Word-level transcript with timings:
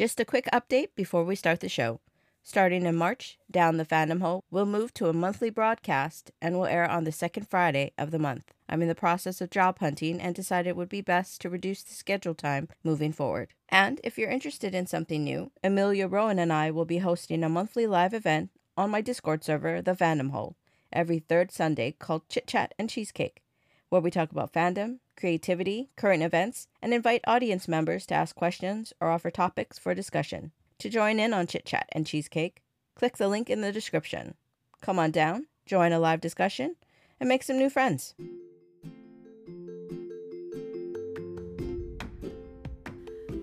Just 0.00 0.18
a 0.18 0.24
quick 0.24 0.48
update 0.50 0.94
before 0.96 1.24
we 1.24 1.36
start 1.36 1.60
the 1.60 1.68
show. 1.68 2.00
Starting 2.42 2.86
in 2.86 2.96
March, 2.96 3.36
Down 3.50 3.76
the 3.76 3.84
Fandom 3.84 4.22
Hole 4.22 4.42
will 4.50 4.64
move 4.64 4.94
to 4.94 5.10
a 5.10 5.12
monthly 5.12 5.50
broadcast 5.50 6.30
and 6.40 6.54
will 6.54 6.64
air 6.64 6.90
on 6.90 7.04
the 7.04 7.12
second 7.12 7.46
Friday 7.50 7.92
of 7.98 8.10
the 8.10 8.18
month. 8.18 8.54
I'm 8.66 8.80
in 8.80 8.88
the 8.88 8.94
process 8.94 9.42
of 9.42 9.50
job 9.50 9.78
hunting 9.78 10.18
and 10.18 10.34
decided 10.34 10.70
it 10.70 10.76
would 10.76 10.88
be 10.88 11.02
best 11.02 11.42
to 11.42 11.50
reduce 11.50 11.82
the 11.82 11.92
schedule 11.92 12.34
time 12.34 12.68
moving 12.82 13.12
forward. 13.12 13.50
And 13.68 14.00
if 14.02 14.16
you're 14.16 14.30
interested 14.30 14.74
in 14.74 14.86
something 14.86 15.22
new, 15.22 15.50
Amelia 15.62 16.08
Rowan 16.08 16.38
and 16.38 16.50
I 16.50 16.70
will 16.70 16.86
be 16.86 17.00
hosting 17.00 17.44
a 17.44 17.50
monthly 17.50 17.86
live 17.86 18.14
event 18.14 18.48
on 18.78 18.88
my 18.88 19.02
Discord 19.02 19.44
server, 19.44 19.82
The 19.82 19.92
Fandom 19.92 20.30
Hole, 20.30 20.56
every 20.90 21.18
third 21.18 21.52
Sunday 21.52 21.92
called 21.92 22.26
Chit 22.30 22.46
Chat 22.46 22.72
and 22.78 22.88
Cheesecake, 22.88 23.42
where 23.90 24.00
we 24.00 24.10
talk 24.10 24.32
about 24.32 24.54
fandom, 24.54 25.00
creativity, 25.20 25.90
current 25.96 26.22
events, 26.22 26.66
and 26.80 26.94
invite 26.94 27.20
audience 27.26 27.68
members 27.68 28.06
to 28.06 28.14
ask 28.14 28.34
questions 28.34 28.92
or 29.00 29.10
offer 29.10 29.30
topics 29.30 29.78
for 29.78 29.94
discussion. 29.94 30.50
To 30.78 30.88
join 30.88 31.20
in 31.20 31.34
on 31.34 31.46
Chit 31.46 31.66
Chat 31.66 31.86
and 31.92 32.06
Cheesecake, 32.06 32.62
click 32.94 33.18
the 33.18 33.28
link 33.28 33.50
in 33.50 33.60
the 33.60 33.70
description. 33.70 34.34
Come 34.80 34.98
on 34.98 35.10
down, 35.10 35.46
join 35.66 35.92
a 35.92 36.00
live 36.00 36.22
discussion, 36.22 36.76
and 37.20 37.28
make 37.28 37.42
some 37.42 37.58
new 37.58 37.68
friends. 37.68 38.14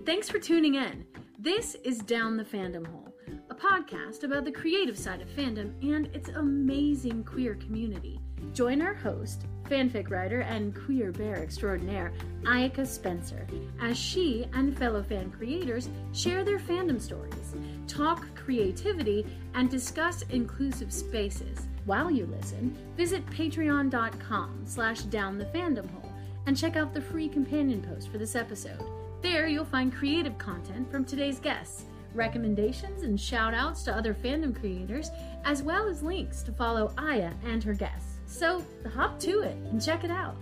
Thanks 0.04 0.28
for 0.28 0.40
tuning 0.40 0.74
in. 0.74 1.06
This 1.38 1.76
is 1.84 1.98
Down 1.98 2.36
the 2.36 2.44
Fandom 2.44 2.86
Hole, 2.86 3.14
a 3.50 3.54
podcast 3.54 4.24
about 4.24 4.44
the 4.44 4.50
creative 4.50 4.98
side 4.98 5.20
of 5.20 5.28
fandom 5.28 5.72
and 5.82 6.06
its 6.14 6.28
amazing 6.30 7.22
queer 7.22 7.54
community. 7.54 8.18
Join 8.52 8.82
our 8.82 8.94
host, 8.94 9.46
fanfic 9.68 10.10
writer 10.10 10.40
and 10.40 10.74
queer 10.74 11.12
bear 11.12 11.36
extraordinaire, 11.36 12.12
Ayaka 12.42 12.86
Spencer, 12.86 13.46
as 13.80 13.96
she 13.96 14.46
and 14.54 14.76
fellow 14.76 15.02
fan 15.02 15.30
creators 15.30 15.88
share 16.12 16.44
their 16.44 16.58
fandom 16.58 17.00
stories, 17.00 17.54
talk 17.86 18.26
creativity, 18.34 19.26
and 19.54 19.70
discuss 19.70 20.22
inclusive 20.30 20.92
spaces. 20.92 21.68
While 21.84 22.10
you 22.10 22.26
listen, 22.26 22.76
visit 22.96 23.24
patreon.com 23.26 24.62
slash 24.64 25.02
down 25.02 25.38
the 25.38 25.46
fandom 25.46 25.90
hole 25.90 26.12
and 26.46 26.56
check 26.56 26.76
out 26.76 26.94
the 26.94 27.00
free 27.00 27.28
companion 27.28 27.82
post 27.82 28.10
for 28.10 28.18
this 28.18 28.34
episode. 28.36 28.82
There 29.22 29.46
you'll 29.46 29.64
find 29.64 29.94
creative 29.94 30.38
content 30.38 30.90
from 30.90 31.04
today's 31.04 31.40
guests, 31.40 31.84
recommendations 32.14 33.02
and 33.02 33.20
shout 33.20 33.52
outs 33.52 33.82
to 33.84 33.94
other 33.94 34.14
fandom 34.14 34.58
creators, 34.58 35.10
as 35.44 35.62
well 35.62 35.88
as 35.88 36.02
links 36.02 36.42
to 36.44 36.52
follow 36.52 36.92
Aya 36.96 37.32
and 37.44 37.62
her 37.64 37.74
guests. 37.74 38.17
So 38.28 38.64
hop 38.94 39.18
to 39.20 39.40
it 39.40 39.56
and 39.72 39.82
check 39.82 40.04
it 40.04 40.10
out. 40.10 40.36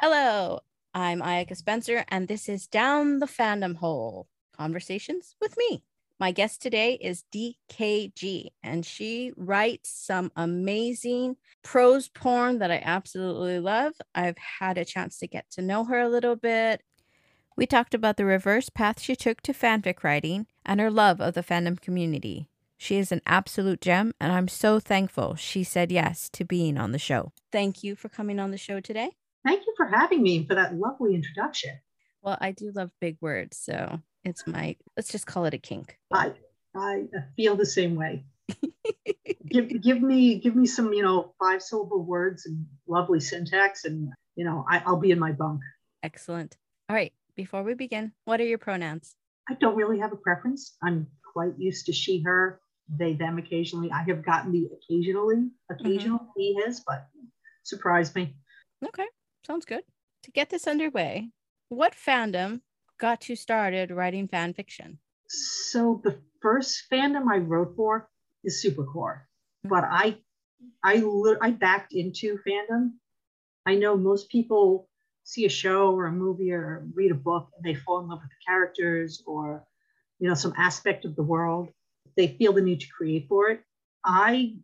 Hello, 0.00 0.60
I'm 0.94 1.20
Ayaka 1.20 1.56
Spencer, 1.56 2.04
and 2.08 2.28
this 2.28 2.48
is 2.48 2.66
Down 2.66 3.18
the 3.18 3.26
Fandom 3.26 3.76
Hole 3.76 4.28
Conversations 4.56 5.34
with 5.40 5.56
me. 5.56 5.82
My 6.20 6.30
guest 6.30 6.60
today 6.60 6.98
is 7.00 7.24
DKG, 7.34 8.48
and 8.62 8.84
she 8.84 9.32
writes 9.36 9.90
some 9.90 10.30
amazing 10.36 11.36
prose 11.62 12.08
porn 12.08 12.58
that 12.58 12.70
I 12.70 12.82
absolutely 12.84 13.58
love. 13.60 13.94
I've 14.14 14.38
had 14.58 14.78
a 14.78 14.84
chance 14.84 15.18
to 15.18 15.26
get 15.26 15.50
to 15.52 15.62
know 15.62 15.84
her 15.84 16.00
a 16.00 16.08
little 16.08 16.36
bit. 16.36 16.82
We 17.56 17.66
talked 17.66 17.94
about 17.94 18.18
the 18.18 18.24
reverse 18.24 18.68
path 18.68 19.00
she 19.00 19.16
took 19.16 19.40
to 19.42 19.52
fanfic 19.52 20.04
writing 20.04 20.46
and 20.66 20.80
her 20.80 20.90
love 20.90 21.20
of 21.20 21.34
the 21.34 21.42
fandom 21.42 21.80
community. 21.80 22.48
She 22.80 22.96
is 22.96 23.10
an 23.10 23.20
absolute 23.26 23.80
gem, 23.80 24.14
and 24.20 24.32
I'm 24.32 24.46
so 24.46 24.78
thankful 24.78 25.34
she 25.34 25.64
said 25.64 25.90
yes 25.90 26.28
to 26.30 26.44
being 26.44 26.78
on 26.78 26.92
the 26.92 26.98
show. 26.98 27.32
Thank 27.50 27.82
you 27.82 27.96
for 27.96 28.08
coming 28.08 28.38
on 28.38 28.52
the 28.52 28.56
show 28.56 28.78
today. 28.78 29.10
Thank 29.44 29.66
you 29.66 29.74
for 29.76 29.86
having 29.86 30.22
me 30.22 30.46
for 30.46 30.54
that 30.54 30.76
lovely 30.76 31.16
introduction. 31.16 31.80
Well, 32.22 32.38
I 32.40 32.52
do 32.52 32.70
love 32.72 32.92
big 33.00 33.18
words, 33.20 33.56
so 33.56 34.00
it's 34.24 34.46
my 34.46 34.76
let's 34.96 35.10
just 35.10 35.26
call 35.26 35.44
it 35.44 35.54
a 35.54 35.58
kink. 35.58 35.98
I 36.12 36.34
I 36.74 37.06
feel 37.36 37.56
the 37.56 37.66
same 37.66 37.96
way. 37.96 38.24
give 39.48 39.82
give 39.82 40.00
me 40.00 40.38
give 40.38 40.54
me 40.54 40.66
some 40.66 40.92
you 40.92 41.02
know 41.02 41.34
five 41.40 41.62
syllable 41.62 42.04
words 42.04 42.46
and 42.46 42.64
lovely 42.86 43.20
syntax, 43.20 43.84
and 43.84 44.12
you 44.36 44.44
know 44.44 44.64
I, 44.70 44.82
I'll 44.86 45.00
be 45.00 45.10
in 45.10 45.18
my 45.18 45.32
bunk. 45.32 45.62
Excellent. 46.04 46.56
All 46.88 46.94
right. 46.96 47.12
Before 47.34 47.62
we 47.62 47.74
begin, 47.74 48.12
what 48.24 48.40
are 48.40 48.46
your 48.46 48.58
pronouns? 48.58 49.14
I 49.48 49.54
don't 49.54 49.76
really 49.76 49.98
have 49.98 50.12
a 50.12 50.16
preference. 50.16 50.76
I'm 50.82 51.08
quite 51.32 51.58
used 51.58 51.86
to 51.86 51.92
she, 51.92 52.22
her 52.22 52.60
they 52.88 53.14
them 53.14 53.38
occasionally. 53.38 53.90
I 53.90 54.02
have 54.04 54.24
gotten 54.24 54.52
the 54.52 54.68
occasionally, 54.72 55.50
occasional 55.70 56.18
mm-hmm. 56.18 56.40
he 56.40 56.54
his, 56.64 56.80
but 56.86 57.06
surprised 57.64 58.14
me. 58.14 58.36
Okay, 58.86 59.06
sounds 59.46 59.64
good. 59.64 59.82
To 60.24 60.30
get 60.30 60.50
this 60.50 60.66
underway, 60.66 61.30
what 61.68 61.94
fandom 61.94 62.60
got 62.98 63.28
you 63.28 63.36
started 63.36 63.90
writing 63.90 64.28
fan 64.28 64.54
fiction? 64.54 64.98
So 65.28 66.00
the 66.02 66.18
first 66.40 66.84
fandom 66.90 67.30
I 67.30 67.38
wrote 67.38 67.74
for 67.76 68.08
is 68.44 68.64
Supercorp, 68.64 69.20
mm-hmm. 69.20 69.68
but 69.68 69.84
I 69.84 70.18
I 70.82 71.02
I 71.40 71.50
backed 71.50 71.92
into 71.92 72.38
fandom. 72.46 72.92
I 73.66 73.74
know 73.74 73.96
most 73.96 74.30
people 74.30 74.88
see 75.24 75.44
a 75.44 75.50
show 75.50 75.94
or 75.94 76.06
a 76.06 76.12
movie 76.12 76.52
or 76.52 76.86
read 76.94 77.10
a 77.10 77.14
book 77.14 77.50
and 77.54 77.64
they 77.64 77.78
fall 77.78 78.00
in 78.00 78.08
love 78.08 78.20
with 78.22 78.30
the 78.30 78.50
characters 78.50 79.22
or 79.26 79.62
you 80.18 80.26
know 80.26 80.34
some 80.34 80.54
aspect 80.56 81.04
of 81.04 81.14
the 81.16 81.22
world 81.22 81.68
they 82.18 82.36
feel 82.36 82.52
the 82.52 82.60
need 82.60 82.80
to 82.80 82.88
create 82.88 83.26
for 83.28 83.48
it. 83.48 83.62
I 84.04 84.56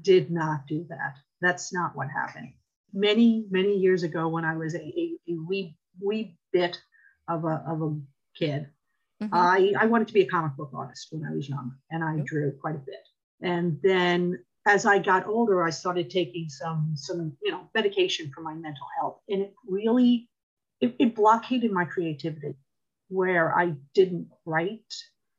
did 0.00 0.30
not 0.30 0.66
do 0.68 0.86
that. 0.88 1.16
That's 1.40 1.74
not 1.74 1.96
what 1.96 2.08
happened. 2.08 2.52
Many, 2.94 3.44
many 3.50 3.76
years 3.76 4.04
ago, 4.04 4.28
when 4.28 4.44
I 4.44 4.56
was 4.56 4.74
a, 4.74 4.78
a, 4.78 5.18
a 5.28 5.34
wee, 5.46 5.76
wee 6.00 6.38
bit 6.52 6.78
of 7.28 7.44
a, 7.44 7.64
of 7.68 7.82
a 7.82 7.96
kid, 8.38 8.68
mm-hmm. 9.20 9.34
I, 9.34 9.74
I 9.78 9.86
wanted 9.86 10.06
to 10.06 10.14
be 10.14 10.22
a 10.22 10.28
comic 10.28 10.56
book 10.56 10.70
artist 10.72 11.08
when 11.10 11.26
I 11.28 11.34
was 11.34 11.48
young, 11.48 11.74
and 11.90 12.04
I 12.04 12.22
drew 12.24 12.52
quite 12.52 12.76
a 12.76 12.78
bit. 12.78 13.04
And 13.42 13.78
then 13.82 14.38
as 14.66 14.86
I 14.86 15.00
got 15.00 15.26
older, 15.26 15.64
I 15.64 15.70
started 15.70 16.08
taking 16.08 16.48
some, 16.48 16.92
some 16.94 17.36
you 17.42 17.50
know, 17.50 17.68
medication 17.74 18.30
for 18.32 18.42
my 18.42 18.54
mental 18.54 18.86
health, 18.98 19.18
and 19.28 19.42
it 19.42 19.54
really, 19.68 20.28
it, 20.80 20.94
it 21.00 21.16
blockaded 21.16 21.72
my 21.72 21.84
creativity, 21.84 22.54
where 23.08 23.58
I 23.58 23.74
didn't 23.94 24.28
write 24.44 24.94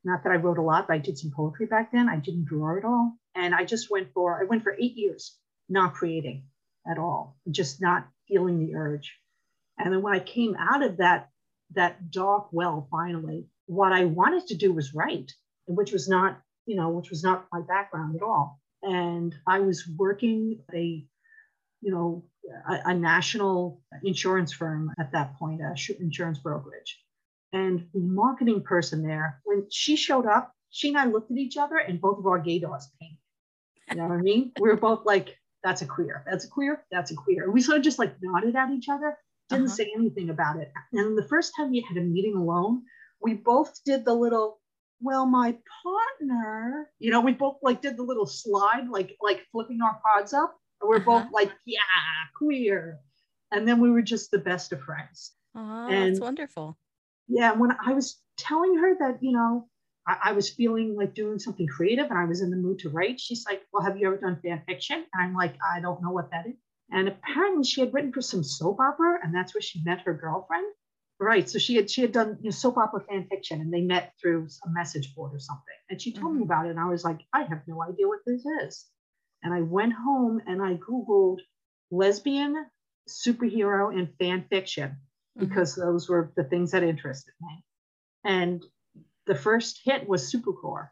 not 0.07 0.23
that 0.23 0.31
I 0.31 0.38
wrote 0.38 0.57
a 0.57 0.62
lot, 0.62 0.88
but 0.88 0.94
I 0.94 0.97
did 1.00 1.18
some 1.18 1.31
poetry 1.31 1.66
back 1.66 1.91
then. 1.91 2.09
I 2.09 2.16
didn't 2.16 2.45
draw 2.45 2.78
at 2.78 2.85
all. 2.85 3.18
And 3.35 3.53
I 3.53 3.66
just 3.66 3.91
went 3.91 4.13
for, 4.13 4.41
I 4.41 4.45
went 4.45 4.63
for 4.63 4.73
eight 4.73 4.95
years 4.95 5.35
not 5.69 5.94
creating 5.94 6.45
at 6.90 6.97
all, 6.97 7.38
just 7.51 7.81
not 7.81 8.07
feeling 8.28 8.59
the 8.59 8.75
urge. 8.75 9.19
And 9.78 9.94
then 9.94 10.01
when 10.01 10.16
I 10.16 10.19
came 10.19 10.56
out 10.57 10.84
of 10.84 10.97
that, 10.97 11.29
that 11.75 12.09
dark 12.09 12.47
well, 12.51 12.88
finally, 12.90 13.47
what 13.66 13.91
I 13.91 14.06
wanted 14.06 14.47
to 14.47 14.56
do 14.56 14.73
was 14.73 14.94
write, 14.94 15.34
which 15.68 15.91
was 15.91 16.07
not, 16.07 16.39
you 16.66 16.78
know, 16.78 16.89
which 16.89 17.09
was 17.09 17.24
not 17.24 17.45
my 17.51 17.62
background 17.62 18.16
at 18.16 18.24
all. 18.24 18.62
And 18.81 19.35
I 19.45 19.59
was 19.59 19.88
working 19.97 20.62
a, 20.74 21.06
you 21.81 21.91
know, 21.91 22.24
a, 22.69 22.91
a 22.91 22.94
national 22.94 23.81
insurance 24.03 24.53
firm 24.53 24.94
at 24.97 25.12
that 25.12 25.38
point, 25.38 25.62
a 25.62 25.75
insurance 26.00 26.39
brokerage. 26.39 26.97
And 27.53 27.88
the 27.94 28.02
marketing 28.02 28.62
person 28.63 29.03
there, 29.03 29.41
when 29.46 29.68
she 29.72 29.96
showed 29.96 30.25
up, 30.25 30.53
she 30.69 30.90
and 30.90 30.97
I 30.97 31.06
looked 31.06 31.31
at 31.31 31.38
each 31.38 31.58
other 31.58 31.78
and 31.78 32.02
both 32.02 32.19
of 32.19 32.28
our 32.28 32.40
gaydars 32.40 32.90
pink. 33.00 33.18
You 33.90 33.97
know 33.97 34.08
what 34.08 34.19
I 34.19 34.22
mean? 34.22 34.52
We 34.59 34.69
were 34.69 34.75
both 34.75 35.06
like, 35.06 35.38
that's 35.63 35.81
a 35.81 35.86
queer, 35.86 36.24
that's 36.30 36.46
a 36.46 36.50
queer, 36.50 36.84
that's 36.91 37.12
a 37.12 37.16
queer. 37.16 37.46
And 37.46 37.53
we 37.53 37.62
sort 37.62 37.78
of 37.78 37.84
just 37.84 38.00
like 38.00 38.16
nodded 38.22 38.56
at 38.56 38.69
each 38.69 38.90
other, 38.90 39.18
didn't 39.50 39.68
uh-huh. 39.68 39.75
say 39.75 39.91
anything 39.96 40.30
about 40.30 40.57
it. 40.57 40.72
And 40.91 41.18
the 41.18 41.28
first 41.28 41.53
time 41.57 41.72
we 41.72 41.86
had 41.88 41.97
a 41.97 42.02
meeting 42.02 42.36
alone, 42.36 42.84
we 43.22 43.34
both 43.34 43.74
did 43.86 44.03
the 44.03 44.13
little, 44.13 44.59
well, 45.02 45.25
my 45.25 45.57
partner, 45.84 46.90
you 47.00 47.12
know, 47.12 47.22
we 47.22 47.31
both 47.31 47.57
like 47.62 47.81
did 47.81 47.96
the 47.97 48.03
little 48.03 48.25
slide, 48.25 48.90
like 48.90 49.16
like 49.22 49.46
flipping 49.52 49.81
our 49.81 50.00
cards 50.03 50.34
up. 50.34 50.57
And 50.81 50.90
we're 50.90 50.97
uh-huh. 50.97 51.22
both 51.24 51.31
like, 51.31 51.52
yeah, 51.66 51.80
queer. 52.38 53.00
And 53.52 53.66
then 53.66 53.80
we 53.80 53.90
were 53.90 54.02
just 54.02 54.31
the 54.31 54.38
best 54.38 54.74
of 54.74 54.81
friends. 54.81 55.31
Oh, 55.56 55.88
and 55.90 56.12
that's 56.12 56.19
wonderful 56.19 56.78
yeah, 57.27 57.53
when 57.53 57.71
I 57.85 57.94
was 57.94 58.19
telling 58.38 58.77
her 58.77 58.95
that, 59.00 59.19
you 59.21 59.31
know, 59.31 59.68
I, 60.07 60.18
I, 60.25 60.31
was 60.33 60.50
feeling 60.50 60.95
like 60.95 61.13
doing 61.13 61.39
something 61.39 61.68
creative 61.68 62.06
and 62.09 62.18
I 62.18 62.25
was 62.25 62.41
in 62.41 62.50
the 62.50 62.57
mood 62.57 62.79
to 62.79 62.89
write, 62.89 63.19
she's 63.19 63.45
like, 63.45 63.63
Well, 63.71 63.83
have 63.83 63.97
you 63.97 64.07
ever 64.07 64.18
done 64.18 64.39
fan 64.41 64.63
fiction? 64.65 65.06
And 65.13 65.24
I'm 65.24 65.33
like, 65.33 65.56
I 65.62 65.81
don't 65.81 66.01
know 66.01 66.12
what 66.12 66.31
that 66.31 66.47
is. 66.47 66.56
And 66.91 67.07
apparently 67.09 67.65
she 67.65 67.81
had 67.81 67.94
written 67.94 68.13
for 68.13 68.21
some 68.21 68.44
soap 68.44 68.79
opera, 68.79 69.19
and 69.21 69.35
that's 69.35 69.53
where 69.53 69.62
she 69.62 69.83
met 69.83 70.01
her 70.01 70.13
girlfriend. 70.13 70.65
Right. 71.19 71.50
So 71.50 71.57
she 71.57 71.75
had 71.75 71.89
she 71.89 72.01
had 72.01 72.12
done 72.12 72.38
you 72.41 72.45
know, 72.45 72.51
soap 72.51 72.77
opera 72.77 73.01
fan 73.01 73.27
fiction 73.27 73.59
and 73.59 73.73
they 73.73 73.81
met 73.81 74.13
through 74.21 74.47
a 74.63 74.69
message 74.69 75.15
board 75.15 75.33
or 75.33 75.39
something. 75.39 75.73
And 75.89 76.00
she 76.00 76.13
told 76.13 76.33
mm-hmm. 76.33 76.39
me 76.41 76.44
about 76.45 76.68
it. 76.68 76.71
And 76.71 76.80
I 76.80 76.85
was 76.85 77.03
like, 77.03 77.21
I 77.33 77.41
have 77.41 77.62
no 77.65 77.81
idea 77.81 78.07
what 78.07 78.19
this 78.25 78.45
is. 78.63 78.85
And 79.41 79.51
I 79.51 79.62
went 79.62 79.94
home 79.94 80.41
and 80.45 80.62
I 80.62 80.75
Googled 80.75 81.39
lesbian 81.89 82.68
superhero 83.09 83.97
and 83.97 84.13
fan 84.19 84.45
fiction. 84.47 84.97
Because 85.38 85.74
mm-hmm. 85.74 85.81
those 85.81 86.10
were 86.10 86.31
the 86.36 86.44
things 86.44 86.72
that 86.72 86.84
interested 86.84 87.34
me. 87.42 87.63
And 88.24 88.63
the 89.25 89.36
first 89.36 89.81
hit 89.84 90.07
was 90.07 90.31
Supercorp. 90.31 90.89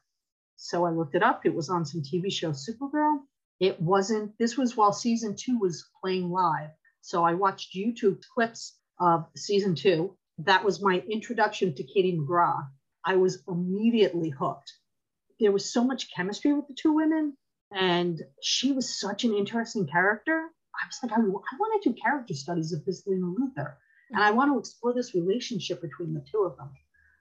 So 0.57 0.85
I 0.85 0.91
looked 0.91 1.15
it 1.15 1.23
up. 1.23 1.45
It 1.45 1.53
was 1.53 1.69
on 1.69 1.85
some 1.85 2.01
TV 2.01 2.31
show, 2.31 2.51
Supergirl. 2.51 3.19
It 3.59 3.81
wasn't, 3.81 4.37
this 4.37 4.57
was 4.57 4.75
while 4.75 4.93
season 4.93 5.35
two 5.37 5.57
was 5.59 5.85
playing 6.01 6.29
live. 6.29 6.69
So 7.01 7.23
I 7.23 7.33
watched 7.33 7.75
YouTube 7.75 8.21
clips 8.33 8.77
of 8.99 9.25
season 9.35 9.75
two 9.75 10.17
that 10.39 10.63
was 10.63 10.81
my 10.81 10.99
introduction 11.09 11.73
to 11.75 11.83
Katie 11.83 12.17
McGrath. 12.17 12.67
I 13.05 13.15
was 13.15 13.43
immediately 13.47 14.29
hooked. 14.29 14.73
There 15.39 15.51
was 15.51 15.71
so 15.71 15.83
much 15.83 16.13
chemistry 16.13 16.53
with 16.53 16.67
the 16.67 16.73
two 16.73 16.93
women, 16.93 17.37
and 17.71 18.21
she 18.41 18.71
was 18.71 18.99
such 18.99 19.23
an 19.23 19.33
interesting 19.33 19.87
character. 19.87 20.33
I 20.33 20.87
was 20.87 20.99
like, 21.03 21.11
I, 21.11 21.21
I 21.21 21.57
want 21.59 21.83
to 21.83 21.89
do 21.89 22.01
character 22.01 22.33
studies 22.33 22.73
of 22.73 22.83
this 22.85 23.05
Lena 23.05 23.27
Luthor, 23.27 23.75
and 24.11 24.23
I 24.23 24.31
want 24.31 24.51
to 24.51 24.59
explore 24.59 24.93
this 24.93 25.15
relationship 25.15 25.81
between 25.81 26.13
the 26.13 26.23
two 26.31 26.43
of 26.43 26.57
them. 26.57 26.69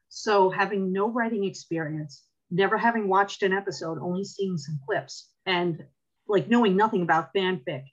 So, 0.08 0.50
having 0.50 0.92
no 0.92 1.10
writing 1.10 1.44
experience, 1.44 2.25
never 2.50 2.78
having 2.78 3.08
watched 3.08 3.42
an 3.42 3.52
episode, 3.52 3.98
only 4.00 4.25
seeing 4.25 4.56
some 4.56 4.78
clips, 4.86 5.31
and 5.46 5.82
like 6.28 6.48
knowing 6.48 6.76
nothing 6.76 7.02
about 7.02 7.34
fanfic, 7.34 7.84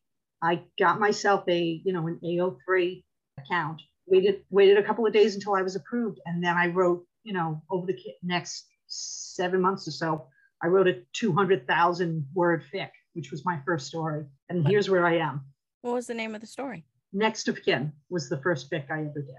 I 0.41 0.63
got 0.79 0.99
myself 0.99 1.43
a, 1.47 1.81
you 1.83 1.93
know, 1.93 2.07
an 2.07 2.19
AO3 2.23 3.03
account, 3.38 3.81
waited, 4.07 4.43
waited 4.49 4.77
a 4.77 4.83
couple 4.83 5.05
of 5.05 5.13
days 5.13 5.35
until 5.35 5.53
I 5.53 5.61
was 5.61 5.75
approved. 5.75 6.19
And 6.25 6.43
then 6.43 6.57
I 6.57 6.67
wrote, 6.67 7.05
you 7.23 7.33
know, 7.33 7.61
over 7.69 7.85
the 7.85 7.97
next 8.23 8.65
seven 8.88 9.61
months 9.61 9.88
or 9.88 9.91
so, 9.91 10.27
I 10.63 10.67
wrote 10.67 10.88
a 10.88 11.01
200,000 11.13 12.27
word 12.33 12.63
fic, 12.73 12.89
which 13.13 13.31
was 13.31 13.45
my 13.45 13.59
first 13.65 13.88
story. 13.88 14.25
And 14.49 14.67
here's 14.67 14.89
where 14.89 15.05
I 15.05 15.17
am. 15.17 15.45
What 15.81 15.93
was 15.93 16.07
the 16.07 16.13
name 16.13 16.35
of 16.35 16.41
the 16.41 16.47
story? 16.47 16.85
Next 17.13 17.48
of 17.48 17.62
Kin 17.63 17.94
was 18.10 18.30
the 18.30 18.42
first 18.42 18.72
fic 18.72 18.90
I 18.90 19.02
ever 19.02 19.22
did. 19.22 19.36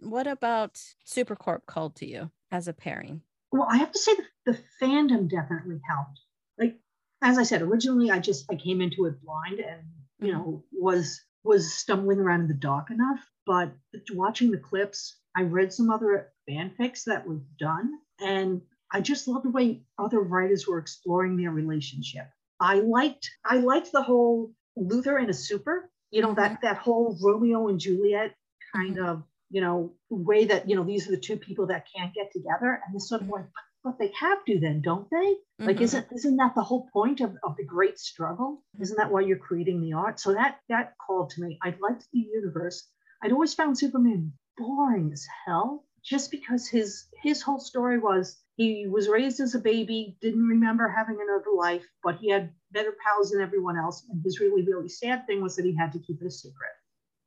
What 0.00 0.26
about 0.26 0.80
Supercorp 1.06 1.66
called 1.66 1.96
to 1.96 2.06
you 2.06 2.30
as 2.50 2.68
a 2.68 2.72
pairing? 2.72 3.22
Well, 3.52 3.66
I 3.70 3.78
have 3.78 3.92
to 3.92 3.98
say 3.98 4.14
the, 4.14 4.52
the 4.52 4.58
fandom 4.82 5.28
definitely 5.28 5.80
helped. 5.88 6.20
Like, 6.58 6.78
as 7.22 7.38
I 7.38 7.44
said, 7.44 7.62
originally 7.62 8.10
I 8.10 8.18
just 8.18 8.44
I 8.50 8.56
came 8.56 8.80
into 8.80 9.06
it 9.06 9.22
blind 9.22 9.60
and 9.60 9.82
you 10.20 10.32
mm-hmm. 10.32 10.36
know 10.36 10.64
was 10.72 11.20
was 11.44 11.74
stumbling 11.74 12.18
around 12.18 12.42
in 12.42 12.48
the 12.48 12.54
dark 12.54 12.90
enough. 12.90 13.20
But 13.46 13.72
watching 14.12 14.50
the 14.50 14.58
clips, 14.58 15.18
I 15.36 15.42
read 15.42 15.72
some 15.72 15.90
other 15.90 16.32
fanfics 16.48 17.04
that 17.04 17.26
were 17.26 17.40
done, 17.58 17.92
and 18.20 18.62
I 18.92 19.00
just 19.00 19.28
loved 19.28 19.44
the 19.44 19.50
way 19.50 19.82
other 19.98 20.20
writers 20.20 20.66
were 20.66 20.78
exploring 20.78 21.36
their 21.36 21.50
relationship. 21.50 22.26
I 22.60 22.80
liked 22.80 23.30
I 23.44 23.58
liked 23.58 23.92
the 23.92 24.02
whole 24.02 24.52
Luthor 24.76 25.20
and 25.20 25.30
a 25.30 25.34
super, 25.34 25.90
you 26.14 26.22
know, 26.22 26.34
that 26.34 26.52
mm-hmm. 26.52 26.66
that 26.66 26.76
whole 26.76 27.18
Romeo 27.20 27.66
and 27.66 27.80
Juliet 27.80 28.36
kind 28.72 28.96
mm-hmm. 28.96 29.04
of, 29.04 29.22
you 29.50 29.60
know, 29.60 29.92
way 30.10 30.44
that, 30.44 30.68
you 30.68 30.76
know, 30.76 30.84
these 30.84 31.08
are 31.08 31.10
the 31.10 31.20
two 31.20 31.36
people 31.36 31.66
that 31.66 31.86
can't 31.94 32.14
get 32.14 32.30
together. 32.30 32.80
And 32.86 32.94
this 32.94 33.08
sort 33.08 33.22
of 33.22 33.28
like, 33.28 33.46
but 33.82 33.98
they 33.98 34.12
have 34.20 34.44
to 34.44 34.60
then, 34.60 34.80
don't 34.80 35.10
they? 35.10 35.16
Mm-hmm. 35.16 35.66
Like, 35.66 35.80
isn't 35.80 36.06
isn't 36.14 36.36
that 36.36 36.54
the 36.54 36.62
whole 36.62 36.88
point 36.92 37.20
of, 37.20 37.34
of 37.42 37.56
the 37.56 37.64
great 37.64 37.98
struggle? 37.98 38.62
Isn't 38.80 38.96
that 38.96 39.10
why 39.10 39.22
you're 39.22 39.38
creating 39.38 39.80
the 39.80 39.94
art? 39.94 40.20
So 40.20 40.34
that 40.34 40.60
that 40.68 40.94
called 41.04 41.30
to 41.30 41.42
me. 41.42 41.58
I 41.60 41.74
liked 41.80 42.06
the 42.12 42.20
universe. 42.20 42.88
I'd 43.20 43.32
always 43.32 43.54
found 43.54 43.76
Superman 43.76 44.32
boring 44.56 45.10
as 45.12 45.26
hell, 45.44 45.84
just 46.04 46.30
because 46.30 46.68
his 46.68 47.06
his 47.24 47.42
whole 47.42 47.58
story 47.58 47.98
was 47.98 48.36
he 48.56 48.86
was 48.86 49.08
raised 49.08 49.40
as 49.40 49.54
a 49.54 49.58
baby, 49.58 50.16
didn't 50.20 50.46
remember 50.46 50.88
having 50.88 51.18
another 51.20 51.50
life, 51.56 51.84
but 52.02 52.16
he 52.16 52.30
had 52.30 52.52
better 52.70 52.94
pals 53.04 53.30
than 53.30 53.40
everyone 53.40 53.76
else. 53.76 54.06
And 54.08 54.22
his 54.22 54.38
really, 54.38 54.62
really 54.62 54.88
sad 54.88 55.26
thing 55.26 55.42
was 55.42 55.56
that 55.56 55.64
he 55.64 55.76
had 55.76 55.92
to 55.92 55.98
keep 55.98 56.22
it 56.22 56.26
a 56.26 56.30
secret. 56.30 56.70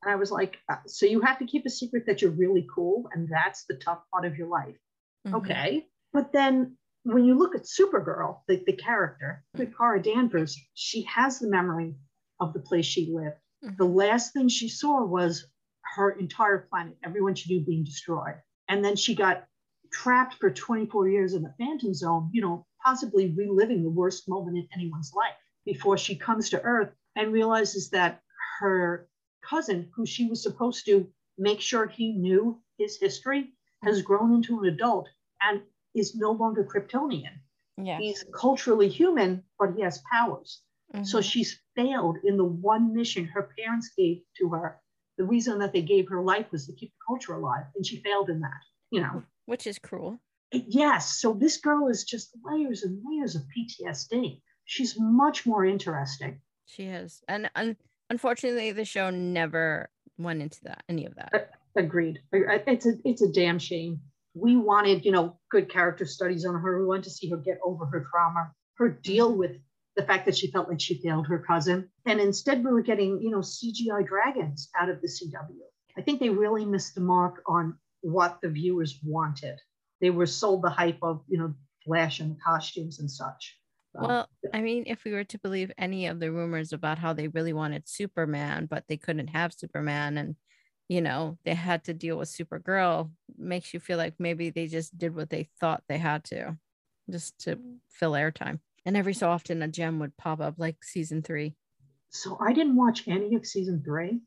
And 0.04 0.12
I 0.12 0.16
was 0.16 0.32
like, 0.32 0.58
uh, 0.70 0.78
so 0.86 1.06
you 1.06 1.20
have 1.22 1.40
to 1.40 1.46
keep 1.46 1.66
a 1.66 1.70
secret 1.70 2.06
that 2.06 2.22
you're 2.22 2.32
really 2.32 2.66
cool, 2.74 3.10
and 3.14 3.28
that's 3.30 3.66
the 3.66 3.76
tough 3.76 4.00
part 4.12 4.26
of 4.26 4.38
your 4.38 4.48
life. 4.48 4.78
Mm-hmm. 5.26 5.36
Okay. 5.36 5.88
But 6.14 6.32
then 6.32 6.78
when 7.04 7.26
you 7.26 7.38
look 7.38 7.56
at 7.56 7.64
Supergirl, 7.64 8.40
the, 8.48 8.64
the 8.66 8.74
character, 8.74 9.44
mm-hmm. 9.58 9.72
Kara 9.76 10.02
Danvers, 10.02 10.58
she 10.76 11.02
has 11.04 11.40
the 11.40 11.50
memory 11.50 11.96
of 12.40 12.54
the 12.54 12.60
place 12.60 12.86
she 12.86 13.12
lived. 13.12 13.36
Mm-hmm. 13.66 13.76
The 13.78 13.86
last 13.86 14.34
thing 14.34 14.48
she 14.48 14.70
saw 14.70 15.04
was 15.04 15.46
her 15.96 16.12
entire 16.12 16.68
planet, 16.70 16.98
everyone 17.04 17.36
she 17.36 17.54
knew 17.54 17.66
being 17.66 17.84
destroyed. 17.84 18.36
And 18.70 18.84
then 18.84 18.96
she 18.96 19.16
got 19.16 19.47
trapped 19.92 20.36
for 20.36 20.50
24 20.50 21.10
years 21.10 21.34
in 21.34 21.44
the 21.44 21.54
phantom 21.58 21.94
zone, 21.94 22.30
you 22.34 22.42
know, 22.42 22.66
possibly 22.84 23.34
reliving 23.36 23.84
the 23.84 23.90
worst 23.90 24.30
moment 24.30 24.58
in 24.58 24.68
anyone's 24.74 25.14
life 25.16 25.36
before 25.66 25.98
she 25.98 26.16
comes 26.16 26.50
to 26.50 26.62
Earth 26.62 26.92
and 27.16 27.34
realizes 27.34 27.90
that 27.90 28.22
her 28.60 29.08
cousin, 29.44 29.90
who 29.96 30.06
she 30.06 30.28
was 30.28 30.42
supposed 30.42 30.86
to 30.86 31.08
make 31.38 31.62
sure 31.62 31.88
he 31.88 32.14
knew 32.14 32.60
his 32.78 32.98
history, 33.00 33.52
has 33.84 34.02
grown 34.02 34.34
into 34.34 34.60
an 34.60 34.70
adult 34.70 35.08
and 35.42 35.62
is 35.96 36.16
no 36.16 36.32
longer 36.32 36.64
Kryptonian. 36.64 37.40
Yeah. 37.78 38.00
He's 38.00 38.26
culturally 38.34 38.90
human, 38.90 39.44
but 39.60 39.74
he 39.76 39.82
has 39.82 40.02
powers. 40.12 40.62
Mm-hmm. 40.94 41.06
So 41.06 41.22
she's 41.22 41.60
failed 41.76 42.18
in 42.24 42.38
the 42.38 42.46
one 42.46 42.94
mission 42.94 43.26
her 43.26 43.54
parents 43.58 43.92
gave 43.98 44.22
to 44.38 44.50
her. 44.50 44.80
The 45.18 45.26
reason 45.26 45.60
that 45.60 45.74
they 45.74 45.82
gave 45.82 46.08
her 46.10 46.22
life 46.22 46.52
was 46.52 46.66
to 46.68 46.74
keep 46.74 46.92
the 46.92 47.06
culture 47.08 47.34
alive, 47.34 47.66
and 47.76 47.86
she 47.86 48.02
failed 48.02 48.30
in 48.30 48.40
that. 48.42 48.62
You 48.92 49.02
know, 49.02 49.24
which 49.48 49.66
is 49.66 49.80
cruel. 49.80 50.20
Yes. 50.52 51.20
So 51.20 51.34
this 51.34 51.58
girl 51.58 51.88
is 51.88 52.04
just 52.04 52.30
layers 52.46 52.84
and 52.84 53.02
layers 53.04 53.36
of 53.36 53.42
PTSD. 53.56 54.42
She's 54.66 54.96
much 55.00 55.46
more 55.46 55.66
interesting. 55.66 56.42
She 56.66 56.84
is, 56.84 57.22
and 57.28 57.50
un- 57.56 57.78
unfortunately, 58.10 58.72
the 58.72 58.86
show 58.86 59.10
never 59.10 59.90
went 60.18 60.42
into 60.42 60.64
that 60.66 60.84
any 60.88 61.06
of 61.06 61.16
that. 61.16 61.34
Uh, 61.34 61.80
agreed. 61.80 62.20
It's 62.32 62.86
a 62.86 62.94
it's 63.04 63.22
a 63.22 63.32
damn 63.32 63.60
shame 63.60 64.02
we 64.40 64.56
wanted, 64.56 65.06
you 65.06 65.12
know, 65.12 65.38
good 65.50 65.70
character 65.70 66.06
studies 66.06 66.46
on 66.46 66.60
her. 66.60 66.80
We 66.80 66.86
wanted 66.86 67.06
to 67.06 67.10
see 67.10 67.30
her 67.30 67.38
get 67.38 67.60
over 67.64 67.86
her 67.86 68.06
trauma, 68.12 68.52
her 68.76 68.90
deal 68.90 69.36
with 69.36 69.52
the 69.96 70.04
fact 70.04 70.26
that 70.26 70.38
she 70.38 70.52
felt 70.52 70.70
like 70.70 70.80
she 70.80 71.02
failed 71.02 71.28
her 71.28 71.40
cousin. 71.40 71.90
And 72.06 72.20
instead, 72.20 72.64
we 72.64 72.72
were 72.72 72.84
getting, 72.84 73.20
you 73.22 73.32
know, 73.32 73.40
CGI 73.40 74.06
dragons 74.06 74.70
out 74.80 74.90
of 74.90 75.02
the 75.02 75.08
CW. 75.08 75.58
I 75.98 76.02
think 76.02 76.20
they 76.20 76.30
really 76.30 76.66
missed 76.66 76.94
the 76.94 77.02
mark 77.02 77.42
on 77.48 77.78
what 78.02 78.40
the 78.42 78.50
viewers 78.50 79.00
wanted. 79.04 79.60
They 80.02 80.10
were 80.10 80.26
sold 80.26 80.64
the 80.64 80.70
hype 80.70 81.00
of, 81.02 81.24
you 81.28 81.38
know, 81.38 81.54
Flash 81.86 82.20
and 82.20 82.42
costumes 82.42 83.00
and 83.00 83.10
such. 83.10 83.58
Um, 83.98 84.08
well, 84.08 84.30
I 84.54 84.62
mean, 84.62 84.84
if 84.88 85.06
we 85.06 85.14
were 85.14 85.24
to 85.24 85.40
believe 85.40 85.72
any 85.78 86.08
of 86.08 86.20
the 86.20 86.32
rumors 86.32 86.74
about 86.74 87.00
how 87.00 87.14
they 87.14 87.30
really 87.30 87.54
wanted 87.54 87.88
Superman, 87.88 88.66
but 88.66 88.84
they 88.88 88.98
couldn't 88.98 89.30
have 89.30 89.54
Superman 89.54 90.18
and 90.18 90.36
you 90.90 91.02
know, 91.02 91.38
they 91.44 91.54
had 91.54 91.84
to 91.86 91.94
deal 91.94 92.18
with 92.18 92.30
Supergirl 92.30 93.12
makes 93.38 93.74
you 93.74 93.80
feel 93.80 93.98
like 93.98 94.14
maybe 94.20 94.50
they 94.50 94.68
just 94.68 94.98
did 94.98 95.16
what 95.16 95.30
they 95.30 95.50
thought 95.60 95.84
they 95.88 95.98
had 95.98 96.24
to 96.26 96.58
just 97.10 97.38
to 97.40 97.60
fill 97.90 98.14
airtime. 98.14 98.60
And 98.86 98.96
every 98.96 99.14
so 99.14 99.30
often 99.30 99.62
a 99.62 99.68
gem 99.68 100.00
would 100.00 100.16
pop 100.18 100.40
up 100.40 100.56
like 100.58 100.84
season 100.84 101.22
three. 101.22 101.56
So 102.10 102.38
I 102.40 102.54
didn't 102.54 102.78
watch 102.78 103.06
any 103.08 103.36
of 103.36 103.46
season 103.46 103.84
three. 103.84 104.22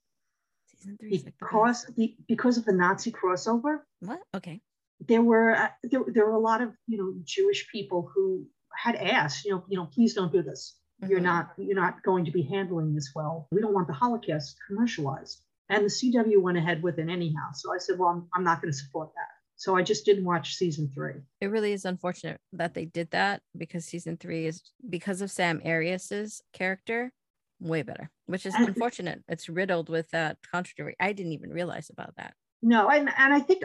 Season 0.81 0.97
three 0.99 1.25
because 1.39 1.87
the, 1.97 2.15
because 2.29 2.59
of 2.59 2.65
the 2.65 2.73
Nazi 2.73 3.13
crossover. 3.13 3.81
What? 4.01 4.21
Okay. 4.35 4.61
There 5.07 5.23
were 5.23 5.57
uh, 5.57 5.69
there, 5.83 6.03
there 6.07 6.27
were 6.27 6.35
a 6.35 6.41
lot 6.41 6.63
of 6.63 6.73
you 6.87 6.99
know 6.99 7.15
Jewish 7.25 7.67
people 7.71 8.11
who 8.15 8.47
had 8.75 8.97
asked 8.97 9.45
you 9.45 9.53
know 9.53 9.65
you 9.69 9.77
know 9.77 9.87
please 9.87 10.15
don't 10.15 10.33
do 10.33 10.43
this. 10.43 10.77
Mm-hmm. 11.03 11.11
You're 11.11 11.21
not 11.21 11.53
you're 11.57 11.81
not 11.81 12.03
going 12.03 12.25
to 12.25 12.31
be 12.31 12.43
handling 12.43 12.95
this 12.95 13.13
well. 13.15 13.49
We 13.51 13.61
don't 13.61 13.75
want 13.75 13.87
the 13.87 13.95
Holocaust 13.95 14.57
commercialized. 14.67 15.43
And 15.69 15.85
the 15.85 15.89
CW 15.89 16.43
went 16.43 16.59
ahead 16.59 16.83
with 16.83 16.99
it 16.99 17.09
anyhow. 17.09 17.53
So 17.55 17.73
I 17.73 17.79
said, 17.79 17.97
well, 17.97 18.09
I'm, 18.09 18.29
I'm 18.35 18.43
not 18.43 18.61
going 18.61 18.73
to 18.73 18.77
support 18.77 19.11
that. 19.15 19.29
So 19.55 19.77
I 19.77 19.83
just 19.83 20.05
didn't 20.05 20.25
watch 20.25 20.57
season 20.57 20.91
three. 20.93 21.21
It 21.41 21.47
really 21.47 21.73
is 21.73 21.85
unfortunate 21.85 22.41
that 22.55 22.75
they 22.75 22.87
did 22.87 23.11
that 23.11 23.43
because 23.57 23.85
season 23.85 24.17
three 24.17 24.47
is 24.47 24.63
because 24.89 25.21
of 25.21 25.31
Sam 25.31 25.61
Arias's 25.65 26.43
character 26.53 27.13
way 27.61 27.83
better, 27.83 28.11
which 28.31 28.47
is 28.47 28.55
and, 28.55 28.69
unfortunate. 28.69 29.23
It's 29.29 29.49
riddled 29.49 29.89
with 29.89 30.09
that 30.11 30.39
contradictory. 30.51 30.97
I 31.01 31.13
didn't 31.13 31.33
even 31.33 31.51
realize 31.51 31.91
about 31.91 32.17
that. 32.17 32.35
No, 32.63 32.89
and, 32.89 33.11
and 33.17 33.33
I 33.33 33.41
think 33.41 33.65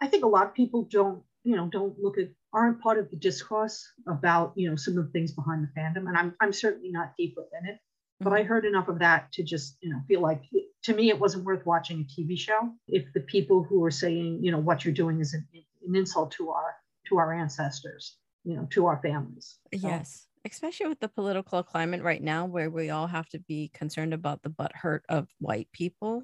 I 0.00 0.06
think 0.06 0.24
a 0.24 0.28
lot 0.28 0.46
of 0.46 0.54
people 0.54 0.84
don't, 0.84 1.22
you 1.44 1.56
know, 1.56 1.68
don't 1.68 1.98
look 1.98 2.18
at 2.18 2.28
aren't 2.52 2.80
part 2.80 2.98
of 2.98 3.10
the 3.10 3.16
discourse 3.16 3.86
about, 4.06 4.52
you 4.54 4.70
know, 4.70 4.76
some 4.76 4.96
of 4.96 5.06
the 5.06 5.10
things 5.10 5.32
behind 5.32 5.64
the 5.66 5.80
fandom. 5.80 6.08
And 6.08 6.16
I'm 6.16 6.34
I'm 6.40 6.52
certainly 6.52 6.90
not 6.90 7.14
deep 7.18 7.34
within 7.36 7.68
it. 7.68 7.78
But 8.20 8.32
I 8.32 8.40
mm-hmm. 8.40 8.48
heard 8.48 8.64
enough 8.64 8.88
of 8.88 9.00
that 9.00 9.32
to 9.32 9.42
just, 9.42 9.76
you 9.80 9.90
know, 9.90 10.00
feel 10.06 10.20
like 10.20 10.42
to 10.84 10.94
me, 10.94 11.10
it 11.10 11.18
wasn't 11.18 11.44
worth 11.44 11.66
watching 11.66 12.00
a 12.00 12.20
TV 12.20 12.38
show 12.38 12.72
if 12.86 13.12
the 13.12 13.20
people 13.20 13.64
who 13.64 13.82
are 13.84 13.90
saying, 13.90 14.38
you 14.42 14.52
know, 14.52 14.58
what 14.58 14.84
you're 14.84 14.94
doing 14.94 15.20
is 15.20 15.34
an, 15.34 15.46
an 15.86 15.96
insult 15.96 16.30
to 16.32 16.50
our 16.50 16.74
to 17.08 17.18
our 17.18 17.32
ancestors, 17.32 18.16
you 18.44 18.54
know, 18.54 18.66
to 18.70 18.86
our 18.86 19.00
families. 19.02 19.58
So. 19.74 19.88
Yes, 19.88 20.26
especially 20.44 20.88
with 20.88 21.00
the 21.00 21.08
political 21.08 21.62
climate 21.62 22.02
right 22.02 22.22
now, 22.22 22.46
where 22.46 22.70
we 22.70 22.90
all 22.90 23.06
have 23.06 23.28
to 23.30 23.38
be 23.38 23.70
concerned 23.74 24.14
about 24.14 24.42
the 24.42 24.48
butt 24.48 24.72
hurt 24.74 25.04
of 25.08 25.28
white 25.38 25.68
people, 25.72 26.22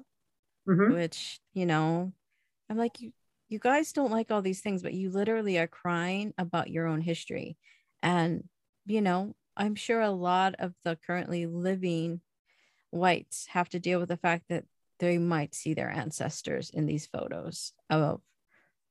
mm-hmm. 0.67 0.93
which 0.93 1.39
you 1.53 1.65
know, 1.65 2.11
I'm 2.69 2.77
like 2.77 3.01
you. 3.01 3.11
You 3.49 3.59
guys 3.59 3.91
don't 3.91 4.11
like 4.11 4.31
all 4.31 4.41
these 4.41 4.61
things, 4.61 4.81
but 4.81 4.93
you 4.93 5.09
literally 5.09 5.57
are 5.57 5.67
crying 5.67 6.33
about 6.37 6.69
your 6.69 6.87
own 6.87 7.01
history, 7.01 7.57
and 8.01 8.47
you 8.85 9.01
know, 9.01 9.35
I'm 9.57 9.75
sure 9.75 10.01
a 10.01 10.09
lot 10.09 10.55
of 10.59 10.73
the 10.83 10.97
currently 11.05 11.45
living 11.45 12.21
whites 12.91 13.47
have 13.47 13.69
to 13.69 13.79
deal 13.79 13.99
with 13.99 14.09
the 14.09 14.17
fact 14.17 14.45
that 14.49 14.65
they 14.99 15.17
might 15.17 15.55
see 15.55 15.73
their 15.73 15.89
ancestors 15.89 16.69
in 16.69 16.85
these 16.85 17.07
photos 17.07 17.73
of 17.89 18.21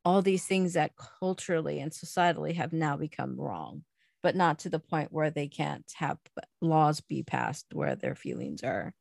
all 0.05 0.23
these 0.23 0.45
things 0.45 0.73
that 0.73 0.93
culturally 1.21 1.81
and 1.81 1.93
societally 1.93 2.55
have 2.55 2.73
now 2.73 2.97
become 2.97 3.39
wrong, 3.39 3.85
but 4.23 4.37
not 4.37 4.59
to 4.61 4.69
the 4.69 4.79
point 4.79 5.13
where 5.13 5.31
they 5.31 5.49
can't 5.49 5.91
have 5.97 6.19
laws 6.61 7.01
be 7.01 7.23
passed 7.23 7.67
where 7.73 7.97
their 7.97 8.15
feelings 8.15 8.63
are 8.63 8.95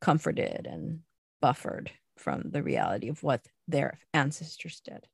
comforted 0.00 0.66
and 0.66 1.00
buffered. 1.40 1.90
from 2.16 2.42
the 2.50 2.62
reality 2.62 3.08
of 3.08 3.22
what 3.22 3.46
their 3.68 3.98
ancestors 4.14 4.80
did. 4.80 5.06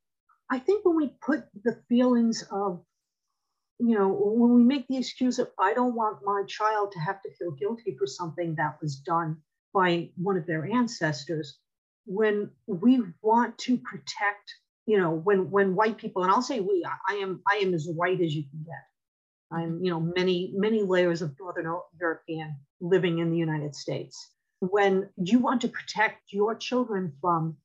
I 0.51 0.59
think 0.59 0.85
when 0.85 0.97
we 0.97 1.09
put 1.21 1.45
the 1.65 1.81
feelings 1.89 2.45
of, 2.51 2.85
you 3.79 3.99
know, 3.99 4.09
when 4.09 4.55
we 4.55 4.63
make 4.63 4.87
the 4.87 4.99
excuse 4.99 5.39
of, 5.39 5.49
I 5.59 5.75
don't 5.75 5.95
want 5.95 6.19
my 6.25 6.45
child 6.47 6.93
to 6.93 7.01
have 7.01 7.21
to 7.23 7.35
feel 7.35 7.51
guilty 7.53 7.97
for 7.99 8.07
something 8.07 8.55
that 8.57 8.79
was 8.81 8.97
done 8.97 9.39
by 9.75 10.11
one 10.17 10.37
of 10.37 10.47
their 10.47 10.67
ancestors, 10.67 11.59
when 12.07 12.51
we 12.67 13.03
want 13.23 13.59
to 13.59 13.79
protect, 13.79 14.55
you 14.87 14.99
know, 14.99 15.11
when 15.11 15.51
when 15.51 15.75
white 15.75 15.97
people, 15.97 16.23
and 16.23 16.31
I'll 16.31 16.43
say 16.43 16.61
we, 16.61 16.85
I 17.09 17.15
am 17.15 17.41
I 17.51 17.57
am 17.57 17.73
as 17.75 17.89
white 17.89 18.21
as 18.21 18.35
you 18.35 18.45
can 18.49 18.63
get. 18.65 18.85
I'm, 19.53 19.81
you 19.83 19.91
know, 19.91 20.01
many, 20.01 20.53
many 20.55 20.83
layers 20.83 21.23
of 21.23 21.35
Northern 21.39 21.67
European 22.01 22.57
living 22.81 23.19
in 23.19 23.31
the 23.31 23.37
United 23.37 23.75
States. 23.75 24.31
When 24.61 25.09
you 25.17 25.39
want 25.39 25.61
to 25.63 25.69
protect 25.69 26.33
your 26.33 26.55
children 26.55 27.13
from 27.21 27.57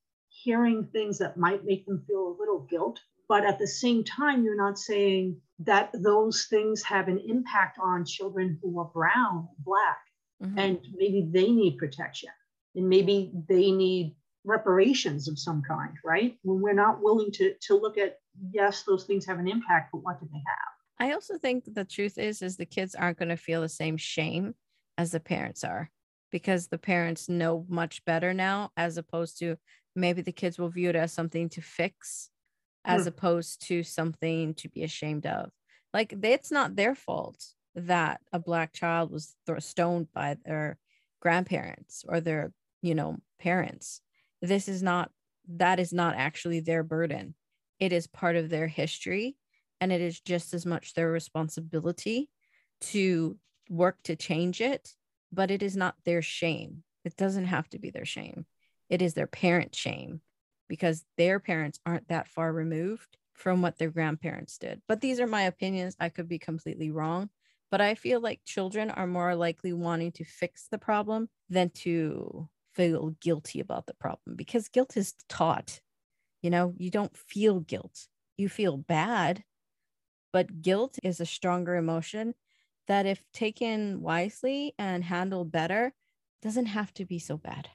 hearing 0.44 0.88
things 0.92 1.18
that 1.18 1.38
might 1.38 1.66
make 1.66 1.86
them 1.86 2.04
feel 2.08 2.28
a 2.28 2.38
little 2.40 2.68
guilt. 2.70 3.00
But 3.28 3.46
at 3.46 3.60
the 3.60 3.68
same 3.68 4.04
time, 4.04 4.44
you're 4.44 4.56
not 4.56 4.78
saying 4.78 5.42
that 5.60 5.90
those 5.94 6.48
things 6.50 6.84
have 6.84 7.08
an 7.08 7.20
impact 7.28 7.78
on 7.82 8.06
children 8.06 8.58
who 8.62 8.80
are 8.80 8.90
brown, 8.94 9.50
black, 9.60 10.00
mm-hmm. 10.42 10.58
and 10.58 10.80
maybe 10.96 11.28
they 11.32 11.52
need 11.52 11.78
protection 11.78 12.30
and 12.76 12.88
maybe 12.88 13.32
they 13.50 13.72
need 13.72 14.16
reparations 14.46 15.28
of 15.28 15.38
some 15.38 15.62
kind, 15.68 15.92
right? 16.06 16.38
When 16.44 16.62
we're 16.62 16.74
not 16.74 17.02
willing 17.02 17.32
to, 17.34 17.54
to 17.64 17.76
look 17.76 17.98
at, 17.98 18.20
yes, 18.52 18.84
those 18.84 19.04
things 19.04 19.26
have 19.26 19.40
an 19.40 19.48
impact, 19.48 19.90
but 19.92 20.04
what 20.04 20.20
do 20.20 20.28
they 20.32 20.44
have? 20.46 20.77
I 21.00 21.12
also 21.14 21.38
think 21.38 21.64
the 21.66 21.86
truth 21.86 22.18
is, 22.18 22.42
is 22.42 22.58
the 22.58 22.66
kids 22.66 22.96
aren't 22.96 23.20
going 23.20 23.30
to 23.30 23.38
feel 23.38 23.62
the 23.62 23.70
same 23.70 23.98
shame 23.98 24.56
as 24.98 25.12
the 25.12 25.20
parents 25.20 25.64
are 25.64 25.92
because 26.32 26.68
the 26.68 26.78
parents 26.78 27.30
know 27.30 27.66
much 27.70 28.04
better 28.06 28.34
now 28.34 28.72
as 28.76 28.98
opposed 28.98 29.40
to 29.40 29.58
maybe 29.96 30.22
the 30.22 30.32
kids 30.32 30.58
will 30.58 30.70
view 30.70 30.90
it 30.90 30.96
as 30.96 31.14
something 31.14 31.50
to 31.50 31.62
fix 31.62 32.30
as 32.86 33.04
hmm. 33.04 33.10
opposed 33.10 33.66
to 33.68 33.84
something 33.84 34.54
to 34.56 34.70
be 34.70 34.84
ashamed 34.84 35.26
of. 35.26 35.52
Like 35.94 36.14
it's 36.24 36.52
not 36.52 36.76
their 36.76 36.96
fault 36.96 37.44
that 37.76 38.22
a 38.34 38.40
black 38.40 38.74
child 38.74 39.12
was 39.12 39.36
th- 39.46 39.62
stoned 39.62 40.08
by 40.14 40.38
their 40.46 40.78
grandparents 41.22 42.04
or 42.08 42.20
their 42.20 42.52
you 42.82 42.96
know 42.96 43.18
parents. 43.40 44.02
This 44.42 44.68
is 44.68 44.84
not 44.84 45.12
that 45.50 45.80
is 45.80 45.94
not 45.94 46.16
actually 46.16 46.60
their 46.60 46.84
burden. 46.84 47.36
It 47.80 47.94
is 47.94 48.08
part 48.08 48.36
of 48.36 48.50
their 48.50 48.68
history 48.68 49.38
and 49.80 49.92
it 49.92 50.02
is 50.02 50.20
just 50.20 50.54
as 50.54 50.66
much 50.66 50.94
their 50.94 51.12
responsibility 51.12 52.30
to 52.82 53.38
work 53.70 53.98
to 54.04 54.16
change 54.16 54.62
it 54.62 54.96
but 55.32 55.52
it 55.52 55.62
is 55.62 55.76
not 55.76 55.96
their 56.06 56.22
shame 56.22 56.84
it 57.04 57.16
doesn't 57.18 57.46
have 57.46 57.68
to 57.70 57.80
be 57.80 57.90
their 57.90 58.06
shame 58.06 58.46
it 58.90 59.02
is 59.02 59.14
their 59.14 59.28
parent 59.28 59.76
shame 59.76 60.22
because 60.68 61.06
their 61.18 61.40
parents 61.40 61.80
aren't 61.86 62.08
that 62.08 62.28
far 62.28 62.52
removed 62.52 63.18
from 63.34 63.62
what 63.62 63.78
their 63.78 63.92
grandparents 63.92 64.58
did. 64.58 64.82
But 64.88 65.02
these 65.02 65.20
are 65.20 65.28
my 65.28 65.44
opinions. 65.44 65.96
I 66.00 66.10
could 66.10 66.28
be 66.28 66.40
completely 66.40 66.92
wrong. 66.92 67.30
But 67.70 67.82
I 67.82 67.96
feel 67.96 68.20
like 68.22 68.42
children 68.46 68.90
are 68.92 69.08
more 69.08 69.36
likely 69.36 69.74
wanting 69.74 70.14
to 70.14 70.26
fix 70.26 70.68
the 70.72 70.78
problem 70.78 71.30
than 71.50 71.70
to 71.72 72.50
feel 72.74 73.16
guilty 73.22 73.60
about 73.60 73.88
the 73.88 73.94
problem 73.94 74.36
because 74.36 74.70
guilt 74.70 74.96
is 74.96 75.14
taught. 75.28 75.82
You 76.42 76.50
know, 76.50 76.74
you 76.78 76.90
don't 76.90 77.16
feel 77.16 77.60
guilt, 77.60 78.08
you 78.38 78.48
feel 78.48 78.78
bad. 78.78 79.44
But 80.34 80.62
guilt 80.62 81.00
is 81.04 81.20
a 81.20 81.26
stronger 81.26 81.76
emotion 81.76 82.36
that, 82.88 83.06
if 83.06 83.22
taken 83.34 84.02
wisely 84.02 84.74
and 84.78 85.04
handled 85.04 85.52
better, 85.52 85.94
doesn't 86.42 86.68
have 86.68 86.94
to 86.96 87.06
be 87.06 87.20
so 87.20 87.38
bad 87.38 87.70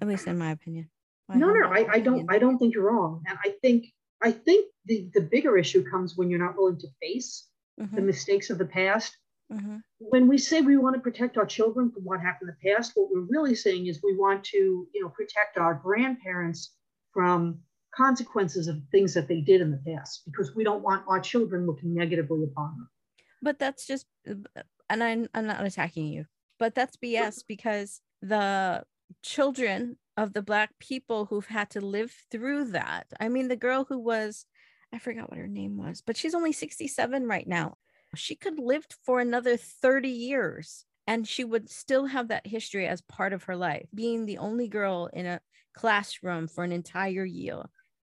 at 0.00 0.08
least 0.08 0.26
in 0.26 0.38
my 0.38 0.50
opinion. 0.50 0.90
My 1.28 1.36
no, 1.36 1.52
no, 1.52 1.68
I, 1.68 1.86
I 1.92 2.00
don't. 2.00 2.30
I 2.30 2.38
don't 2.38 2.58
think 2.58 2.74
you're 2.74 2.90
wrong, 2.90 3.22
and 3.26 3.38
I 3.44 3.54
think 3.62 3.86
I 4.22 4.30
think 4.30 4.70
the 4.84 5.08
the 5.14 5.22
bigger 5.22 5.56
issue 5.56 5.88
comes 5.88 6.16
when 6.16 6.28
you're 6.28 6.44
not 6.44 6.56
willing 6.56 6.78
to 6.78 6.88
face 7.00 7.48
mm-hmm. 7.80 7.94
the 7.96 8.02
mistakes 8.02 8.50
of 8.50 8.58
the 8.58 8.66
past. 8.66 9.16
Mm-hmm. 9.52 9.76
When 9.98 10.26
we 10.26 10.38
say 10.38 10.60
we 10.60 10.76
want 10.76 10.94
to 10.96 11.00
protect 11.00 11.36
our 11.36 11.46
children 11.46 11.90
from 11.90 12.04
what 12.04 12.20
happened 12.20 12.50
in 12.50 12.56
the 12.60 12.74
past, 12.74 12.92
what 12.94 13.08
we're 13.10 13.26
really 13.28 13.54
saying 13.54 13.86
is 13.86 14.00
we 14.02 14.16
want 14.16 14.44
to, 14.44 14.86
you 14.92 15.02
know, 15.02 15.08
protect 15.08 15.58
our 15.58 15.74
grandparents 15.74 16.72
from 17.12 17.58
consequences 17.96 18.68
of 18.68 18.80
things 18.90 19.14
that 19.14 19.28
they 19.28 19.40
did 19.40 19.60
in 19.60 19.70
the 19.70 19.82
past 19.86 20.22
because 20.24 20.54
we 20.54 20.64
don't 20.64 20.82
want 20.82 21.04
our 21.08 21.20
children 21.20 21.66
looking 21.66 21.94
negatively 21.94 22.44
upon 22.44 22.76
them. 22.76 22.88
But 23.42 23.58
that's 23.58 23.86
just, 23.86 24.06
and 24.26 25.02
I'm, 25.02 25.28
I'm 25.34 25.46
not 25.46 25.64
attacking 25.64 26.06
you, 26.06 26.26
but 26.58 26.74
that's 26.74 26.96
BS 26.96 27.44
because 27.46 28.00
the 28.22 28.84
children 29.22 29.96
of 30.16 30.32
the 30.32 30.42
black 30.42 30.70
people 30.78 31.26
who've 31.26 31.46
had 31.46 31.70
to 31.70 31.80
live 31.80 32.14
through 32.30 32.66
that. 32.66 33.06
I 33.20 33.28
mean, 33.28 33.48
the 33.48 33.56
girl 33.56 33.84
who 33.88 33.98
was, 33.98 34.46
I 34.92 34.98
forgot 34.98 35.30
what 35.30 35.38
her 35.38 35.48
name 35.48 35.76
was, 35.76 36.02
but 36.04 36.16
she's 36.16 36.34
only 36.34 36.52
67 36.52 37.26
right 37.26 37.46
now. 37.46 37.76
She 38.14 38.36
could 38.36 38.58
live 38.58 38.86
for 39.04 39.20
another 39.20 39.56
30 39.56 40.08
years 40.08 40.84
and 41.06 41.26
she 41.26 41.44
would 41.44 41.68
still 41.68 42.06
have 42.06 42.28
that 42.28 42.46
history 42.46 42.86
as 42.86 43.02
part 43.02 43.32
of 43.32 43.44
her 43.44 43.56
life. 43.56 43.86
Being 43.94 44.24
the 44.24 44.38
only 44.38 44.68
girl 44.68 45.10
in 45.12 45.26
a 45.26 45.40
classroom 45.74 46.46
for 46.46 46.64
an 46.64 46.72
entire 46.72 47.24
year, 47.24 47.62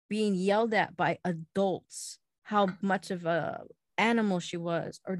being 0.09 0.35
yelled 0.35 0.73
at 0.73 0.95
by 0.95 1.19
adults, 1.23 2.19
how 2.43 2.67
much 2.81 3.11
of 3.11 3.25
a 3.25 3.63
animal 3.97 4.39
she 4.39 4.57
was, 4.57 4.99
or 5.07 5.17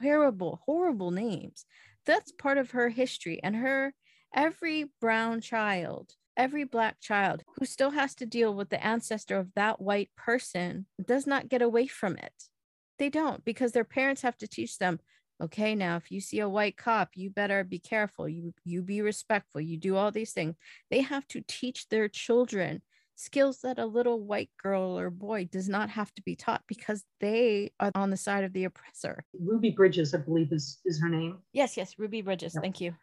terrible, 0.00 0.60
horrible 0.66 1.10
names. 1.10 1.64
That's 2.06 2.32
part 2.32 2.58
of 2.58 2.72
her 2.72 2.88
history 2.88 3.40
and 3.42 3.56
her 3.56 3.94
every 4.34 4.90
brown 5.00 5.40
child, 5.40 6.12
every 6.36 6.64
black 6.64 7.00
child 7.00 7.42
who 7.58 7.64
still 7.64 7.90
has 7.90 8.14
to 8.16 8.26
deal 8.26 8.54
with 8.54 8.70
the 8.70 8.84
ancestor 8.84 9.36
of 9.36 9.52
that 9.54 9.80
white 9.80 10.10
person 10.16 10.86
does 11.04 11.26
not 11.26 11.48
get 11.48 11.62
away 11.62 11.86
from 11.86 12.16
it. 12.16 12.32
They 12.98 13.08
don't 13.08 13.44
because 13.44 13.72
their 13.72 13.84
parents 13.84 14.22
have 14.22 14.36
to 14.38 14.48
teach 14.48 14.78
them 14.78 15.00
okay 15.42 15.74
now 15.74 15.96
if 15.96 16.10
you 16.12 16.20
see 16.20 16.38
a 16.40 16.48
white 16.48 16.76
cop 16.76 17.10
you 17.14 17.28
better 17.28 17.64
be 17.64 17.78
careful 17.78 18.28
you 18.28 18.54
you 18.64 18.82
be 18.82 19.00
respectful 19.00 19.60
you 19.60 19.76
do 19.76 19.96
all 19.96 20.10
these 20.10 20.32
things 20.32 20.54
they 20.90 21.00
have 21.00 21.26
to 21.26 21.42
teach 21.48 21.88
their 21.88 22.08
children 22.08 22.80
skills 23.16 23.60
that 23.62 23.78
a 23.78 23.86
little 23.86 24.20
white 24.20 24.50
girl 24.62 24.98
or 24.98 25.10
boy 25.10 25.44
does 25.50 25.68
not 25.68 25.88
have 25.90 26.12
to 26.14 26.22
be 26.22 26.34
taught 26.34 26.62
because 26.66 27.04
they 27.20 27.70
are 27.80 27.92
on 27.94 28.10
the 28.10 28.16
side 28.16 28.44
of 28.44 28.52
the 28.52 28.64
oppressor 28.64 29.24
ruby 29.40 29.70
bridges 29.70 30.14
i 30.14 30.18
believe 30.18 30.52
is 30.52 30.80
is 30.84 31.00
her 31.00 31.08
name 31.08 31.38
yes 31.52 31.76
yes 31.76 31.94
ruby 31.98 32.22
bridges 32.22 32.54
yep. 32.54 32.62
thank 32.62 32.80
you 32.80 32.94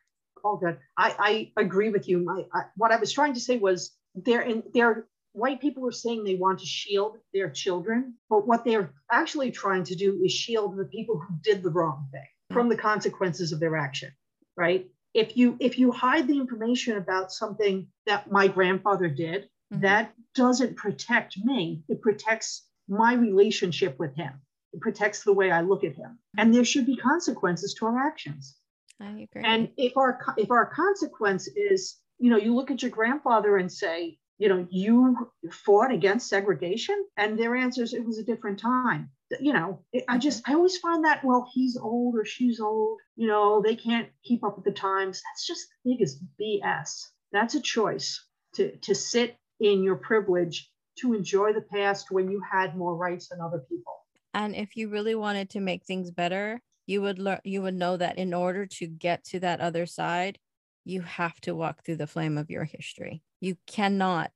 all 0.43 0.57
good. 0.57 0.77
I, 0.97 1.51
I 1.57 1.61
agree 1.61 1.89
with 1.89 2.07
you. 2.07 2.19
My, 2.19 2.43
I, 2.53 2.63
what 2.75 2.91
I 2.91 2.97
was 2.97 3.11
trying 3.11 3.33
to 3.33 3.39
say 3.39 3.57
was 3.57 3.95
there 4.15 4.41
and 4.41 4.63
there 4.73 5.07
white 5.33 5.61
people 5.61 5.87
are 5.87 5.93
saying 5.93 6.23
they 6.23 6.35
want 6.35 6.59
to 6.59 6.65
shield 6.65 7.17
their 7.33 7.49
children, 7.49 8.15
but 8.29 8.47
what 8.47 8.65
they're 8.65 8.93
actually 9.11 9.51
trying 9.51 9.83
to 9.85 9.95
do 9.95 10.21
is 10.23 10.31
shield 10.31 10.77
the 10.77 10.85
people 10.85 11.19
who 11.19 11.35
did 11.41 11.63
the 11.63 11.69
wrong 11.69 12.07
thing 12.11 12.25
from 12.51 12.67
the 12.67 12.75
consequences 12.75 13.51
of 13.51 13.59
their 13.59 13.77
action, 13.77 14.11
right? 14.57 14.87
If 15.13 15.37
you 15.37 15.57
if 15.59 15.77
you 15.77 15.91
hide 15.91 16.27
the 16.27 16.37
information 16.37 16.97
about 16.97 17.31
something 17.31 17.87
that 18.05 18.31
my 18.31 18.47
grandfather 18.47 19.07
did, 19.07 19.49
mm-hmm. 19.71 19.81
that 19.81 20.13
doesn't 20.35 20.77
protect 20.77 21.37
me. 21.43 21.83
It 21.89 22.01
protects 22.01 22.67
my 22.87 23.13
relationship 23.13 23.97
with 23.99 24.15
him. 24.15 24.33
It 24.73 24.81
protects 24.81 25.23
the 25.23 25.33
way 25.33 25.51
I 25.51 25.61
look 25.61 25.83
at 25.83 25.95
him. 25.95 26.19
And 26.37 26.53
there 26.53 26.65
should 26.65 26.85
be 26.85 26.95
consequences 26.95 27.73
to 27.75 27.85
our 27.85 27.99
actions. 27.99 28.55
I 28.99 29.11
agree. 29.11 29.41
And 29.43 29.69
if 29.77 29.97
our 29.97 30.19
if 30.37 30.51
our 30.51 30.67
consequence 30.67 31.47
is, 31.55 31.97
you 32.19 32.29
know, 32.29 32.37
you 32.37 32.53
look 32.55 32.71
at 32.71 32.81
your 32.81 32.91
grandfather 32.91 33.57
and 33.57 33.71
say, 33.71 34.17
you 34.37 34.47
know, 34.47 34.67
you 34.69 35.31
fought 35.51 35.91
against 35.91 36.29
segregation, 36.29 37.05
and 37.17 37.37
their 37.37 37.55
answer 37.55 37.83
is 37.83 37.93
it 37.93 38.05
was 38.05 38.19
a 38.19 38.23
different 38.23 38.59
time. 38.59 39.09
You 39.39 39.53
know, 39.53 39.83
I 40.07 40.17
just 40.17 40.47
I 40.47 40.53
always 40.53 40.77
find 40.77 41.05
that 41.05 41.23
well, 41.23 41.49
he's 41.53 41.77
old 41.77 42.15
or 42.15 42.25
she's 42.25 42.59
old. 42.59 42.99
You 43.15 43.27
know, 43.27 43.61
they 43.61 43.75
can't 43.75 44.09
keep 44.23 44.43
up 44.43 44.55
with 44.55 44.65
the 44.65 44.71
times. 44.71 45.21
That's 45.21 45.47
just 45.47 45.67
the 45.83 45.91
biggest 45.91 46.23
BS. 46.39 47.07
That's 47.31 47.55
a 47.55 47.61
choice 47.61 48.23
to 48.55 48.75
to 48.77 48.93
sit 48.93 49.37
in 49.61 49.83
your 49.83 49.95
privilege 49.95 50.69
to 50.99 51.13
enjoy 51.13 51.53
the 51.53 51.61
past 51.61 52.11
when 52.11 52.29
you 52.29 52.41
had 52.51 52.75
more 52.75 52.95
rights 52.95 53.29
than 53.29 53.39
other 53.39 53.63
people. 53.69 53.93
And 54.33 54.55
if 54.55 54.75
you 54.75 54.89
really 54.89 55.15
wanted 55.15 55.49
to 55.51 55.59
make 55.59 55.85
things 55.85 56.11
better, 56.11 56.61
you 56.91 57.01
would 57.01 57.19
learn 57.19 57.39
you 57.43 57.61
would 57.61 57.75
know 57.75 57.97
that 57.97 58.17
in 58.17 58.33
order 58.33 58.65
to 58.65 58.87
get 58.87 59.23
to 59.23 59.39
that 59.39 59.61
other 59.61 59.85
side 59.85 60.37
you 60.83 61.01
have 61.01 61.39
to 61.41 61.55
walk 61.55 61.83
through 61.83 61.95
the 61.95 62.07
flame 62.07 62.37
of 62.37 62.49
your 62.49 62.65
history 62.65 63.21
you 63.39 63.55
cannot 63.67 64.31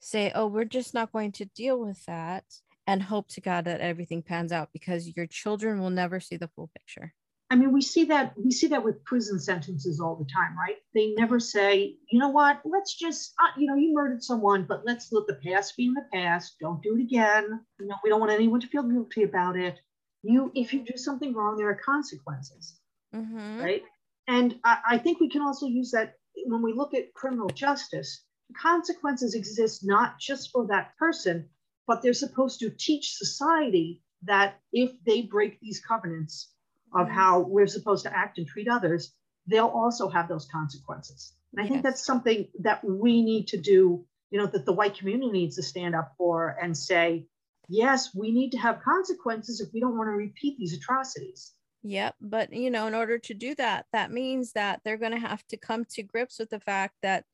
say 0.00 0.32
oh 0.34 0.46
we're 0.46 0.64
just 0.64 0.94
not 0.94 1.12
going 1.12 1.32
to 1.32 1.44
deal 1.44 1.78
with 1.78 2.02
that 2.06 2.44
and 2.86 3.02
hope 3.02 3.28
to 3.28 3.40
god 3.40 3.64
that 3.64 3.80
everything 3.80 4.22
pans 4.22 4.52
out 4.52 4.70
because 4.72 5.14
your 5.16 5.26
children 5.26 5.80
will 5.80 5.90
never 5.90 6.20
see 6.20 6.36
the 6.36 6.48
full 6.48 6.70
picture 6.78 7.12
i 7.50 7.56
mean 7.56 7.72
we 7.72 7.80
see 7.80 8.04
that 8.04 8.32
we 8.36 8.50
see 8.50 8.68
that 8.68 8.84
with 8.84 9.04
prison 9.04 9.38
sentences 9.38 10.00
all 10.00 10.16
the 10.16 10.24
time 10.24 10.56
right? 10.56 10.76
They 10.94 11.12
never 11.12 11.38
say 11.40 11.96
you 12.10 12.18
know 12.18 12.30
what? 12.30 12.60
Let's 12.64 12.94
just 12.94 13.34
uh, 13.42 13.52
you 13.58 13.66
know 13.66 13.76
you 13.76 13.92
murdered 13.92 14.22
someone 14.22 14.64
but 14.68 14.82
let's 14.84 15.12
let 15.12 15.26
the 15.26 15.38
past 15.46 15.76
be 15.76 15.86
in 15.86 15.94
the 15.94 16.06
past. 16.12 16.56
Don't 16.60 16.82
do 16.82 16.96
it 16.96 17.02
again. 17.02 17.60
You 17.78 17.86
know 17.86 17.96
we 18.02 18.10
don't 18.10 18.20
want 18.20 18.32
anyone 18.32 18.60
to 18.60 18.66
feel 18.66 18.82
guilty 18.82 19.22
about 19.24 19.56
it. 19.56 19.78
You 20.22 20.50
if 20.54 20.72
you 20.72 20.84
do 20.84 20.96
something 20.96 21.34
wrong 21.34 21.56
there 21.56 21.70
are 21.70 21.80
consequences. 21.84 22.76
Mm-hmm. 23.14 23.60
right? 23.60 23.82
And 24.28 24.54
I, 24.64 24.78
I, 24.90 24.98
think 24.98 25.18
we 25.18 25.28
can 25.28 25.42
also 25.42 25.66
use 25.66 25.90
that 25.90 26.14
when 26.46 26.62
we 26.62 26.72
look 26.72 26.94
at 26.94 27.12
criminal 27.12 27.48
justice 27.48 28.22
consequences 28.56 29.34
exist 29.34 29.84
not 29.84 30.18
just 30.18 30.50
for 30.52 30.66
that 30.68 30.96
person, 30.96 31.48
but 31.86 32.02
they're 32.02 32.12
supposed 32.12 32.60
to 32.60 32.70
teach 32.70 33.14
society 33.14 34.02
that 34.22 34.60
if 34.72 34.92
they 35.04 35.22
break 35.22 35.58
these 35.60 35.80
covenants 35.80 36.52
of 36.94 37.06
mm-hmm. 37.06 37.14
how 37.14 37.40
we're 37.40 37.66
supposed 37.66 38.04
to 38.04 38.16
act 38.16 38.38
and 38.38 38.46
treat 38.46 38.68
others, 38.68 39.12
they'll 39.46 39.66
also 39.66 40.08
have 40.08 40.28
those 40.28 40.46
consequences. 40.52 41.34
And 41.52 41.60
I 41.60 41.64
yes. 41.64 41.72
think 41.72 41.82
that's 41.82 42.04
something 42.04 42.48
that 42.60 42.84
we 42.84 43.22
need 43.22 43.48
to 43.48 43.56
do, 43.56 44.04
you 44.30 44.38
know, 44.38 44.46
that 44.46 44.66
the 44.66 44.72
white 44.72 44.96
community 44.96 45.30
needs 45.30 45.56
to 45.56 45.62
stand 45.62 45.94
up 45.94 46.12
for 46.16 46.56
and 46.60 46.76
say, 46.76 47.26
yes, 47.68 48.14
we 48.14 48.32
need 48.32 48.50
to 48.52 48.58
have 48.58 48.82
consequences 48.82 49.60
if 49.60 49.72
we 49.72 49.80
don't 49.80 49.96
want 49.96 50.08
to 50.08 50.12
repeat 50.12 50.58
these 50.58 50.74
atrocities. 50.74 51.52
Yep. 51.82 52.16
But, 52.20 52.52
you 52.52 52.70
know, 52.70 52.86
in 52.86 52.94
order 52.94 53.18
to 53.18 53.34
do 53.34 53.54
that, 53.54 53.86
that 53.92 54.12
means 54.12 54.52
that 54.52 54.80
they're 54.84 54.98
going 54.98 55.12
to 55.12 55.18
have 55.18 55.46
to 55.48 55.56
come 55.56 55.84
to 55.92 56.02
grips 56.02 56.38
with 56.38 56.50
the 56.50 56.60
fact 56.60 56.94
that 57.02 57.24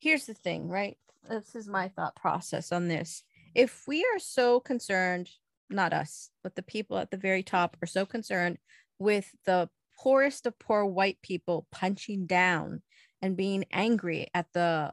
here's 0.00 0.26
the 0.26 0.34
thing, 0.34 0.68
right? 0.68 0.98
This 1.28 1.54
is 1.54 1.66
my 1.66 1.88
thought 1.88 2.14
process 2.14 2.72
on 2.72 2.88
this. 2.88 3.22
If 3.54 3.84
we 3.88 4.04
are 4.12 4.18
so 4.18 4.60
concerned, 4.60 5.30
not 5.70 5.92
us, 5.92 6.30
but 6.44 6.54
the 6.54 6.62
people 6.62 6.98
at 6.98 7.10
the 7.10 7.16
very 7.16 7.42
top 7.42 7.76
are 7.82 7.86
so 7.86 8.04
concerned 8.04 8.58
with 8.98 9.30
the 9.44 9.68
poorest 9.98 10.46
of 10.46 10.58
poor 10.58 10.84
white 10.84 11.18
people 11.22 11.66
punching 11.72 12.26
down 12.26 12.82
and 13.22 13.36
being 13.36 13.64
angry 13.72 14.28
at 14.34 14.46
the 14.52 14.92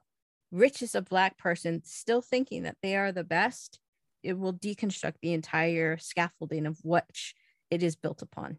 richest 0.51 0.95
of 0.95 1.05
black 1.05 1.38
person 1.38 1.81
still 1.83 2.22
thinking 2.22 2.63
that 2.63 2.77
they 2.81 2.95
are 2.95 3.12
the 3.12 3.24
best 3.24 3.79
it 4.22 4.38
will 4.38 4.53
deconstruct 4.53 5.15
the 5.22 5.33
entire 5.33 5.98
scaffolding 5.98 6.65
of 6.65 6.77
which 6.83 7.33
it 7.69 7.83
is 7.83 7.95
built 7.95 8.22
upon 8.22 8.57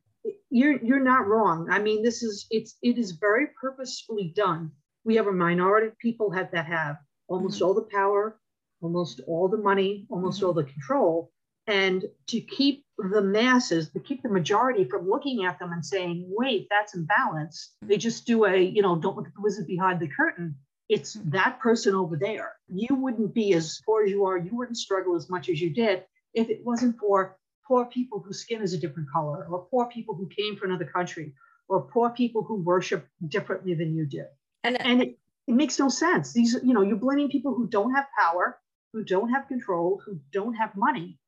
you're 0.51 0.83
you're 0.83 1.03
not 1.03 1.27
wrong 1.27 1.69
i 1.71 1.79
mean 1.79 2.03
this 2.03 2.23
is 2.23 2.47
it's 2.51 2.77
it 2.83 2.99
is 2.99 3.13
very 3.13 3.47
purposefully 3.61 4.33
done 4.37 4.71
we 5.05 5.15
have 5.15 5.27
a 5.27 5.33
minority 5.33 5.87
of 5.87 5.99
people 5.99 6.31
have 6.31 6.51
that 6.51 6.67
have 6.67 6.97
almost 7.29 7.57
mm-hmm. 7.57 7.67
all 7.67 7.75
the 7.75 7.89
power 7.93 8.39
almost 8.83 9.21
all 9.27 9.49
the 9.49 9.57
money 9.57 10.07
almost 10.11 10.39
mm-hmm. 10.39 10.47
all 10.47 10.53
the 10.53 10.65
control 10.65 11.31
and 11.67 12.05
to 12.27 12.41
keep 12.41 12.84
the 12.99 13.21
masses 13.21 13.91
to 13.91 14.01
keep 14.01 14.23
the 14.23 14.29
majority 14.29 14.85
from 14.85 15.09
looking 15.09 15.45
at 15.45 15.59
them 15.59 15.73
and 15.73 15.85
saying 15.85 16.25
wait 16.29 16.69
that's 16.71 16.95
imbalance 16.95 17.73
they 17.83 17.97
just 17.97 18.27
do 18.27 18.45
a 18.45 18.57
you 18.57 18.83
know 18.83 18.97
don't 18.97 19.17
look 19.17 19.27
at 19.27 19.35
the 19.35 19.41
wizard 19.41 19.67
behind 19.67 20.01
the 20.01 20.09
curtain. 20.09 20.57
It's 20.89 21.15
hmm. 21.15 21.31
that 21.31 21.61
person 21.61 21.95
over 21.95 22.17
there. 22.17 22.53
You 22.69 22.95
wouldn't 22.95 23.35
be 23.35 23.55
as 23.55 23.81
poor 23.87 24.05
as 24.05 24.11
you 24.11 24.27
are. 24.27 24.37
You 24.37 24.55
wouldn't 24.55 24.77
struggle 24.77 25.17
as 25.17 25.31
much 25.31 25.49
as 25.49 25.61
you 25.61 25.71
did 25.71 26.05
if 26.35 26.51
it 26.51 26.65
wasn't 26.65 26.99
for 26.99 27.37
poor 27.67 27.87
people 27.87 28.21
whose 28.21 28.41
skin 28.41 28.61
is 28.61 28.75
a 28.75 28.79
different 28.79 29.11
color 29.11 29.47
or 29.51 29.67
poor 29.71 29.87
people 29.87 30.15
who 30.15 30.29
came 30.29 30.57
from 30.57 30.71
another 30.71 30.85
country 30.85 31.33
or 31.69 31.81
poor 31.81 32.11
people 32.11 32.43
who 32.43 32.57
worship 32.57 33.07
differently 33.27 33.75
than 33.75 33.95
you 33.95 34.05
do 34.05 34.25
and, 34.65 34.81
and 34.81 35.03
it, 35.03 35.19
it 35.47 35.55
makes 35.55 35.79
no 35.79 35.89
sense. 35.89 36.33
These 36.33 36.57
you 36.63 36.75
know 36.75 36.83
you're 36.83 36.97
blaming 36.97 37.31
people 37.31 37.55
who 37.55 37.67
don't 37.67 37.95
have 37.95 38.07
power 38.19 38.59
who 38.93 39.05
don't 39.05 39.31
have 39.31 39.49
control 39.49 40.01
who 40.05 40.21
don't 40.33 40.55
have 40.55 40.77
money 40.77 41.19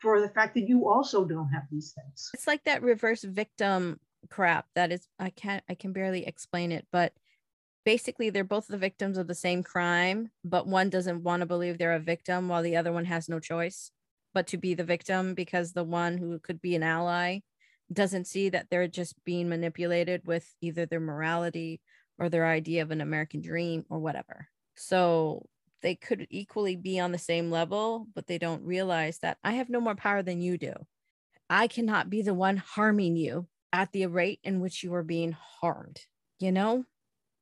for 0.00 0.20
the 0.20 0.28
fact 0.28 0.54
that 0.54 0.68
you 0.68 0.88
also 0.88 1.24
don't 1.24 1.48
have 1.48 1.64
these 1.70 1.92
things. 1.92 2.30
It's 2.34 2.46
like 2.46 2.64
that 2.64 2.82
reverse 2.82 3.22
victim 3.22 4.00
crap 4.28 4.66
that 4.74 4.90
is 4.92 5.06
I 5.18 5.30
can't 5.30 5.62
I 5.68 5.74
can 5.74 5.92
barely 5.92 6.26
explain 6.26 6.72
it, 6.72 6.86
but 6.90 7.12
basically 7.84 8.30
they're 8.30 8.44
both 8.44 8.66
the 8.66 8.78
victims 8.78 9.16
of 9.16 9.26
the 9.26 9.34
same 9.34 9.62
crime, 9.62 10.30
but 10.44 10.66
one 10.66 10.90
doesn't 10.90 11.22
want 11.22 11.40
to 11.40 11.46
believe 11.46 11.78
they're 11.78 11.94
a 11.94 12.00
victim 12.00 12.48
while 12.48 12.62
the 12.62 12.76
other 12.76 12.92
one 12.92 13.04
has 13.04 13.28
no 13.28 13.38
choice 13.38 13.90
but 14.34 14.48
to 14.48 14.58
be 14.58 14.74
the 14.74 14.84
victim 14.84 15.32
because 15.32 15.72
the 15.72 15.82
one 15.84 16.18
who 16.18 16.38
could 16.38 16.60
be 16.60 16.74
an 16.74 16.82
ally 16.82 17.38
doesn't 17.90 18.26
see 18.26 18.50
that 18.50 18.66
they're 18.68 18.86
just 18.86 19.14
being 19.24 19.48
manipulated 19.48 20.20
with 20.26 20.54
either 20.60 20.84
their 20.84 21.00
morality 21.00 21.80
or 22.18 22.28
their 22.28 22.46
idea 22.46 22.82
of 22.82 22.90
an 22.90 23.00
American 23.00 23.40
dream 23.40 23.86
or 23.88 23.98
whatever. 23.98 24.48
So 24.74 25.46
they 25.86 25.94
could 25.94 26.26
equally 26.30 26.74
be 26.74 26.98
on 26.98 27.12
the 27.12 27.18
same 27.18 27.48
level, 27.48 28.08
but 28.12 28.26
they 28.26 28.38
don't 28.38 28.64
realize 28.64 29.20
that 29.20 29.38
I 29.44 29.52
have 29.52 29.70
no 29.70 29.80
more 29.80 29.94
power 29.94 30.20
than 30.20 30.40
you 30.40 30.58
do. 30.58 30.72
I 31.48 31.68
cannot 31.68 32.10
be 32.10 32.22
the 32.22 32.34
one 32.34 32.56
harming 32.56 33.14
you 33.14 33.46
at 33.72 33.92
the 33.92 34.06
rate 34.06 34.40
in 34.42 34.58
which 34.58 34.82
you 34.82 34.92
are 34.94 35.04
being 35.04 35.30
harmed. 35.60 36.00
You 36.40 36.50
know? 36.50 36.84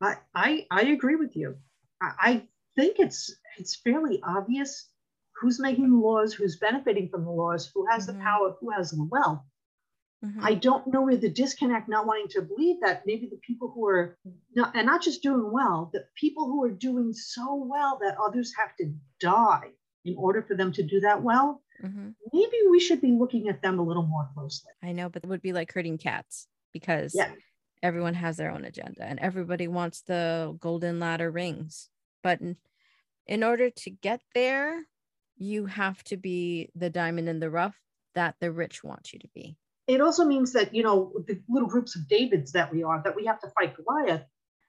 I 0.03 0.17
I, 0.35 0.67
I 0.71 0.83
agree 0.83 1.17
with 1.17 1.35
you. 1.35 1.57
I, 2.03 2.11
I 2.21 2.43
think 2.77 2.97
it's 2.99 3.35
it's 3.57 3.77
fairly 3.77 4.21
obvious 4.23 4.91
who's 5.41 5.59
making 5.59 5.89
the 5.89 5.97
laws, 5.97 6.35
who's 6.35 6.59
benefiting 6.59 7.09
from 7.09 7.25
the 7.25 7.31
laws, 7.31 7.71
who 7.75 7.87
has 7.91 8.07
mm-hmm. 8.07 8.19
the 8.19 8.25
power, 8.25 8.57
who 8.61 8.71
has 8.73 8.91
the 8.91 9.09
wealth. 9.11 9.41
Mm-hmm. 10.25 10.45
I 10.45 10.55
don't 10.55 10.87
know 10.87 11.03
where 11.03 11.17
the 11.17 11.29
disconnect, 11.29 11.89
not 11.89 12.07
wanting 12.07 12.29
to 12.29 12.43
believe 12.43 12.81
that 12.81 13.03
maybe 13.05 13.29
the 13.31 13.41
people 13.47 13.71
who 13.71 13.87
are 13.87 14.17
not, 14.55 14.75
and 14.75 14.87
not 14.87 15.03
just 15.03 15.23
doing 15.23 15.53
well, 15.53 15.91
the 15.93 16.07
people 16.15 16.47
who 16.47 16.65
are 16.65 16.71
doing 16.71 17.13
so 17.13 17.55
well 17.55 17.99
that 18.01 18.17
others 18.19 18.53
have 18.59 18.75
to 18.77 18.93
die 19.21 19.71
in 20.05 20.17
order 20.17 20.43
for 20.43 20.55
them 20.55 20.73
to 20.73 20.83
do 20.83 21.01
that 21.01 21.23
well, 21.23 21.63
mm-hmm. 21.83 22.11
maybe 22.33 22.57
we 22.71 22.81
should 22.81 23.03
be 23.03 23.13
looking 23.13 23.49
at 23.49 23.61
them 23.61 23.79
a 23.79 23.83
little 23.83 24.07
more 24.07 24.29
closely. 24.35 24.71
I 24.83 24.93
know, 24.93 25.11
but 25.11 25.25
it 25.25 25.29
would 25.29 25.43
be 25.43 25.53
like 25.53 25.73
herding 25.73 25.99
cats 25.99 26.47
because 26.73 27.15
yeah. 27.15 27.31
everyone 27.83 28.15
has 28.15 28.39
their 28.39 28.51
own 28.51 28.65
agenda 28.65 29.05
and 29.05 29.19
everybody 29.19 29.69
wants 29.69 30.03
the 30.03 30.57
golden 30.59 31.01
ladder 31.01 31.31
rings. 31.31 31.91
But 32.23 32.41
in, 32.41 32.57
in 33.27 33.45
order 33.45 33.69
to 33.69 33.91
get 33.91 34.23
there, 34.35 34.85
you 35.37 35.67
have 35.67 36.03
to 36.05 36.17
be 36.17 36.71
the 36.75 36.89
diamond 36.89 37.29
in 37.29 37.41
the 37.41 37.51
rough 37.51 37.77
that 38.15 38.37
the 38.41 38.51
rich 38.53 38.83
want 38.83 39.13
you 39.13 39.19
to 39.19 39.29
be 39.35 39.59
it 39.87 40.01
also 40.01 40.25
means 40.25 40.53
that 40.53 40.75
you 40.75 40.83
know 40.83 41.13
the 41.27 41.41
little 41.49 41.69
groups 41.69 41.97
of 41.97 42.09
davids 42.09 42.53
that 42.53 42.73
we 42.73 42.83
are 42.83 43.03
that 43.03 43.17
we 43.17 43.27
have 43.27 43.41
to 43.41 43.51
fight 43.51 43.77
goliath 43.77 44.23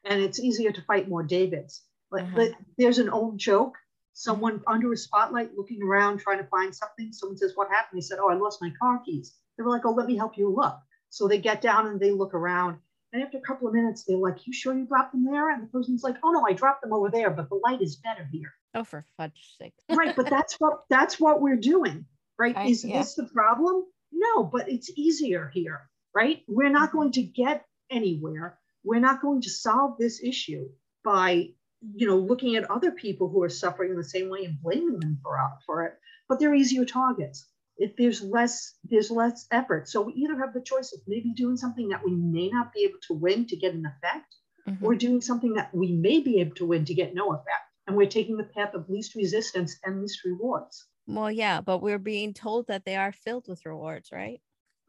and 0.04 0.22
it's 0.22 0.40
easier 0.40 0.72
to 0.72 0.82
fight 0.84 1.10
more 1.10 1.24
davids. 1.24 1.82
But, 2.12 2.22
uh-huh. 2.22 2.34
but 2.36 2.52
there's 2.78 3.00
an 3.00 3.10
old 3.10 3.40
joke 3.40 3.74
mm-hmm. 3.74 4.14
someone 4.14 4.62
under 4.68 4.92
a 4.94 4.98
spotlight 4.98 5.56
looking 5.58 5.82
around 5.82 6.20
trying 6.20 6.38
to 6.38 6.48
find 6.48 6.74
something 6.76 7.12
someone 7.12 7.38
says 7.38 7.54
what 7.56 7.70
happened? 7.70 7.98
They 7.98 8.06
said 8.06 8.20
oh 8.22 8.30
i 8.30 8.36
lost 8.36 8.62
my 8.62 8.72
car 8.80 9.02
keys. 9.06 9.34
They 9.58 9.64
were 9.64 9.72
like 9.72 9.86
oh 9.86 9.92
let 9.92 10.08
me 10.08 10.18
help 10.18 10.38
you 10.38 10.54
look. 10.54 10.78
So 11.10 11.28
they 11.28 11.40
get 11.40 11.62
down 11.62 11.88
and 11.88 12.00
they 12.00 12.12
look 12.12 12.34
around 12.34 12.78
and 13.14 13.24
after 13.24 13.38
a 13.38 13.42
couple 13.42 13.68
of 13.68 13.74
minutes 13.74 14.04
they're 14.04 14.18
like 14.18 14.46
you 14.46 14.54
sure 14.54 14.78
you 14.78 14.86
dropped 14.86 15.14
them 15.14 15.26
there? 15.26 15.50
And 15.50 15.64
the 15.64 15.68
person's 15.68 16.04
like 16.04 16.18
oh 16.24 16.32
no 16.32 16.46
i 16.48 16.54
dropped 16.54 16.82
them 16.82 16.94
over 16.94 17.10
there 17.10 17.30
but 17.30 17.50
the 17.50 17.60
light 17.64 17.82
is 17.82 17.96
better 17.96 18.28
here. 18.32 18.54
Oh 18.74 18.84
for 18.84 19.06
fudge 19.18 19.56
sake. 19.60 19.74
Right 19.90 20.16
but 20.16 20.30
that's 20.30 20.56
what 20.60 20.84
that's 20.90 21.20
what 21.20 21.42
we're 21.42 21.56
doing 21.56 22.06
right? 22.38 22.56
I, 22.58 22.68
is 22.68 22.84
yeah. 22.84 23.00
this 23.00 23.16
the 23.16 23.26
problem 23.26 23.86
no, 24.16 24.44
but 24.44 24.70
it's 24.70 24.92
easier 24.96 25.52
here, 25.54 25.90
right? 26.14 26.44
We're 26.48 26.70
not 26.70 26.92
going 26.92 27.12
to 27.14 27.24
get 27.24 27.66
anywhere. 27.92 28.58
We're 28.84 29.00
not 29.00 29.22
going 29.22 29.42
to 29.42 29.50
solve 29.50 29.98
this 29.98 30.24
issue 30.24 30.70
by, 31.04 31.50
you 31.96 32.08
know, 32.08 32.18
looking 32.18 32.56
at 32.56 32.72
other 32.72 32.92
people 32.92 33.30
who 33.30 33.44
are 33.44 33.50
suffering 33.50 33.92
in 33.92 33.98
the 33.98 34.04
same 34.04 34.30
way 34.30 34.46
and 34.46 34.62
blaming 34.62 35.00
them 35.00 35.20
for, 35.22 35.38
for 35.66 35.84
it. 35.86 35.94
But 36.30 36.40
they're 36.40 36.56
easier 36.56 36.86
targets. 36.86 37.48
If 37.78 37.96
there's 37.98 38.22
less, 38.22 38.76
there's 38.86 39.12
less 39.12 39.46
effort. 39.52 39.90
So 39.90 40.02
we 40.02 40.14
either 40.14 40.40
have 40.40 40.54
the 40.54 40.62
choice 40.62 40.94
of 40.94 41.02
maybe 41.08 41.34
doing 41.34 41.58
something 41.58 41.90
that 41.90 42.06
we 42.06 42.16
may 42.16 42.50
not 42.50 42.74
be 42.74 42.86
able 42.86 43.00
to 43.08 43.14
win 43.14 43.46
to 43.48 43.58
get 43.58 43.74
an 43.74 43.86
effect, 43.86 44.34
mm-hmm. 44.68 44.86
or 44.86 44.96
doing 44.96 45.22
something 45.22 45.54
that 45.54 45.74
we 45.74 45.92
may 45.92 46.22
be 46.22 46.40
able 46.40 46.56
to 46.56 46.66
win 46.66 46.86
to 46.86 46.94
get 46.94 47.14
no 47.14 47.34
effect. 47.34 47.66
And 47.88 47.96
we're 47.96 48.10
taking 48.10 48.38
the 48.38 48.46
path 48.56 48.74
of 48.74 48.90
least 48.90 49.16
resistance 49.16 49.78
and 49.84 50.02
least 50.02 50.24
rewards. 50.26 50.88
Well, 51.08 51.32
yeah, 51.32 51.62
but 51.62 51.82
we're 51.82 52.00
being 52.00 52.34
told 52.34 52.68
that 52.68 52.86
they 52.86 52.96
are 52.96 53.12
filled 53.12 53.48
with 53.48 53.66
rewards, 53.66 54.12
right? 54.12 54.42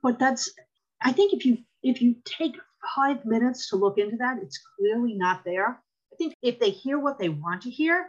But 0.03 0.19
that's 0.19 0.51
I 1.03 1.13
think 1.13 1.33
if 1.33 1.45
you 1.45 1.59
if 1.83 2.01
you 2.01 2.17
take 2.25 2.57
five 2.95 3.25
minutes 3.25 3.71
to 3.71 3.77
look 3.77 3.99
into 3.99 4.17
that, 4.19 4.39
it's 4.43 4.61
clearly 4.79 5.15
not 5.15 5.45
there. 5.45 5.69
I 6.13 6.17
think 6.17 6.35
if 6.43 6.59
they 6.59 6.71
hear 6.71 6.99
what 6.99 7.19
they 7.19 7.29
want 7.29 7.63
to 7.63 7.71
hear, 7.71 8.05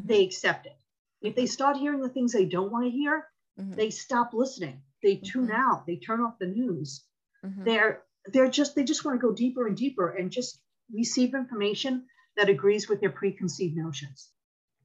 mm-hmm. 0.00 0.08
they 0.08 0.24
accept 0.24 0.66
it. 0.66 0.76
If 1.20 1.36
they 1.36 1.46
start 1.46 1.76
hearing 1.76 2.00
the 2.00 2.08
things 2.08 2.32
they 2.32 2.46
don't 2.46 2.72
want 2.72 2.84
to 2.86 2.90
hear, 2.90 3.28
mm-hmm. 3.60 3.74
they 3.74 3.90
stop 3.90 4.34
listening. 4.34 4.82
They 5.02 5.16
tune 5.16 5.48
mm-hmm. 5.48 5.72
out. 5.72 5.86
They 5.86 5.96
turn 5.96 6.20
off 6.20 6.38
the 6.40 6.46
news. 6.46 7.04
Mm-hmm. 7.44 7.64
They're 7.64 8.02
they're 8.26 8.50
just 8.50 8.74
they 8.74 8.84
just 8.84 9.04
want 9.04 9.20
to 9.20 9.26
go 9.26 9.32
deeper 9.32 9.66
and 9.66 9.76
deeper 9.76 10.10
and 10.10 10.30
just 10.30 10.60
receive 10.92 11.34
information 11.34 12.06
that 12.36 12.48
agrees 12.48 12.88
with 12.88 13.00
their 13.00 13.10
preconceived 13.10 13.76
notions 13.76 14.30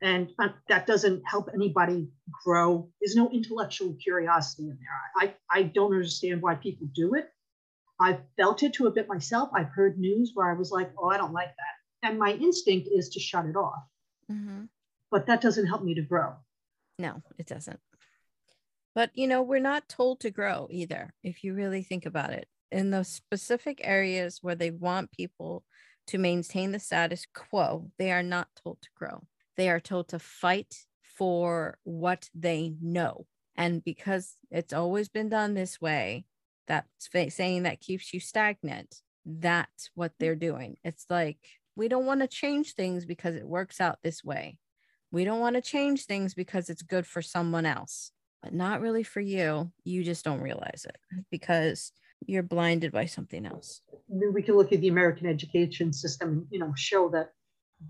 and 0.01 0.31
that 0.69 0.85
doesn't 0.85 1.23
help 1.25 1.49
anybody 1.53 2.09
grow. 2.43 2.89
There's 3.01 3.15
no 3.15 3.29
intellectual 3.29 3.95
curiosity 4.01 4.63
in 4.63 4.77
there. 4.79 5.29
I, 5.29 5.33
I 5.59 5.63
don't 5.63 5.93
understand 5.93 6.41
why 6.41 6.55
people 6.55 6.87
do 6.93 7.15
it. 7.15 7.29
I've 7.99 8.19
felt 8.37 8.61
it 8.63 8.73
to 8.73 8.87
a 8.87 8.91
bit 8.91 9.07
myself. 9.07 9.49
I've 9.53 9.69
heard 9.69 9.97
news 9.97 10.31
where 10.35 10.51
I 10.51 10.53
was 10.53 10.71
like, 10.71 10.91
oh, 10.99 11.09
I 11.09 11.17
don't 11.17 11.33
like 11.33 11.47
that. 11.47 12.07
And 12.07 12.19
my 12.19 12.33
instinct 12.33 12.89
is 12.91 13.09
to 13.09 13.19
shut 13.19 13.45
it 13.45 13.55
off. 13.55 13.83
Mm-hmm. 14.31 14.65
But 15.09 15.25
that 15.25 15.41
doesn't 15.41 15.65
help 15.65 15.83
me 15.83 15.95
to 15.95 16.01
grow. 16.01 16.33
No, 16.99 17.21
it 17.39 17.47
doesn't. 17.47 17.79
But, 18.93 19.11
you 19.13 19.27
know, 19.27 19.41
we're 19.41 19.59
not 19.59 19.89
told 19.89 20.19
to 20.21 20.31
grow 20.31 20.67
either, 20.69 21.13
if 21.23 21.43
you 21.43 21.53
really 21.53 21.83
think 21.83 22.05
about 22.05 22.31
it. 22.31 22.47
In 22.71 22.91
those 22.91 23.07
specific 23.07 23.79
areas 23.83 24.39
where 24.41 24.55
they 24.55 24.71
want 24.71 25.11
people 25.11 25.63
to 26.07 26.17
maintain 26.17 26.71
the 26.71 26.79
status 26.79 27.25
quo, 27.33 27.89
they 27.97 28.11
are 28.11 28.23
not 28.23 28.47
told 28.63 28.81
to 28.81 28.89
grow 28.95 29.23
they 29.57 29.69
are 29.69 29.79
told 29.79 30.09
to 30.09 30.19
fight 30.19 30.75
for 31.01 31.77
what 31.83 32.29
they 32.33 32.75
know. 32.81 33.25
And 33.55 33.83
because 33.83 34.35
it's 34.51 34.73
always 34.73 35.09
been 35.09 35.29
done 35.29 35.55
this 35.55 35.81
way, 35.81 36.25
that's 36.67 37.09
saying 37.29 37.63
that 37.63 37.79
keeps 37.79 38.13
you 38.13 38.19
stagnant. 38.19 39.01
That's 39.25 39.89
what 39.95 40.13
they're 40.19 40.35
doing. 40.35 40.77
It's 40.83 41.05
like, 41.09 41.39
we 41.75 41.87
don't 41.87 42.05
want 42.05 42.21
to 42.21 42.27
change 42.27 42.73
things 42.73 43.05
because 43.05 43.35
it 43.35 43.47
works 43.47 43.81
out 43.81 43.99
this 44.03 44.23
way. 44.23 44.57
We 45.11 45.23
don't 45.23 45.39
want 45.39 45.55
to 45.55 45.61
change 45.61 46.05
things 46.05 46.33
because 46.33 46.69
it's 46.69 46.81
good 46.81 47.07
for 47.07 47.21
someone 47.21 47.65
else, 47.65 48.11
but 48.43 48.53
not 48.53 48.81
really 48.81 49.03
for 49.03 49.21
you. 49.21 49.71
You 49.83 50.03
just 50.03 50.25
don't 50.25 50.41
realize 50.41 50.85
it 50.87 50.97
because 51.31 51.91
you're 52.25 52.43
blinded 52.43 52.91
by 52.91 53.05
something 53.05 53.45
else. 53.45 53.81
We 54.09 54.41
can 54.41 54.55
look 54.55 54.73
at 54.73 54.81
the 54.81 54.87
American 54.87 55.27
education 55.27 55.93
system 55.93 56.47
you 56.49 56.59
know 56.59 56.73
show 56.75 57.09
that 57.09 57.31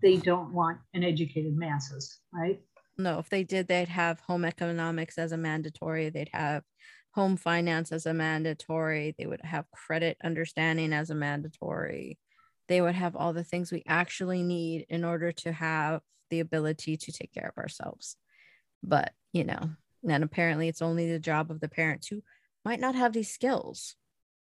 they 0.01 0.17
don't 0.17 0.53
want 0.53 0.79
an 0.93 1.03
educated 1.03 1.55
masses, 1.55 2.19
right? 2.33 2.59
No, 2.97 3.19
if 3.19 3.29
they 3.29 3.43
did, 3.43 3.67
they'd 3.67 3.87
have 3.87 4.19
home 4.21 4.43
economics 4.43 5.17
as 5.17 5.31
a 5.31 5.37
mandatory. 5.37 6.09
They'd 6.09 6.31
have 6.33 6.63
home 7.11 7.37
finance 7.37 7.91
as 7.91 8.05
a 8.05 8.13
mandatory. 8.13 9.15
They 9.17 9.25
would 9.25 9.41
have 9.41 9.69
credit 9.71 10.17
understanding 10.23 10.93
as 10.93 11.09
a 11.09 11.15
mandatory. 11.15 12.17
They 12.67 12.81
would 12.81 12.95
have 12.95 13.15
all 13.15 13.33
the 13.33 13.43
things 13.43 13.71
we 13.71 13.83
actually 13.87 14.43
need 14.43 14.85
in 14.89 15.05
order 15.05 15.31
to 15.31 15.51
have 15.51 16.01
the 16.29 16.39
ability 16.39 16.97
to 16.97 17.11
take 17.11 17.33
care 17.33 17.53
of 17.55 17.61
ourselves. 17.61 18.17
But, 18.83 19.13
you 19.31 19.43
know, 19.43 19.69
and 20.07 20.23
apparently 20.23 20.67
it's 20.67 20.81
only 20.81 21.09
the 21.09 21.19
job 21.19 21.49
of 21.51 21.59
the 21.59 21.69
parents 21.69 22.07
who 22.07 22.21
might 22.65 22.79
not 22.79 22.95
have 22.95 23.13
these 23.13 23.31
skills. 23.31 23.95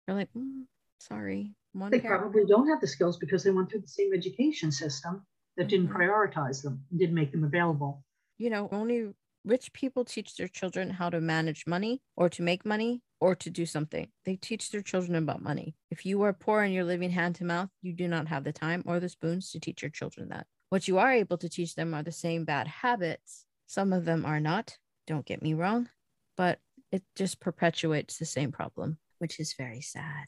They're 0.07 0.17
like, 0.17 0.33
mm, 0.37 0.65
sorry. 0.99 1.55
One 1.73 1.91
they 1.91 2.01
parent. 2.01 2.23
probably 2.23 2.45
don't 2.45 2.69
have 2.69 2.81
the 2.81 2.87
skills 2.87 3.17
because 3.17 3.43
they 3.43 3.51
went 3.51 3.71
through 3.71 3.81
the 3.81 3.89
same 3.89 4.13
education 4.13 4.71
system 4.71 5.27
that 5.57 5.69
didn't 5.69 5.89
mm-hmm. 5.89 5.97
prioritize 5.97 6.63
them, 6.63 6.85
didn't 6.97 7.15
make 7.15 7.33
them 7.33 7.45
available. 7.45 8.05
You 8.39 8.51
know, 8.51 8.69
only 8.73 9.11
rich 9.45 9.73
people 9.73 10.05
teach 10.05 10.37
their 10.37 10.49
children 10.49 10.91
how 10.91 11.11
to 11.11 11.21
manage 11.21 11.67
money 11.67 12.01
or 12.17 12.29
to 12.31 12.43
make 12.43 12.65
money 12.65 13.03
or 13.21 13.35
to 13.37 13.51
do 13.51 13.67
something. 13.67 14.09
They 14.25 14.37
teach 14.37 14.71
their 14.71 14.83
children 14.83 15.17
about 15.17 15.43
money. 15.43 15.75
If 15.91 16.07
you 16.07 16.23
are 16.23 16.33
poor 16.33 16.63
and 16.63 16.73
you're 16.73 16.85
living 16.85 17.11
hand 17.11 17.37
to 17.37 17.45
mouth, 17.45 17.69
you 17.81 17.93
do 17.93 18.09
not 18.09 18.29
have 18.29 18.45
the 18.45 18.53
time 18.53 18.83
or 18.87 19.01
the 19.01 19.09
spoons 19.09 19.51
to 19.51 19.61
teach 19.61 19.83
your 19.83 19.91
children 19.91 20.29
that. 20.31 20.47
What 20.71 20.89
you 20.89 20.99
are 20.99 21.13
able 21.13 21.39
to 21.39 21.49
teach 21.49 21.75
them 21.75 21.95
are 21.95 22.03
the 22.03 22.13
same 22.13 22.45
bad 22.45 22.67
habits. 22.67 23.45
Some 23.67 23.93
of 23.93 24.05
them 24.05 24.25
are 24.25 24.41
not, 24.41 24.79
don't 25.07 25.27
get 25.27 25.43
me 25.43 25.55
wrong, 25.55 25.89
but 26.37 26.59
it 26.91 27.03
just 27.15 27.41
perpetuates 27.41 28.19
the 28.19 28.25
same 28.25 28.53
problem, 28.53 28.99
which 29.19 29.39
is 29.39 29.55
very 29.55 29.81
sad 29.81 30.27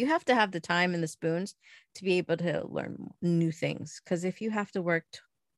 you 0.00 0.06
have 0.06 0.24
to 0.24 0.34
have 0.34 0.50
the 0.50 0.60
time 0.60 0.94
and 0.94 1.02
the 1.02 1.08
spoons 1.08 1.54
to 1.94 2.04
be 2.04 2.14
able 2.18 2.36
to 2.38 2.66
learn 2.66 3.10
new 3.20 3.52
things 3.52 4.00
because 4.02 4.24
if 4.24 4.40
you 4.40 4.50
have 4.50 4.70
to 4.72 4.80
work 4.80 5.04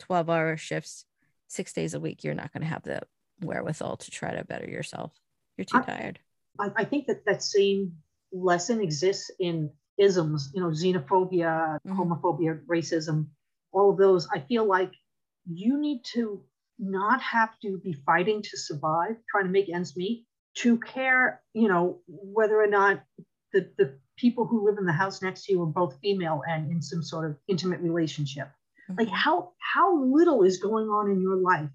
12 0.00 0.28
hour 0.28 0.56
shifts 0.56 1.04
six 1.46 1.72
days 1.72 1.94
a 1.94 2.00
week 2.00 2.24
you're 2.24 2.34
not 2.34 2.52
going 2.52 2.62
to 2.62 2.68
have 2.68 2.82
the 2.82 3.00
wherewithal 3.40 3.96
to 3.98 4.10
try 4.10 4.34
to 4.34 4.44
better 4.44 4.68
yourself. 4.68 5.12
You're 5.56 5.64
too 5.64 5.78
I, 5.78 5.82
tired. 5.82 6.18
I, 6.58 6.84
think 6.84 7.06
that 7.06 7.24
that 7.26 7.42
same 7.42 7.92
lesson 8.32 8.80
exists 8.80 9.30
in 9.38 9.70
isms 9.98 10.50
you 10.54 10.62
know 10.62 10.70
xenophobia 10.70 11.78
mm-hmm. 11.86 11.92
homophobia 11.92 12.60
racism 12.66 13.26
all 13.72 13.90
of 13.90 13.98
those. 13.98 14.26
I 14.32 14.40
feel 14.40 14.66
like 14.66 14.92
you 15.46 15.78
need 15.78 16.02
to 16.14 16.42
not 16.78 17.20
have 17.22 17.50
to 17.60 17.78
be 17.78 17.92
fighting 17.92 18.42
to 18.42 18.56
survive 18.56 19.16
trying 19.30 19.44
to 19.44 19.50
make 19.50 19.68
ends 19.68 19.96
meet 19.96 20.26
to 20.54 20.78
care 20.78 21.42
you 21.54 21.68
know 21.68 22.00
whether 22.06 22.60
or 22.60 22.66
not 22.66 23.02
the, 23.52 23.70
the 23.78 23.98
people 24.22 24.46
who 24.46 24.64
live 24.64 24.78
in 24.78 24.86
the 24.86 24.92
house 24.92 25.20
next 25.20 25.44
to 25.44 25.52
you 25.52 25.62
are 25.62 25.66
both 25.66 25.98
female 26.00 26.42
and 26.48 26.70
in 26.70 26.80
some 26.80 27.02
sort 27.02 27.28
of 27.28 27.36
intimate 27.48 27.80
relationship. 27.80 28.46
Mm-hmm. 28.88 29.00
Like 29.00 29.08
how 29.08 29.50
how 29.58 30.00
little 30.04 30.44
is 30.44 30.58
going 30.58 30.86
on 30.86 31.10
in 31.10 31.20
your 31.20 31.36
life 31.36 31.68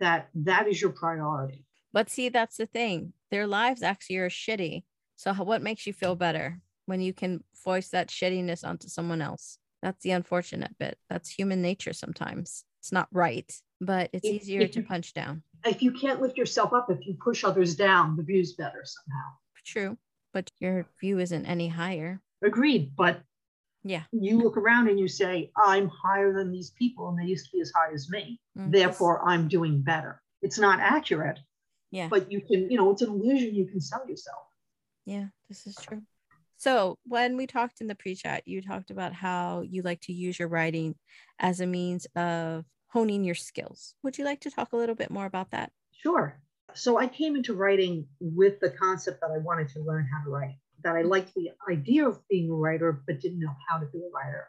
that 0.00 0.30
that 0.34 0.66
is 0.66 0.80
your 0.80 0.90
priority. 0.90 1.66
But 1.92 2.08
see, 2.08 2.30
that's 2.30 2.56
the 2.56 2.66
thing. 2.66 3.12
Their 3.30 3.46
lives 3.46 3.82
actually 3.82 4.16
are 4.16 4.30
shitty. 4.30 4.84
So 5.16 5.34
what 5.34 5.62
makes 5.62 5.86
you 5.86 5.92
feel 5.92 6.16
better 6.16 6.58
when 6.86 7.02
you 7.02 7.12
can 7.12 7.44
voice 7.62 7.90
that 7.90 8.08
shittiness 8.08 8.66
onto 8.66 8.88
someone 8.88 9.20
else? 9.20 9.58
That's 9.82 10.02
the 10.02 10.12
unfortunate 10.12 10.76
bit. 10.78 10.96
That's 11.10 11.28
human 11.28 11.60
nature 11.60 11.92
sometimes. 11.92 12.64
It's 12.80 12.92
not 12.92 13.08
right, 13.12 13.52
but 13.80 14.08
it's 14.14 14.26
if, 14.26 14.42
easier 14.42 14.62
if 14.62 14.72
to 14.72 14.80
you, 14.80 14.86
punch 14.86 15.12
down. 15.12 15.42
If 15.64 15.82
you 15.82 15.92
can't 15.92 16.22
lift 16.22 16.38
yourself 16.38 16.72
up, 16.72 16.90
if 16.90 17.06
you 17.06 17.16
push 17.22 17.44
others 17.44 17.76
down, 17.76 18.16
the 18.16 18.22
view's 18.22 18.54
better 18.54 18.82
somehow. 18.84 19.28
True 19.64 19.98
but 20.32 20.50
your 20.58 20.86
view 21.00 21.18
isn't 21.18 21.46
any 21.46 21.68
higher. 21.68 22.20
Agreed. 22.42 22.92
But 22.96 23.22
yeah, 23.84 24.02
you 24.12 24.38
look 24.38 24.56
around 24.56 24.88
and 24.88 24.98
you 24.98 25.08
say, 25.08 25.50
I'm 25.56 25.88
higher 25.88 26.32
than 26.32 26.50
these 26.52 26.70
people, 26.70 27.08
and 27.08 27.18
they 27.18 27.24
used 27.24 27.46
to 27.46 27.52
be 27.52 27.60
as 27.60 27.72
high 27.74 27.92
as 27.92 28.10
me. 28.10 28.40
Mm-hmm. 28.56 28.70
Therefore, 28.70 29.26
I'm 29.28 29.48
doing 29.48 29.82
better. 29.82 30.22
It's 30.40 30.58
not 30.58 30.80
accurate. 30.80 31.38
Yeah. 31.90 32.08
But 32.08 32.30
you 32.32 32.40
can, 32.40 32.70
you 32.70 32.78
know, 32.78 32.90
it's 32.90 33.02
an 33.02 33.10
illusion 33.10 33.54
you 33.54 33.66
can 33.66 33.80
sell 33.80 34.08
yourself. 34.08 34.44
Yeah, 35.04 35.26
this 35.48 35.66
is 35.66 35.76
true. 35.76 36.02
So, 36.56 36.96
when 37.04 37.36
we 37.36 37.46
talked 37.46 37.80
in 37.80 37.88
the 37.88 37.94
pre 37.94 38.14
chat, 38.14 38.46
you 38.46 38.62
talked 38.62 38.90
about 38.90 39.12
how 39.12 39.62
you 39.62 39.82
like 39.82 40.00
to 40.02 40.12
use 40.12 40.38
your 40.38 40.48
writing 40.48 40.94
as 41.38 41.60
a 41.60 41.66
means 41.66 42.06
of 42.14 42.64
honing 42.88 43.24
your 43.24 43.34
skills. 43.34 43.94
Would 44.02 44.16
you 44.16 44.24
like 44.24 44.40
to 44.42 44.50
talk 44.50 44.72
a 44.72 44.76
little 44.76 44.94
bit 44.94 45.10
more 45.10 45.26
about 45.26 45.50
that? 45.50 45.72
Sure 45.92 46.40
so 46.74 46.98
I 46.98 47.06
came 47.06 47.36
into 47.36 47.54
writing 47.54 48.06
with 48.20 48.60
the 48.60 48.70
concept 48.70 49.20
that 49.20 49.30
I 49.30 49.38
wanted 49.38 49.68
to 49.70 49.80
learn 49.80 50.08
how 50.12 50.24
to 50.24 50.30
write, 50.30 50.56
that 50.84 50.96
I 50.96 51.02
liked 51.02 51.34
the 51.34 51.50
idea 51.68 52.06
of 52.06 52.20
being 52.28 52.50
a 52.50 52.54
writer, 52.54 53.02
but 53.06 53.20
didn't 53.20 53.40
know 53.40 53.54
how 53.68 53.78
to 53.78 53.86
be 53.86 53.98
a 53.98 54.10
writer. 54.14 54.46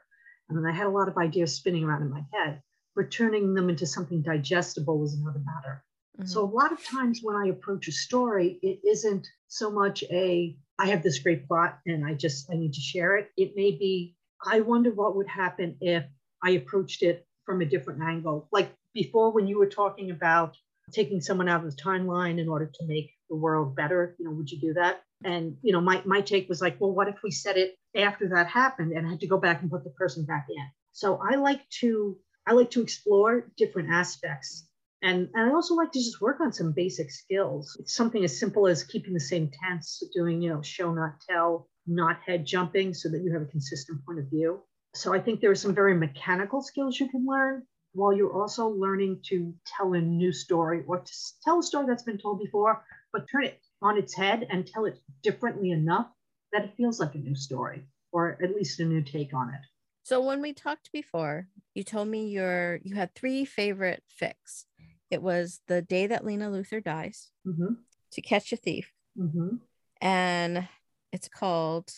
And 0.49 0.57
then 0.57 0.65
I 0.65 0.75
had 0.75 0.87
a 0.87 0.91
lot 0.91 1.07
of 1.07 1.17
ideas 1.17 1.55
spinning 1.55 1.83
around 1.83 2.01
in 2.01 2.09
my 2.09 2.23
head, 2.33 2.61
but 2.95 3.11
turning 3.11 3.53
them 3.53 3.69
into 3.69 3.85
something 3.85 4.21
digestible 4.21 4.99
was 4.99 5.13
another 5.13 5.41
matter. 5.45 5.83
Mm-hmm. 6.17 6.27
So 6.27 6.43
a 6.43 6.45
lot 6.45 6.71
of 6.71 6.83
times 6.83 7.21
when 7.23 7.35
I 7.35 7.47
approach 7.47 7.87
a 7.87 7.91
story, 7.91 8.59
it 8.61 8.79
isn't 8.87 9.27
so 9.47 9.71
much 9.71 10.03
a 10.11 10.57
I 10.79 10.87
have 10.87 11.03
this 11.03 11.19
great 11.19 11.47
plot 11.47 11.79
and 11.85 12.05
I 12.05 12.13
just 12.13 12.49
I 12.51 12.55
need 12.55 12.73
to 12.73 12.81
share 12.81 13.15
it. 13.17 13.29
It 13.37 13.55
may 13.55 13.71
be 13.71 14.15
I 14.45 14.59
wonder 14.59 14.91
what 14.91 15.15
would 15.15 15.27
happen 15.27 15.77
if 15.79 16.03
I 16.43 16.51
approached 16.51 17.03
it 17.03 17.25
from 17.45 17.61
a 17.61 17.65
different 17.65 18.01
angle. 18.01 18.47
Like 18.51 18.71
before 18.93 19.31
when 19.31 19.47
you 19.47 19.57
were 19.57 19.67
talking 19.67 20.11
about 20.11 20.57
taking 20.91 21.21
someone 21.21 21.49
out 21.49 21.63
of 21.63 21.71
the 21.71 21.81
timeline 21.81 22.39
in 22.39 22.49
order 22.49 22.65
to 22.65 22.85
make 22.87 23.11
the 23.29 23.35
world 23.35 23.75
better 23.75 24.15
you 24.19 24.25
know 24.25 24.31
would 24.31 24.49
you 24.49 24.59
do 24.59 24.73
that? 24.73 25.01
And 25.23 25.57
you 25.61 25.71
know 25.71 25.81
my, 25.81 26.01
my 26.05 26.21
take 26.21 26.49
was 26.49 26.61
like 26.61 26.79
well 26.79 26.91
what 26.91 27.07
if 27.07 27.15
we 27.23 27.31
said 27.31 27.57
it 27.57 27.75
after 27.95 28.29
that 28.29 28.47
happened 28.47 28.91
and 28.91 29.07
I 29.07 29.11
had 29.11 29.21
to 29.21 29.27
go 29.27 29.37
back 29.37 29.61
and 29.61 29.71
put 29.71 29.83
the 29.83 29.89
person 29.91 30.25
back 30.25 30.47
in? 30.49 30.65
So 30.91 31.19
i 31.27 31.35
like 31.35 31.67
to 31.81 32.17
i 32.47 32.53
like 32.53 32.71
to 32.71 32.81
explore 32.81 33.51
different 33.57 33.89
aspects. 33.91 34.67
And, 35.01 35.29
and 35.33 35.51
i 35.51 35.53
also 35.53 35.75
like 35.75 35.91
to 35.91 35.99
just 35.99 36.21
work 36.21 36.39
on 36.41 36.53
some 36.53 36.73
basic 36.73 37.11
skills. 37.11 37.75
It's 37.79 37.95
something 37.95 38.23
as 38.23 38.37
simple 38.39 38.67
as 38.67 38.83
keeping 38.83 39.13
the 39.13 39.19
same 39.19 39.49
tense 39.63 40.03
doing 40.13 40.41
you 40.41 40.49
know 40.49 40.61
show 40.61 40.93
not 40.93 41.21
tell 41.29 41.69
not 41.87 42.19
head 42.25 42.45
jumping 42.45 42.93
so 42.93 43.09
that 43.09 43.21
you 43.21 43.33
have 43.33 43.41
a 43.41 43.45
consistent 43.51 44.05
point 44.05 44.19
of 44.19 44.25
view. 44.29 44.61
So 44.95 45.13
i 45.13 45.19
think 45.19 45.39
there 45.39 45.51
are 45.51 45.55
some 45.55 45.73
very 45.73 45.95
mechanical 45.95 46.61
skills 46.61 46.99
you 46.99 47.09
can 47.09 47.25
learn 47.25 47.63
while 47.93 48.13
you're 48.13 48.33
also 48.33 48.67
learning 48.67 49.19
to 49.29 49.53
tell 49.65 49.93
a 49.93 50.01
new 50.01 50.31
story 50.31 50.83
or 50.87 50.99
to 50.99 51.13
tell 51.43 51.59
a 51.59 51.63
story 51.63 51.85
that's 51.87 52.03
been 52.03 52.17
told 52.17 52.39
before, 52.39 52.83
but 53.11 53.29
turn 53.29 53.45
it 53.45 53.61
on 53.81 53.97
its 53.97 54.15
head 54.15 54.47
and 54.49 54.65
tell 54.65 54.85
it 54.85 54.99
differently 55.21 55.71
enough 55.71 56.07
that 56.51 56.65
it 56.65 56.73
feels 56.75 56.99
like 56.99 57.15
a 57.15 57.19
new 57.19 57.35
story 57.35 57.87
or 58.11 58.37
at 58.43 58.55
least 58.55 58.79
a 58.79 58.85
new 58.85 59.01
take 59.01 59.33
on 59.33 59.49
it. 59.49 59.61
So 60.03 60.21
when 60.21 60.41
we 60.41 60.53
talked 60.53 60.91
before, 60.91 61.47
you 61.73 61.83
told 61.83 62.07
me 62.07 62.27
your 62.27 62.79
you 62.83 62.95
had 62.95 63.13
three 63.13 63.45
favorite 63.45 64.03
fics. 64.21 64.65
It 65.09 65.21
was 65.21 65.61
the 65.67 65.81
day 65.81 66.07
that 66.07 66.25
Lena 66.25 66.49
Luthor 66.49 66.83
dies, 66.83 67.29
mm-hmm. 67.47 67.75
to 68.11 68.21
catch 68.21 68.51
a 68.51 68.57
thief, 68.57 68.91
mm-hmm. 69.17 69.57
and 70.01 70.67
it's 71.11 71.29
called 71.29 71.91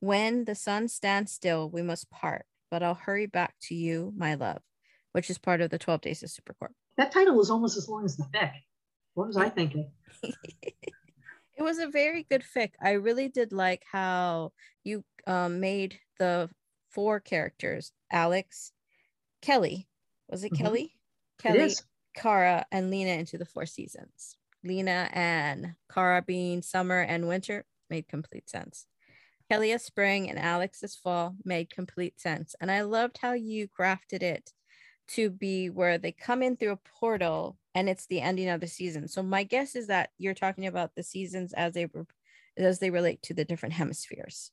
when 0.00 0.44
the 0.44 0.54
sun 0.54 0.88
stands 0.88 1.32
still, 1.32 1.68
we 1.68 1.82
must 1.82 2.10
part. 2.10 2.46
But 2.70 2.82
I'll 2.82 2.94
hurry 2.94 3.26
back 3.26 3.54
to 3.64 3.74
you, 3.74 4.12
my 4.16 4.34
love 4.34 4.62
which 5.14 5.30
is 5.30 5.38
part 5.38 5.60
of 5.60 5.70
the 5.70 5.78
12 5.78 6.00
Days 6.00 6.22
of 6.24 6.28
Supercorp. 6.28 6.72
That 6.96 7.12
title 7.12 7.36
was 7.36 7.48
almost 7.48 7.76
as 7.76 7.88
long 7.88 8.04
as 8.04 8.16
the 8.16 8.24
fic. 8.34 8.50
What 9.14 9.28
was 9.28 9.36
I 9.36 9.48
thinking? 9.48 9.88
it 10.22 11.62
was 11.62 11.78
a 11.78 11.86
very 11.86 12.26
good 12.28 12.42
fic. 12.42 12.72
I 12.82 12.92
really 12.92 13.28
did 13.28 13.52
like 13.52 13.84
how 13.90 14.50
you 14.82 15.04
um, 15.24 15.60
made 15.60 16.00
the 16.18 16.50
four 16.90 17.20
characters 17.20 17.92
Alex, 18.10 18.72
Kelly. 19.40 19.86
Was 20.28 20.42
it 20.42 20.52
mm-hmm. 20.52 20.64
Kelly? 20.64 20.94
Kelly, 21.38 21.74
Kara, 22.16 22.66
and 22.72 22.90
Lena 22.90 23.12
into 23.12 23.38
the 23.38 23.46
four 23.46 23.66
seasons. 23.66 24.36
Lena 24.64 25.08
and 25.12 25.74
Kara 25.92 26.22
being 26.22 26.60
summer 26.60 27.00
and 27.00 27.28
winter 27.28 27.64
made 27.88 28.08
complete 28.08 28.50
sense. 28.50 28.86
Kelly 29.48 29.70
as 29.70 29.84
spring 29.84 30.28
and 30.28 30.40
Alex 30.40 30.82
as 30.82 30.96
fall 30.96 31.36
made 31.44 31.70
complete 31.70 32.18
sense. 32.18 32.56
And 32.60 32.68
I 32.68 32.80
loved 32.80 33.18
how 33.18 33.34
you 33.34 33.68
crafted 33.68 34.22
it 34.22 34.50
to 35.08 35.30
be 35.30 35.70
where 35.70 35.98
they 35.98 36.12
come 36.12 36.42
in 36.42 36.56
through 36.56 36.72
a 36.72 37.00
portal 37.00 37.56
and 37.74 37.88
it's 37.88 38.06
the 38.06 38.20
ending 38.20 38.48
of 38.48 38.60
the 38.60 38.66
season. 38.66 39.08
So 39.08 39.22
my 39.22 39.42
guess 39.42 39.74
is 39.74 39.88
that 39.88 40.10
you're 40.18 40.34
talking 40.34 40.66
about 40.66 40.94
the 40.94 41.02
seasons 41.02 41.52
as 41.52 41.74
they 41.74 41.88
as 42.56 42.78
they 42.78 42.90
relate 42.90 43.20
to 43.22 43.34
the 43.34 43.44
different 43.44 43.74
hemispheres. 43.74 44.52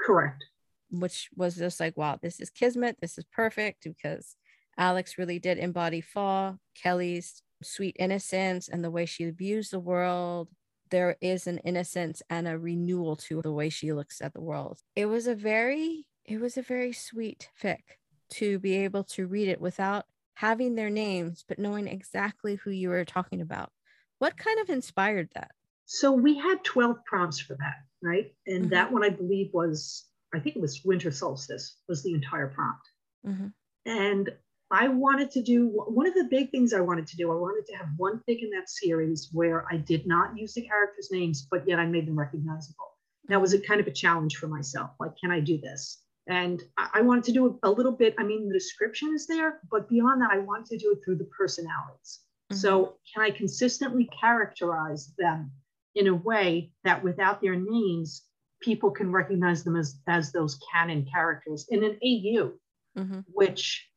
Correct. 0.00 0.44
Which 0.90 1.28
was 1.36 1.56
just 1.56 1.78
like, 1.78 1.96
wow, 1.96 2.18
this 2.20 2.40
is 2.40 2.50
kismet. 2.50 2.96
This 3.00 3.16
is 3.18 3.24
perfect 3.32 3.84
because 3.84 4.34
Alex 4.76 5.18
really 5.18 5.38
did 5.38 5.58
embody 5.58 6.00
fall, 6.00 6.58
Kelly's 6.74 7.42
sweet 7.62 7.96
innocence 7.98 8.68
and 8.68 8.84
the 8.84 8.90
way 8.90 9.06
she 9.06 9.30
views 9.30 9.70
the 9.70 9.80
world. 9.80 10.48
There 10.90 11.16
is 11.20 11.46
an 11.46 11.58
innocence 11.58 12.22
and 12.30 12.48
a 12.48 12.58
renewal 12.58 13.16
to 13.16 13.42
the 13.42 13.52
way 13.52 13.68
she 13.68 13.92
looks 13.92 14.20
at 14.20 14.32
the 14.32 14.40
world. 14.40 14.80
It 14.96 15.06
was 15.06 15.26
a 15.26 15.34
very, 15.34 16.06
it 16.24 16.40
was 16.40 16.56
a 16.56 16.62
very 16.62 16.92
sweet 16.92 17.50
fic 17.62 17.80
to 18.30 18.58
be 18.58 18.76
able 18.76 19.04
to 19.04 19.26
read 19.26 19.48
it 19.48 19.60
without 19.60 20.06
having 20.34 20.74
their 20.74 20.90
names, 20.90 21.44
but 21.48 21.58
knowing 21.58 21.88
exactly 21.88 22.56
who 22.56 22.70
you 22.70 22.88
were 22.88 23.04
talking 23.04 23.40
about. 23.40 23.72
What 24.18 24.36
kind 24.36 24.60
of 24.60 24.70
inspired 24.70 25.28
that? 25.34 25.50
So 25.86 26.12
we 26.12 26.38
had 26.38 26.62
12 26.64 27.04
prompts 27.04 27.40
for 27.40 27.54
that, 27.54 27.76
right? 28.02 28.32
And 28.46 28.64
mm-hmm. 28.64 28.70
that 28.70 28.92
one, 28.92 29.02
I 29.02 29.08
believe, 29.08 29.50
was, 29.52 30.04
I 30.34 30.38
think 30.38 30.56
it 30.56 30.62
was 30.62 30.82
winter 30.84 31.10
solstice, 31.10 31.76
was 31.88 32.02
the 32.02 32.12
entire 32.12 32.48
prompt. 32.48 32.86
Mm-hmm. 33.26 33.48
And 33.86 34.30
I 34.70 34.88
wanted 34.88 35.30
to 35.32 35.42
do 35.42 35.68
one 35.68 36.06
of 36.06 36.14
the 36.14 36.28
big 36.30 36.50
things 36.50 36.74
I 36.74 36.80
wanted 36.80 37.06
to 37.06 37.16
do. 37.16 37.32
I 37.32 37.36
wanted 37.36 37.66
to 37.68 37.76
have 37.76 37.88
one 37.96 38.20
fic 38.28 38.42
in 38.42 38.50
that 38.50 38.68
series 38.68 39.30
where 39.32 39.64
I 39.72 39.78
did 39.78 40.06
not 40.06 40.36
use 40.36 40.52
the 40.52 40.62
characters' 40.62 41.08
names, 41.10 41.46
but 41.50 41.66
yet 41.66 41.78
I 41.78 41.86
made 41.86 42.06
them 42.06 42.18
recognizable. 42.18 42.96
That 43.28 43.40
was 43.40 43.54
a 43.54 43.60
kind 43.60 43.80
of 43.80 43.86
a 43.86 43.92
challenge 43.92 44.36
for 44.36 44.46
myself. 44.46 44.90
Like, 45.00 45.16
can 45.18 45.30
I 45.30 45.40
do 45.40 45.58
this? 45.58 46.02
And 46.28 46.62
I 46.76 47.00
wanted 47.00 47.24
to 47.24 47.32
do 47.32 47.58
a 47.62 47.70
little 47.70 47.92
bit. 47.92 48.14
I 48.18 48.22
mean, 48.22 48.48
the 48.48 48.54
description 48.54 49.14
is 49.14 49.26
there, 49.26 49.60
but 49.70 49.88
beyond 49.88 50.20
that, 50.20 50.30
I 50.30 50.38
wanted 50.38 50.66
to 50.66 50.78
do 50.78 50.92
it 50.92 50.98
through 51.04 51.16
the 51.16 51.24
personalities. 51.36 52.20
Mm-hmm. 52.52 52.56
So, 52.56 52.96
can 53.14 53.24
I 53.24 53.30
consistently 53.30 54.08
characterize 54.20 55.12
them 55.18 55.50
in 55.94 56.06
a 56.06 56.14
way 56.14 56.70
that 56.84 57.02
without 57.02 57.40
their 57.40 57.56
names, 57.56 58.24
people 58.60 58.90
can 58.90 59.10
recognize 59.10 59.64
them 59.64 59.76
as, 59.76 59.98
as 60.06 60.30
those 60.30 60.60
canon 60.70 61.06
characters 61.10 61.66
in 61.70 61.82
an 61.82 61.98
AU, 62.02 62.52
mm-hmm. 62.98 63.20
which 63.32 63.88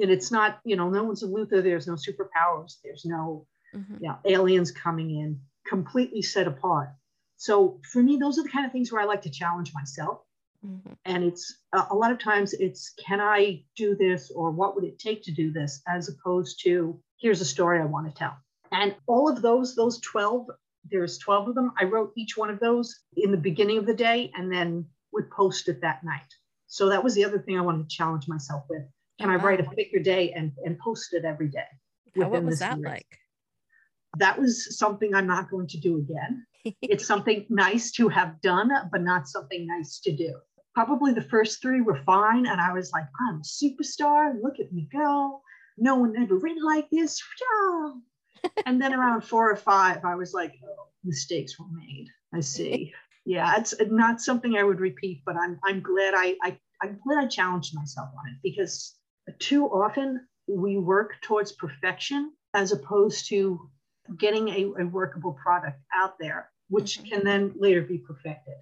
and 0.00 0.10
it's 0.10 0.32
not, 0.32 0.58
you 0.64 0.74
know, 0.76 0.88
no 0.88 1.04
one's 1.04 1.22
a 1.22 1.26
Luthor, 1.26 1.62
there's 1.62 1.86
no 1.86 1.94
superpowers, 1.94 2.78
there's 2.82 3.04
no 3.04 3.46
mm-hmm. 3.74 3.94
you 4.00 4.08
know, 4.08 4.18
aliens 4.24 4.70
coming 4.70 5.10
in, 5.10 5.40
completely 5.66 6.22
set 6.22 6.46
apart. 6.46 6.90
So 7.36 7.80
for 7.92 8.02
me, 8.02 8.16
those 8.16 8.38
are 8.38 8.42
the 8.42 8.48
kind 8.48 8.66
of 8.66 8.72
things 8.72 8.90
where 8.90 9.00
I 9.00 9.04
like 9.04 9.22
to 9.22 9.30
challenge 9.30 9.72
myself. 9.72 10.20
Mm-hmm. 10.66 10.92
And 11.04 11.24
it's 11.24 11.60
a, 11.72 11.94
lot 11.94 12.10
of 12.10 12.18
times 12.18 12.52
it's 12.54 12.92
can 13.04 13.20
I 13.20 13.62
do 13.76 13.94
this 13.94 14.30
or 14.34 14.50
what 14.50 14.74
would 14.74 14.84
it 14.84 14.98
take 14.98 15.22
to 15.24 15.32
do 15.32 15.52
this 15.52 15.80
as 15.86 16.08
opposed 16.08 16.60
to 16.64 17.00
here's 17.20 17.40
a 17.40 17.44
story 17.44 17.80
I 17.80 17.84
want 17.84 18.08
to 18.08 18.14
tell. 18.14 18.36
And 18.72 18.94
all 19.06 19.28
of 19.28 19.40
those, 19.40 19.74
those 19.74 20.00
12, 20.00 20.46
there's 20.90 21.18
12 21.18 21.48
of 21.48 21.54
them. 21.54 21.72
I 21.80 21.84
wrote 21.84 22.12
each 22.16 22.36
one 22.36 22.50
of 22.50 22.60
those 22.60 23.00
in 23.16 23.30
the 23.30 23.36
beginning 23.36 23.78
of 23.78 23.86
the 23.86 23.94
day 23.94 24.30
and 24.36 24.52
then 24.52 24.86
would 25.12 25.30
post 25.30 25.68
it 25.68 25.80
that 25.80 26.04
night. 26.04 26.34
So 26.66 26.88
that 26.88 27.02
was 27.02 27.14
the 27.14 27.24
other 27.24 27.38
thing 27.38 27.56
I 27.56 27.62
wanted 27.62 27.88
to 27.88 27.96
challenge 27.96 28.28
myself 28.28 28.64
with. 28.68 28.82
Can 29.20 29.30
I 29.30 29.36
write 29.36 29.60
a 29.60 29.96
a 29.96 30.02
day 30.02 30.32
and, 30.32 30.52
and 30.64 30.78
post 30.78 31.12
it 31.12 31.24
every 31.24 31.48
day? 31.48 31.66
What 32.14 32.44
was 32.44 32.58
that 32.60 32.74
series? 32.74 32.84
like? 32.84 33.18
That 34.18 34.38
was 34.38 34.78
something 34.78 35.14
I'm 35.14 35.26
not 35.26 35.50
going 35.50 35.66
to 35.68 35.78
do 35.78 35.98
again. 35.98 36.46
it's 36.82 37.06
something 37.06 37.46
nice 37.48 37.92
to 37.92 38.08
have 38.08 38.40
done, 38.40 38.70
but 38.90 39.02
not 39.02 39.28
something 39.28 39.66
nice 39.66 40.00
to 40.00 40.14
do. 40.14 40.34
Probably 40.74 41.12
the 41.12 41.22
first 41.22 41.60
three 41.60 41.80
were 41.80 42.02
fine. 42.04 42.46
And 42.46 42.60
I 42.60 42.72
was 42.72 42.92
like, 42.92 43.06
I'm 43.28 43.36
a 43.36 43.42
superstar. 43.42 44.34
Look 44.42 44.60
at 44.60 44.72
me 44.72 44.88
go. 44.92 45.42
No 45.76 45.96
one 45.96 46.14
ever 46.20 46.36
written 46.36 46.64
like 46.64 46.88
this. 46.90 47.20
and 48.66 48.80
then 48.80 48.94
around 48.94 49.22
four 49.22 49.50
or 49.50 49.56
five, 49.56 50.04
I 50.04 50.14
was 50.14 50.34
like, 50.34 50.54
oh, 50.64 50.88
mistakes 51.04 51.58
were 51.58 51.66
made. 51.72 52.08
I 52.34 52.40
see. 52.40 52.92
Yeah, 53.24 53.58
it's 53.58 53.74
not 53.90 54.22
something 54.22 54.56
I 54.56 54.62
would 54.62 54.80
repeat, 54.80 55.20
but 55.26 55.36
I'm 55.36 55.60
I'm 55.62 55.82
glad 55.82 56.14
I, 56.16 56.36
I 56.42 56.58
I'm 56.82 56.98
glad 57.06 57.24
I 57.24 57.26
challenged 57.26 57.74
myself 57.74 58.08
on 58.18 58.30
it 58.32 58.38
because 58.42 58.94
too 59.38 59.66
often 59.66 60.26
we 60.46 60.78
work 60.78 61.12
towards 61.20 61.52
perfection 61.52 62.32
as 62.54 62.72
opposed 62.72 63.28
to 63.28 63.68
getting 64.16 64.48
a, 64.48 64.82
a 64.82 64.86
workable 64.86 65.32
product 65.32 65.80
out 65.94 66.14
there, 66.18 66.50
which 66.68 66.98
mm-hmm. 66.98 67.08
can 67.08 67.24
then 67.24 67.54
later 67.58 67.82
be 67.82 67.98
perfected. 67.98 68.54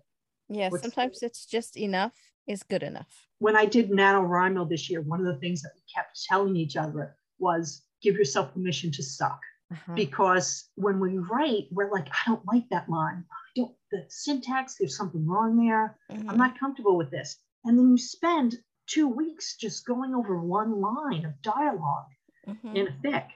Yeah, 0.49 0.71
sometimes 0.81 1.23
it's 1.23 1.47
just 1.47 1.77
enough 1.77 2.13
is 2.47 2.63
good 2.63 2.83
enough. 2.83 3.27
When 3.39 3.57
I 3.57 3.67
did 3.67 3.91
NaNoWriMo 3.91 4.69
this 4.69 4.89
year, 4.89 5.03
one 5.03 5.21
of 5.21 5.27
the 5.27 5.41
things 5.41 5.63
that 5.63 5.73
we 5.75 5.83
kept 5.95 6.19
telling 6.29 6.57
each 6.57 6.77
other 6.77 7.17
was 7.39 7.83
give 8.03 8.15
yourself 8.15 8.53
permission 8.53 8.91
to 8.93 9.03
suck. 9.03 9.41
Uh-huh. 9.73 9.95
Because 9.95 10.69
when 10.77 11.01
we 11.01 11.19
write, 11.19 11.65
we're 11.73 11.91
like, 11.91 12.07
I 12.09 12.21
don't 12.27 12.47
like 12.47 12.69
that 12.71 12.89
line. 12.89 13.25
I 13.29 13.51
don't, 13.57 13.75
the 13.91 14.05
syntax, 14.09 14.77
there's 14.79 14.97
something 14.97 15.27
wrong 15.27 15.57
there. 15.57 15.99
Mm-hmm. 16.13 16.31
I'm 16.31 16.37
not 16.37 16.59
comfortable 16.59 16.97
with 16.97 17.11
this. 17.11 17.37
And 17.65 17.77
then 17.77 17.91
you 17.91 17.99
spend 17.99 18.55
two 18.87 19.09
weeks 19.09 19.57
just 19.57 19.85
going 19.85 20.15
over 20.15 20.41
one 20.41 20.81
line 20.81 21.25
of 21.25 21.43
dialog 21.43 22.05
mm-hmm. 22.49 22.77
in 22.77 22.87
a 22.87 22.93
fic 23.05 23.27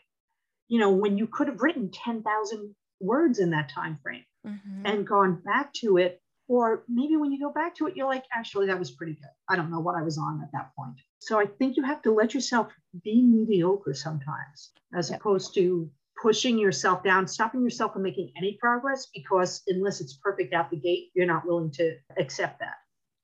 you 0.71 0.79
know 0.79 0.91
when 0.91 1.19
you 1.19 1.27
could 1.27 1.49
have 1.49 1.61
written 1.61 1.91
10,000 1.91 2.75
words 3.01 3.39
in 3.39 3.51
that 3.51 3.69
time 3.69 3.99
frame 4.03 4.25
mm-hmm. 4.47 4.87
and 4.87 5.07
gone 5.07 5.43
back 5.45 5.73
to 5.75 5.99
it 5.99 6.21
or 6.49 6.85
maybe 6.89 7.17
when 7.17 7.33
you 7.33 7.41
go 7.41 7.53
back 7.53 7.75
to 7.75 7.87
it 7.87 7.97
you're 7.97 8.07
like 8.07 8.25
actually 8.33 8.67
that 8.67 8.79
was 8.79 8.93
pretty 8.93 9.13
good 9.13 9.31
i 9.49 9.57
don't 9.57 9.71
know 9.71 9.81
what 9.81 9.97
i 9.97 10.03
was 10.03 10.17
on 10.17 10.41
at 10.43 10.53
that 10.53 10.71
point 10.77 10.97
so 11.19 11.39
i 11.39 11.45
think 11.45 11.77
you 11.77 11.83
have 11.83 12.01
to 12.01 12.13
let 12.13 12.33
yourself 12.33 12.73
be 13.03 13.21
mediocre 13.21 13.93
sometimes 13.93 14.71
as 14.95 15.11
opposed 15.11 15.53
to 15.55 15.91
pushing 16.21 16.59
yourself 16.59 17.03
down 17.03 17.27
stopping 17.27 17.63
yourself 17.63 17.93
from 17.93 18.03
making 18.03 18.31
any 18.37 18.57
progress 18.61 19.09
because 19.15 19.63
unless 19.67 20.01
it's 20.01 20.19
perfect 20.23 20.55
out 20.55 20.71
the 20.71 20.77
gate 20.77 21.11
you're 21.15 21.27
not 21.27 21.47
willing 21.47 21.71
to 21.71 21.97
accept 22.19 22.61
that 22.61 22.77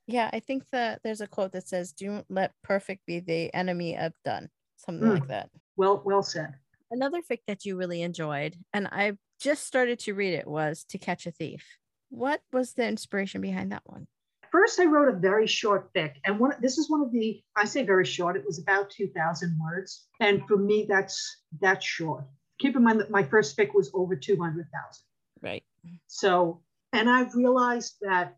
yeah, 0.08 0.30
I 0.32 0.38
think 0.38 0.70
that 0.70 1.00
there's 1.02 1.20
a 1.20 1.26
quote 1.26 1.50
that 1.52 1.66
says, 1.66 1.92
"Don't 1.92 2.24
let 2.30 2.52
perfect 2.62 3.06
be 3.06 3.18
the 3.18 3.52
enemy 3.52 3.96
of 3.96 4.12
done." 4.24 4.48
Something 4.76 5.08
mm. 5.08 5.14
like 5.14 5.28
that. 5.28 5.50
Well, 5.76 6.02
well 6.04 6.22
said. 6.22 6.54
Another 6.90 7.20
fic 7.22 7.40
that 7.46 7.64
you 7.64 7.76
really 7.76 8.02
enjoyed, 8.02 8.56
and 8.72 8.86
I 8.86 9.12
just 9.40 9.66
started 9.66 9.98
to 10.00 10.14
read 10.14 10.34
it, 10.34 10.46
was 10.46 10.84
"To 10.90 10.98
Catch 10.98 11.26
a 11.26 11.30
Thief." 11.30 11.64
What 12.10 12.40
was 12.52 12.74
the 12.74 12.86
inspiration 12.86 13.40
behind 13.40 13.72
that 13.72 13.82
one? 13.84 14.06
First, 14.52 14.78
I 14.78 14.84
wrote 14.84 15.08
a 15.08 15.18
very 15.18 15.46
short 15.46 15.92
fic, 15.92 16.14
and 16.24 16.38
one. 16.38 16.54
This 16.60 16.78
is 16.78 16.88
one 16.88 17.02
of 17.02 17.12
the. 17.12 17.42
I 17.56 17.64
say 17.64 17.84
very 17.84 18.04
short. 18.04 18.36
It 18.36 18.44
was 18.46 18.60
about 18.60 18.90
two 18.90 19.08
thousand 19.08 19.58
words, 19.60 20.06
and 20.20 20.46
for 20.46 20.56
me, 20.56 20.86
that's 20.88 21.42
that's 21.60 21.84
short. 21.84 22.24
Keep 22.58 22.76
in 22.76 22.84
mind 22.84 23.00
that 23.00 23.10
my 23.10 23.22
first 23.22 23.56
fic 23.56 23.74
was 23.74 23.90
over 23.92 24.16
two 24.16 24.36
hundred 24.40 24.68
thousand. 24.72 25.04
Right. 25.42 25.64
So, 26.06 26.62
and 26.92 27.10
I've 27.10 27.34
realized 27.34 27.96
that 28.02 28.36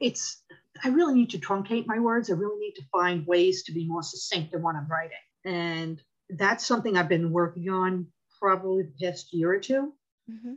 it's 0.00 0.42
I 0.82 0.88
really 0.88 1.14
need 1.14 1.30
to 1.30 1.38
truncate 1.38 1.86
my 1.86 1.98
words. 1.98 2.30
I 2.30 2.34
really 2.34 2.58
need 2.58 2.74
to 2.74 2.82
find 2.90 3.26
ways 3.26 3.62
to 3.64 3.72
be 3.72 3.86
more 3.86 4.02
succinct 4.02 4.54
in 4.54 4.62
what 4.62 4.74
I'm 4.74 4.88
writing. 4.88 5.16
And 5.44 6.02
that's 6.30 6.66
something 6.66 6.96
I've 6.96 7.08
been 7.08 7.30
working 7.30 7.68
on 7.70 8.06
probably 8.40 8.84
the 8.84 9.06
past 9.06 9.32
year 9.32 9.52
or 9.52 9.58
2 9.58 9.92
mm-hmm. 10.30 10.54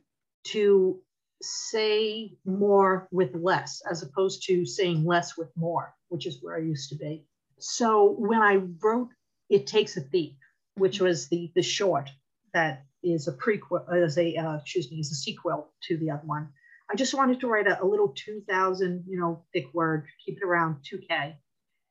to 0.47 1.01
say 1.41 2.38
more 2.45 3.08
with 3.12 3.34
less, 3.36 3.82
as 3.89 4.03
opposed 4.03 4.45
to 4.47 4.65
saying 4.65 5.05
less 5.05 5.38
with 5.38 5.49
more, 5.55 5.93
which 6.10 6.25
is 6.25 6.39
where 6.41 6.55
I 6.55 6.62
used 6.62 6.89
to 6.89 6.95
be. 6.95 7.25
So 7.60 8.15
when 8.17 8.41
I 8.41 8.62
wrote 8.82 9.10
It 9.49 9.67
Takes 9.67 9.95
a 9.97 10.01
Thief, 10.01 10.36
which 10.75 10.97
mm-hmm. 10.97 11.05
was 11.05 11.27
the, 11.29 11.51
the 11.55 11.62
short 11.62 12.10
that 12.53 12.86
is 13.03 13.27
a 13.27 13.34
prequel, 13.34 13.86
as 13.93 14.17
a, 14.17 14.36
uh, 14.36 14.55
excuse 14.58 14.91
me, 14.91 14.99
is 14.99 15.12
a 15.12 15.15
sequel 15.15 15.71
to 15.84 15.97
the 15.97 16.12
other 16.12 16.25
one, 16.25 16.49
I 16.91 16.95
just 16.95 17.13
wanted 17.13 17.39
to 17.41 17.47
write 17.47 17.67
a, 17.67 17.82
a 17.82 17.86
little 17.86 18.10
2000, 18.10 19.03
you 19.08 19.19
know, 19.19 19.43
thick 19.53 19.67
word, 19.73 20.08
keep 20.25 20.38
it 20.38 20.43
around 20.43 20.77
2K. 20.91 21.36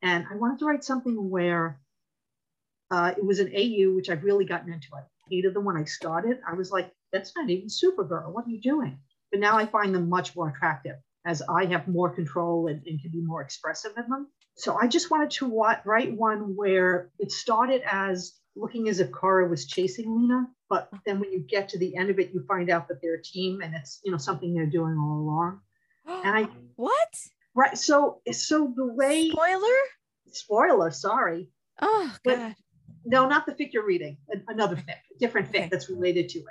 And 0.02 0.26
I 0.30 0.36
wanted 0.36 0.58
to 0.58 0.66
write 0.66 0.84
something 0.84 1.30
where 1.30 1.80
uh, 2.90 3.12
it 3.16 3.24
was 3.24 3.38
an 3.38 3.52
AU, 3.54 3.94
which 3.94 4.08
I've 4.08 4.24
really 4.24 4.44
gotten 4.44 4.72
into. 4.72 4.88
I 4.94 5.02
hated 5.28 5.54
them 5.54 5.64
when 5.64 5.76
I 5.76 5.84
started. 5.84 6.38
I 6.46 6.54
was 6.54 6.70
like, 6.70 6.90
that's 7.12 7.34
not 7.36 7.50
even 7.50 7.68
Supergirl. 7.68 8.32
What 8.32 8.46
are 8.46 8.50
you 8.50 8.60
doing? 8.60 8.98
But 9.30 9.40
now 9.40 9.58
I 9.58 9.66
find 9.66 9.94
them 9.94 10.08
much 10.08 10.34
more 10.34 10.48
attractive 10.48 10.96
as 11.24 11.42
I 11.42 11.66
have 11.66 11.88
more 11.88 12.10
control 12.10 12.68
and, 12.68 12.82
and 12.86 13.00
can 13.00 13.10
be 13.10 13.20
more 13.20 13.42
expressive 13.42 13.92
in 13.96 14.08
them. 14.08 14.28
So 14.56 14.76
I 14.76 14.86
just 14.88 15.10
wanted 15.10 15.30
to 15.32 15.64
write 15.84 16.16
one 16.16 16.56
where 16.56 17.10
it 17.18 17.30
started 17.30 17.82
as 17.90 18.32
looking 18.56 18.88
as 18.88 18.98
if 18.98 19.10
Kara 19.12 19.46
was 19.48 19.66
chasing 19.66 20.16
Lena, 20.16 20.48
but 20.68 20.90
then 21.06 21.20
when 21.20 21.32
you 21.32 21.40
get 21.40 21.68
to 21.70 21.78
the 21.78 21.96
end 21.96 22.10
of 22.10 22.18
it, 22.18 22.32
you 22.32 22.44
find 22.48 22.70
out 22.70 22.88
that 22.88 23.00
they're 23.00 23.14
a 23.14 23.22
team 23.22 23.60
and 23.60 23.74
it's 23.74 24.00
you 24.04 24.10
know 24.10 24.18
something 24.18 24.52
they're 24.52 24.66
doing 24.66 24.96
all 24.98 25.20
along. 25.20 25.60
And 26.06 26.36
I 26.36 26.48
what? 26.76 27.14
Right. 27.54 27.78
So 27.78 28.20
so 28.32 28.72
the 28.74 28.86
way 28.86 29.30
spoiler 29.30 29.78
spoiler. 30.32 30.90
Sorry. 30.90 31.50
Oh 31.80 32.16
God. 32.24 32.56
No, 33.08 33.26
not 33.26 33.46
the 33.46 33.52
fic 33.52 33.72
you're 33.72 33.86
reading. 33.86 34.18
Another 34.48 34.76
fic, 34.76 34.98
different 35.18 35.50
fic 35.50 35.60
okay. 35.60 35.68
that's 35.70 35.88
related 35.88 36.28
to 36.30 36.40
it. 36.40 36.44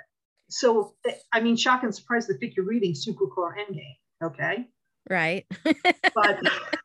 So 0.50 0.94
eh, 1.06 1.12
I 1.32 1.40
mean, 1.40 1.56
shock 1.56 1.84
and 1.84 1.94
surprise. 1.94 2.26
The 2.26 2.34
fic 2.34 2.56
you're 2.56 2.66
reading, 2.66 2.94
Supercorp 2.94 3.54
Endgame. 3.58 3.96
Okay. 4.22 4.66
Right. 5.08 5.46
but 6.14 6.40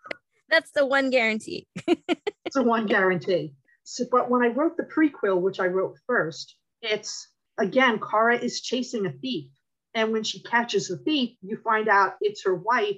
that's 0.49 0.69
the 0.75 0.86
one 0.86 1.09
guarantee. 1.09 1.67
it's 1.88 2.55
the 2.55 2.62
one 2.62 2.86
guarantee. 2.86 3.55
So, 3.83 4.05
but 4.12 4.29
when 4.29 4.43
I 4.43 4.49
wrote 4.49 4.77
the 4.77 4.83
prequel, 4.83 5.41
which 5.41 5.59
I 5.59 5.65
wrote 5.65 5.97
first, 6.05 6.55
it's 6.83 7.27
again, 7.57 7.99
Kara 7.99 8.38
is 8.38 8.62
chasing 8.62 9.07
a 9.07 9.12
thief. 9.12 9.49
And 9.95 10.12
when 10.12 10.23
she 10.23 10.43
catches 10.43 10.89
the 10.89 10.97
thief, 10.97 11.36
you 11.41 11.57
find 11.57 11.89
out 11.89 12.13
it's 12.21 12.45
her 12.45 12.55
wife. 12.55 12.97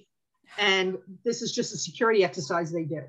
And 0.57 0.97
this 1.23 1.41
is 1.41 1.53
just 1.53 1.73
a 1.73 1.77
security 1.77 2.25
exercise 2.25 2.71
they 2.71 2.83
do 2.83 3.03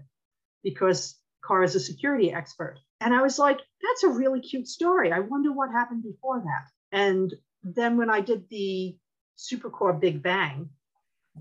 because 0.63 1.17
Kara 1.45 1.65
is 1.65 1.75
a 1.75 1.81
security 1.81 2.33
expert. 2.33 2.79
And 3.01 3.15
I 3.15 3.23
was 3.23 3.39
like, 3.39 3.59
that's 3.83 4.05
a 4.05 4.09
really 4.09 4.41
cute 4.41 4.69
story. 4.69 5.13
I 5.13 5.21
wonder 5.21 5.53
what 5.53 5.71
happened 5.71 6.03
before 6.03 6.41
that. 6.41 6.97
And 6.97 7.33
then 7.63 7.97
when 7.97 8.11
I 8.11 8.21
did 8.21 8.49
the 8.49 8.97
Supercorp 9.37 10.01
Big 10.01 10.23
Bang, 10.23 10.71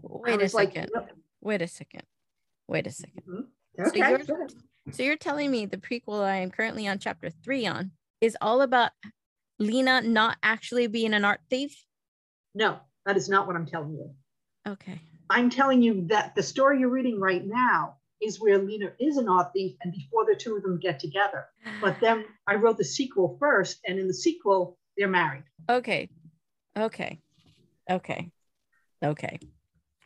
wait 0.01 0.41
a 0.41 0.49
second. 0.49 0.89
Like, 0.93 1.09
wait 1.41 1.61
a 1.61 1.67
second. 1.67 2.03
Wait 2.67 2.87
a 2.87 2.89
2nd 2.89 3.23
mm-hmm. 3.27 3.87
Okay. 3.87 3.99
So 3.99 4.07
you're, 4.07 4.47
so 4.91 5.03
you're 5.03 5.17
telling 5.17 5.51
me 5.51 5.65
the 5.65 5.77
prequel 5.77 6.23
I 6.23 6.37
am 6.37 6.51
currently 6.51 6.87
on 6.87 6.99
chapter 6.99 7.29
three 7.29 7.65
on 7.65 7.91
is 8.21 8.37
all 8.41 8.61
about 8.61 8.91
Lena 9.59 10.01
not 10.01 10.37
actually 10.41 10.87
being 10.87 11.13
an 11.13 11.25
art 11.25 11.41
thief? 11.49 11.85
No, 12.53 12.79
that 13.05 13.17
is 13.17 13.29
not 13.29 13.47
what 13.47 13.55
I'm 13.55 13.65
telling 13.65 13.93
you. 13.93 14.11
Okay. 14.67 14.99
I'm 15.29 15.49
telling 15.49 15.81
you 15.81 16.05
that 16.07 16.35
the 16.35 16.43
story 16.43 16.79
you're 16.79 16.89
reading 16.89 17.19
right 17.19 17.45
now 17.45 17.97
is 18.21 18.39
where 18.39 18.57
Lena 18.57 18.91
is 18.99 19.17
an 19.17 19.27
art 19.27 19.51
thief 19.53 19.75
and 19.81 19.91
before 19.93 20.25
the 20.25 20.35
two 20.35 20.55
of 20.55 20.63
them 20.63 20.79
get 20.79 20.99
together. 20.99 21.45
But 21.81 21.99
then 21.99 22.25
I 22.47 22.55
wrote 22.55 22.77
the 22.77 22.83
sequel 22.85 23.37
first, 23.39 23.79
and 23.85 23.99
in 23.99 24.07
the 24.07 24.13
sequel, 24.13 24.77
they're 24.97 25.07
married. 25.07 25.43
Okay. 25.69 26.09
Okay. 26.77 27.19
Okay. 27.89 28.31
Okay. 29.03 29.39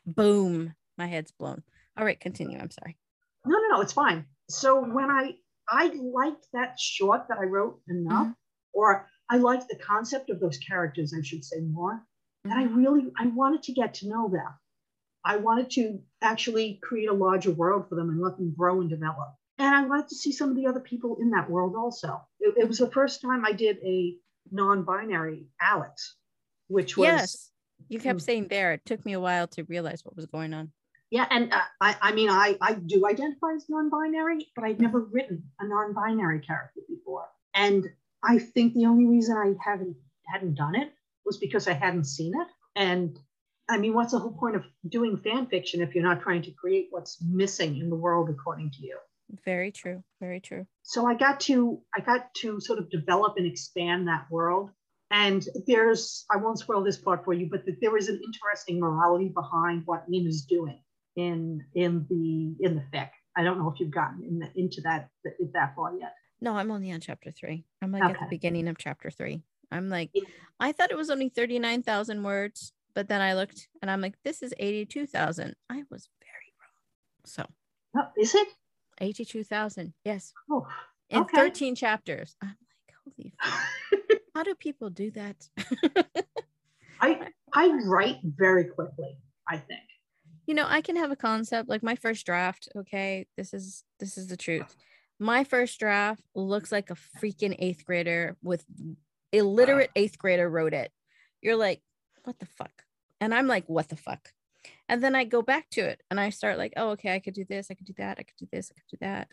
Boom. 0.06 0.74
My 0.98 1.06
head's 1.08 1.32
blown. 1.32 1.64
All 1.98 2.06
right, 2.06 2.20
continue. 2.20 2.58
I'm 2.60 2.72
sorry. 2.72 2.98
No, 3.46 3.58
no, 3.58 3.76
no, 3.76 3.82
it's 3.82 3.94
fine. 3.94 4.26
So 4.50 4.82
when 4.84 5.10
I 5.10 5.36
I 5.72 5.88
liked 6.02 6.48
that 6.54 6.80
short 6.80 7.28
that 7.30 7.38
I 7.38 7.44
wrote 7.44 7.80
enough, 7.88 8.28
Mhm. 8.28 8.36
or 8.74 9.08
I 9.30 9.38
liked 9.38 9.68
the 9.70 9.76
concept 9.78 10.30
of 10.32 10.40
those 10.40 10.58
characters, 10.58 11.14
I 11.14 11.22
should 11.22 11.46
say 11.46 11.60
more, 11.62 12.04
that 12.46 12.58
I 12.58 12.64
really 12.64 13.12
I 13.18 13.28
wanted 13.28 13.62
to 13.64 13.74
get 13.74 13.94
to 13.96 14.08
know 14.10 14.28
them. 14.30 14.52
I 15.26 15.38
wanted 15.38 15.70
to 15.72 16.00
actually 16.22 16.80
create 16.82 17.10
a 17.10 17.14
larger 17.14 17.52
world 17.52 17.88
for 17.90 17.96
them 17.96 18.10
and 18.10 18.22
let 18.22 18.38
them 18.38 18.54
grow 18.58 18.82
and 18.82 18.90
develop. 18.90 19.34
And 19.58 19.76
I 19.76 19.86
wanted 19.86 20.08
to 20.10 20.16
see 20.16 20.32
some 20.32 20.50
of 20.50 20.56
the 20.56 20.68
other 20.68 20.80
people 20.80 21.18
in 21.20 21.32
that 21.32 21.50
world 21.50 21.76
also. 21.76 22.22
It, 22.40 22.56
it 22.58 22.68
was 22.68 22.78
the 22.78 22.90
first 22.92 23.22
time 23.22 23.44
I 23.46 23.52
did 23.52 23.78
a 23.84 24.16
non-binary 24.52 25.48
Alex, 25.62 26.16
which 26.68 26.98
was 26.98 27.06
Yes. 27.06 27.52
You 27.88 28.00
kept 28.00 28.20
Mm. 28.20 28.24
saying 28.24 28.48
there. 28.50 28.74
It 28.74 28.86
took 28.86 29.06
me 29.06 29.14
a 29.14 29.20
while 29.20 29.48
to 29.50 29.64
realize 29.64 30.04
what 30.04 30.16
was 30.16 30.26
going 30.26 30.54
on. 30.54 30.72
Yeah, 31.12 31.26
and 31.32 31.52
uh, 31.52 31.62
I, 31.82 31.96
I 32.02 32.12
mean, 32.14 32.30
I, 32.30 32.56
I 32.62 32.74
do 32.74 33.08
identify 33.08 33.54
as 33.56 33.66
non-binary, 33.68 34.48
but 34.56 34.64
I'd 34.64 34.80
never 34.80 35.00
written 35.00 35.44
a 35.60 35.68
non-binary 35.68 36.42
character 36.42 36.82
before. 36.88 37.26
And 37.54 37.88
I 38.24 38.38
think 38.38 38.74
the 38.74 38.86
only 38.86 39.06
reason 39.06 39.36
I 39.36 39.54
haven't 39.64 39.96
hadn't 40.32 40.56
done 40.56 40.76
it 40.76 40.92
was 41.26 41.38
because 41.38 41.68
I 41.68 41.74
hadn't 41.74 42.04
seen 42.06 42.34
it. 42.40 42.48
And 42.76 43.18
I 43.70 43.78
mean, 43.78 43.94
what's 43.94 44.12
the 44.12 44.20
whole 44.20 44.34
point 44.34 44.56
of 44.56 44.64
doing 44.90 45.18
fan 45.18 45.46
fiction 45.46 45.82
if 45.82 45.94
you're 45.94 46.04
not 46.04 46.22
trying 46.22 46.42
to 46.42 46.52
create 46.52 46.88
what's 46.90 47.22
missing 47.22 47.78
in 47.78 47.90
the 47.90 47.96
world 47.96 48.30
according 48.30 48.72
to 48.72 48.82
you? 48.82 48.98
Very 49.46 49.72
true. 49.72 50.04
Very 50.20 50.40
true. 50.40 50.66
So 50.82 51.06
I 51.06 51.14
got 51.14 51.40
to 51.42 51.80
I 51.96 52.02
got 52.02 52.34
to 52.42 52.60
sort 52.60 52.80
of 52.80 52.90
develop 52.90 53.36
and 53.38 53.46
expand 53.46 54.08
that 54.08 54.26
world. 54.32 54.72
And 55.12 55.48
there's 55.68 56.26
I 56.32 56.38
won't 56.38 56.60
spoil 56.60 56.84
this 56.84 56.98
part 56.98 57.24
for 57.24 57.34
you, 57.34 57.48
but 57.50 57.66
that 57.66 57.80
there 57.80 57.96
is 57.96 58.10
an 58.10 58.20
interesting 58.26 58.80
morality 58.80 59.30
behind 59.30 59.84
what 59.86 60.10
Nina's 60.10 60.44
doing 60.44 60.82
in 61.16 61.64
in 61.76 62.08
the 62.10 62.56
in 62.66 62.76
the 62.76 62.84
fic. 62.92 63.10
I 63.38 63.44
don't 63.44 63.60
know 63.60 63.70
if 63.70 63.80
you've 63.80 63.92
gotten 63.92 64.24
in 64.24 64.40
the, 64.40 64.50
into 64.56 64.82
that 64.82 65.10
that 65.54 65.76
far 65.76 65.96
yet. 65.96 66.16
No, 66.42 66.56
I'm 66.56 66.72
only 66.72 66.92
on 66.92 67.02
chapter 67.02 67.32
three. 67.32 67.66
I'm 67.82 67.92
like 67.92 68.04
at 68.04 68.20
the 68.20 68.28
beginning 68.30 68.68
of 68.68 68.78
chapter 68.78 69.12
three. 69.12 69.44
I'm 69.72 69.90
like, 69.90 70.12
I 70.60 70.72
thought 70.72 70.90
it 70.92 70.98
was 70.98 71.12
only 71.12 71.30
39,000 71.30 72.24
words, 72.24 72.74
but 72.96 73.08
then 73.08 73.22
I 73.22 73.34
looked 73.36 73.68
and 73.82 73.90
I'm 73.92 74.02
like, 74.02 74.16
this 74.24 74.42
is 74.42 74.54
82,000. 74.58 75.56
I 75.70 75.84
was 75.90 76.10
very 76.22 76.54
wrong. 76.60 77.26
So 77.26 77.46
Oh, 77.98 78.08
is 78.22 78.36
it? 78.36 78.48
82,000. 79.02 79.94
Yes. 80.06 80.34
Oh, 80.52 80.68
In 81.10 81.26
13 81.26 81.76
chapters. 81.76 82.36
I'm 82.42 82.50
like, 82.50 83.16
holy, 83.18 83.34
how 84.36 84.44
do 84.44 84.54
people 84.56 84.90
do 84.90 85.12
that? 85.12 85.48
I 87.02 87.28
I 87.54 87.70
write 87.86 88.18
very 88.24 88.66
quickly. 88.66 89.18
I 89.48 89.58
think. 89.58 89.82
you 90.46 90.54
know 90.54 90.66
i 90.68 90.80
can 90.82 90.96
have 90.96 91.10
a 91.10 91.16
concept 91.16 91.68
like 91.70 91.82
my 91.82 91.96
first 91.96 92.24
draft 92.26 92.70
okay 92.76 93.26
this 93.36 93.52
is 93.52 93.84
this 94.00 94.16
is 94.16 94.28
the 94.28 94.38
truth 94.38 94.76
my 95.20 95.44
first 95.44 95.80
draft 95.80 96.22
looks 96.36 96.72
like 96.72 96.92
a 96.92 96.96
freaking 97.20 97.56
eighth 97.58 97.84
grader 97.84 98.38
with 98.44 98.64
illiterate 99.32 99.90
eighth 99.96 100.20
grader 100.20 100.48
wrote 100.48 100.74
it 100.76 100.92
you're 101.42 101.56
like 101.56 101.82
what 102.24 102.40
the 102.40 102.46
fuck? 102.46 102.84
And 103.22 103.34
i'm 103.34 103.48
like 103.48 103.68
what 103.68 103.90
the 103.90 103.96
fuck? 103.96 104.34
And 104.88 105.04
then 105.04 105.16
i 105.16 105.24
go 105.24 105.42
back 105.42 105.70
to 105.72 105.82
it 105.82 106.02
and 106.10 106.20
i 106.20 106.30
start 106.30 106.58
like 106.58 106.74
oh 106.78 106.90
okay 106.92 107.14
i 107.14 107.20
could 107.20 107.34
do 107.34 107.46
this 107.46 107.68
i 107.70 107.74
could 107.74 107.86
do 107.88 107.94
that 107.98 108.18
i 108.20 108.24
could 108.24 108.38
do 108.38 108.48
this 108.52 108.72
i 108.72 108.80
could 108.80 109.00
do 109.00 109.06
that. 109.06 109.28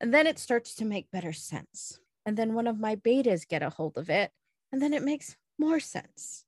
And 0.00 0.12
then 0.14 0.26
it 0.26 0.38
starts 0.38 0.74
to 0.76 0.84
make 0.84 1.10
better 1.10 1.32
sense. 1.32 1.98
And 2.24 2.36
then 2.36 2.54
one 2.54 2.66
of 2.66 2.78
my 2.78 2.96
betas 2.96 3.48
get 3.48 3.62
a 3.62 3.70
hold 3.70 3.98
of 3.98 4.08
it 4.10 4.30
and 4.72 4.80
then 4.80 4.92
it 4.92 5.02
makes 5.02 5.36
more 5.58 5.80
sense. 5.80 6.44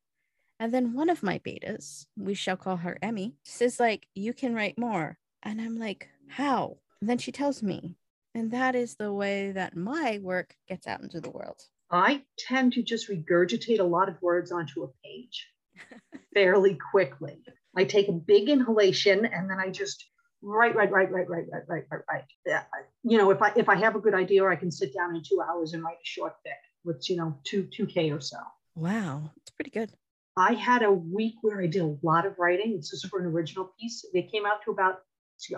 And 0.61 0.73
then 0.73 0.95
one 0.95 1.11
of 1.11 1.23
my 1.23 1.39
betas, 1.39 2.07
we 2.17 2.35
shall 2.35 2.57
call 2.57 2.77
her 2.77 2.97
Emmy, 3.03 3.35
says 3.43 3.81
like, 3.81 4.07
"You 4.15 4.33
can 4.33 4.55
write 4.55 4.79
more," 4.79 5.19
and 5.43 5.61
I'm 5.61 5.77
like, 5.77 6.09
"How?" 6.29 6.79
And 7.01 7.11
then 7.11 7.19
she 7.19 7.33
tells 7.33 7.65
me, 7.65 7.97
and 8.35 8.51
that 8.53 8.75
is 8.75 8.95
the 8.95 9.13
way 9.13 9.53
that 9.53 9.77
my 9.77 10.19
work 10.23 10.57
gets 10.69 10.87
out 10.87 11.03
into 11.03 11.21
the 11.21 11.31
world. 11.31 11.67
I 11.93 12.23
tend 12.39 12.73
to 12.73 12.83
just 12.83 13.11
regurgitate 13.11 13.79
a 13.79 13.85
lot 13.85 14.09
of 14.09 14.21
words 14.23 14.51
onto 14.51 14.83
a 14.83 14.89
page 15.05 15.47
fairly 16.35 16.79
quickly. 16.91 17.43
I 17.77 17.85
take 17.85 18.09
a 18.09 18.13
big 18.13 18.49
inhalation 18.49 19.27
and 19.27 19.49
then 19.49 19.59
I 19.61 19.69
just 19.69 20.07
write, 20.43 20.75
write, 20.75 20.91
write, 20.91 21.11
write, 21.11 21.29
write, 21.29 21.45
write, 21.51 21.65
write, 21.69 21.85
write, 21.91 22.25
write. 22.47 22.85
You 23.03 23.19
know, 23.19 23.31
if 23.31 23.43
I 23.43 23.53
if 23.57 23.69
I 23.69 23.77
have 23.77 23.95
a 23.95 24.01
good 24.01 24.15
idea, 24.15 24.47
I 24.47 24.57
can 24.57 24.71
sit 24.71 24.95
down 24.95 25.15
in 25.15 25.23
two 25.23 25.43
hours 25.43 25.75
and 25.75 25.83
write 25.83 25.97
a 25.97 26.05
short 26.05 26.33
fic 26.47 26.53
with 26.85 27.09
you 27.09 27.17
know 27.17 27.39
two 27.45 27.69
two 27.73 27.87
k 27.87 28.11
or 28.11 28.21
so. 28.21 28.39
Wow, 28.75 29.31
it's 29.37 29.51
pretty 29.51 29.71
good. 29.71 29.93
I 30.37 30.55
had 30.55 30.83
a 30.83 30.91
week 30.91 31.35
where 31.43 31.61
I 31.61 31.67
did 31.67 31.83
a 31.83 31.97
lot 32.03 32.25
of 32.25 32.39
writing. 32.39 32.77
This 32.77 32.95
is 32.95 33.05
for 33.05 33.21
an 33.21 33.27
original 33.27 33.71
piece. 33.79 34.05
It 34.15 34.33
came 34.33 34.47
out 34.47 34.63
to 34.65 34.71
about 34.71 35.01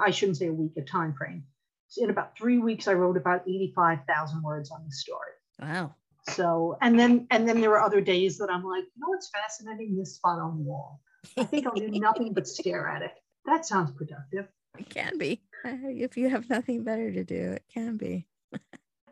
I 0.00 0.10
shouldn't 0.10 0.38
say 0.38 0.48
a 0.48 0.52
week, 0.52 0.72
a 0.76 0.82
time 0.82 1.14
frame. 1.14 1.44
So 1.88 2.02
in 2.02 2.10
about 2.10 2.36
three 2.36 2.58
weeks, 2.58 2.88
I 2.88 2.94
wrote 2.94 3.16
about 3.16 3.42
eighty 3.42 3.72
five 3.74 4.00
thousand 4.08 4.42
words 4.42 4.70
on 4.70 4.84
the 4.84 4.92
story. 4.92 5.30
Wow. 5.60 5.94
So, 6.30 6.78
and 6.80 6.98
then 6.98 7.26
and 7.30 7.46
then 7.48 7.60
there 7.60 7.70
were 7.70 7.80
other 7.82 8.00
days 8.00 8.38
that 8.38 8.50
I'm 8.50 8.64
like, 8.64 8.84
you 8.84 9.00
know 9.00 9.08
what's 9.08 9.30
fascinating? 9.30 9.96
This 9.96 10.16
spot 10.16 10.38
on 10.38 10.56
the 10.56 10.62
wall. 10.62 11.00
I 11.36 11.44
think 11.44 11.66
I'll 11.66 11.74
do 11.74 11.88
nothing 11.92 12.32
but 12.32 12.46
stare 12.48 12.88
at 12.88 13.02
it. 13.02 13.12
That 13.46 13.66
sounds 13.66 13.90
productive. 13.90 14.46
It 14.78 14.88
can 14.88 15.18
be. 15.18 15.42
Uh, 15.64 15.76
If 15.84 16.16
you 16.16 16.30
have 16.30 16.48
nothing 16.48 16.82
better 16.82 17.12
to 17.12 17.24
do, 17.24 17.52
it 17.52 17.64
can 17.72 17.96
be. 17.96 18.26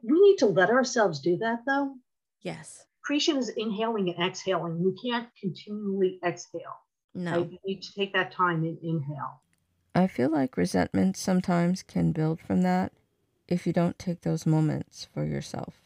We 0.05 0.20
need 0.20 0.38
to 0.38 0.46
let 0.46 0.68
ourselves 0.68 1.20
do 1.20 1.37
that 1.38 1.61
though. 1.64 1.94
Yes. 2.40 2.87
Creation 3.03 3.37
is 3.37 3.51
inhaling 3.51 4.12
and 4.12 4.27
exhaling. 4.27 4.83
We 4.83 4.94
can't 5.01 5.29
continually 5.40 6.18
exhale. 6.27 6.75
No. 7.14 7.37
Right? 7.38 7.51
We 7.51 7.61
need 7.64 7.83
to 7.83 7.94
take 7.94 8.12
that 8.14 8.33
time 8.33 8.64
and 8.64 8.79
inhale. 8.83 9.42
I 9.94 10.09
feel 10.09 10.29
like 10.31 10.57
resentment 10.57 11.16
sometimes 11.16 11.85
can 11.85 12.11
build 12.11 12.40
from 12.40 12.62
that 12.62 12.92
if 13.46 13.64
you 13.64 13.72
don't 13.72 13.96
take 13.96 14.22
those 14.22 14.44
moments 14.44 15.07
for 15.14 15.25
yourself. 15.25 15.82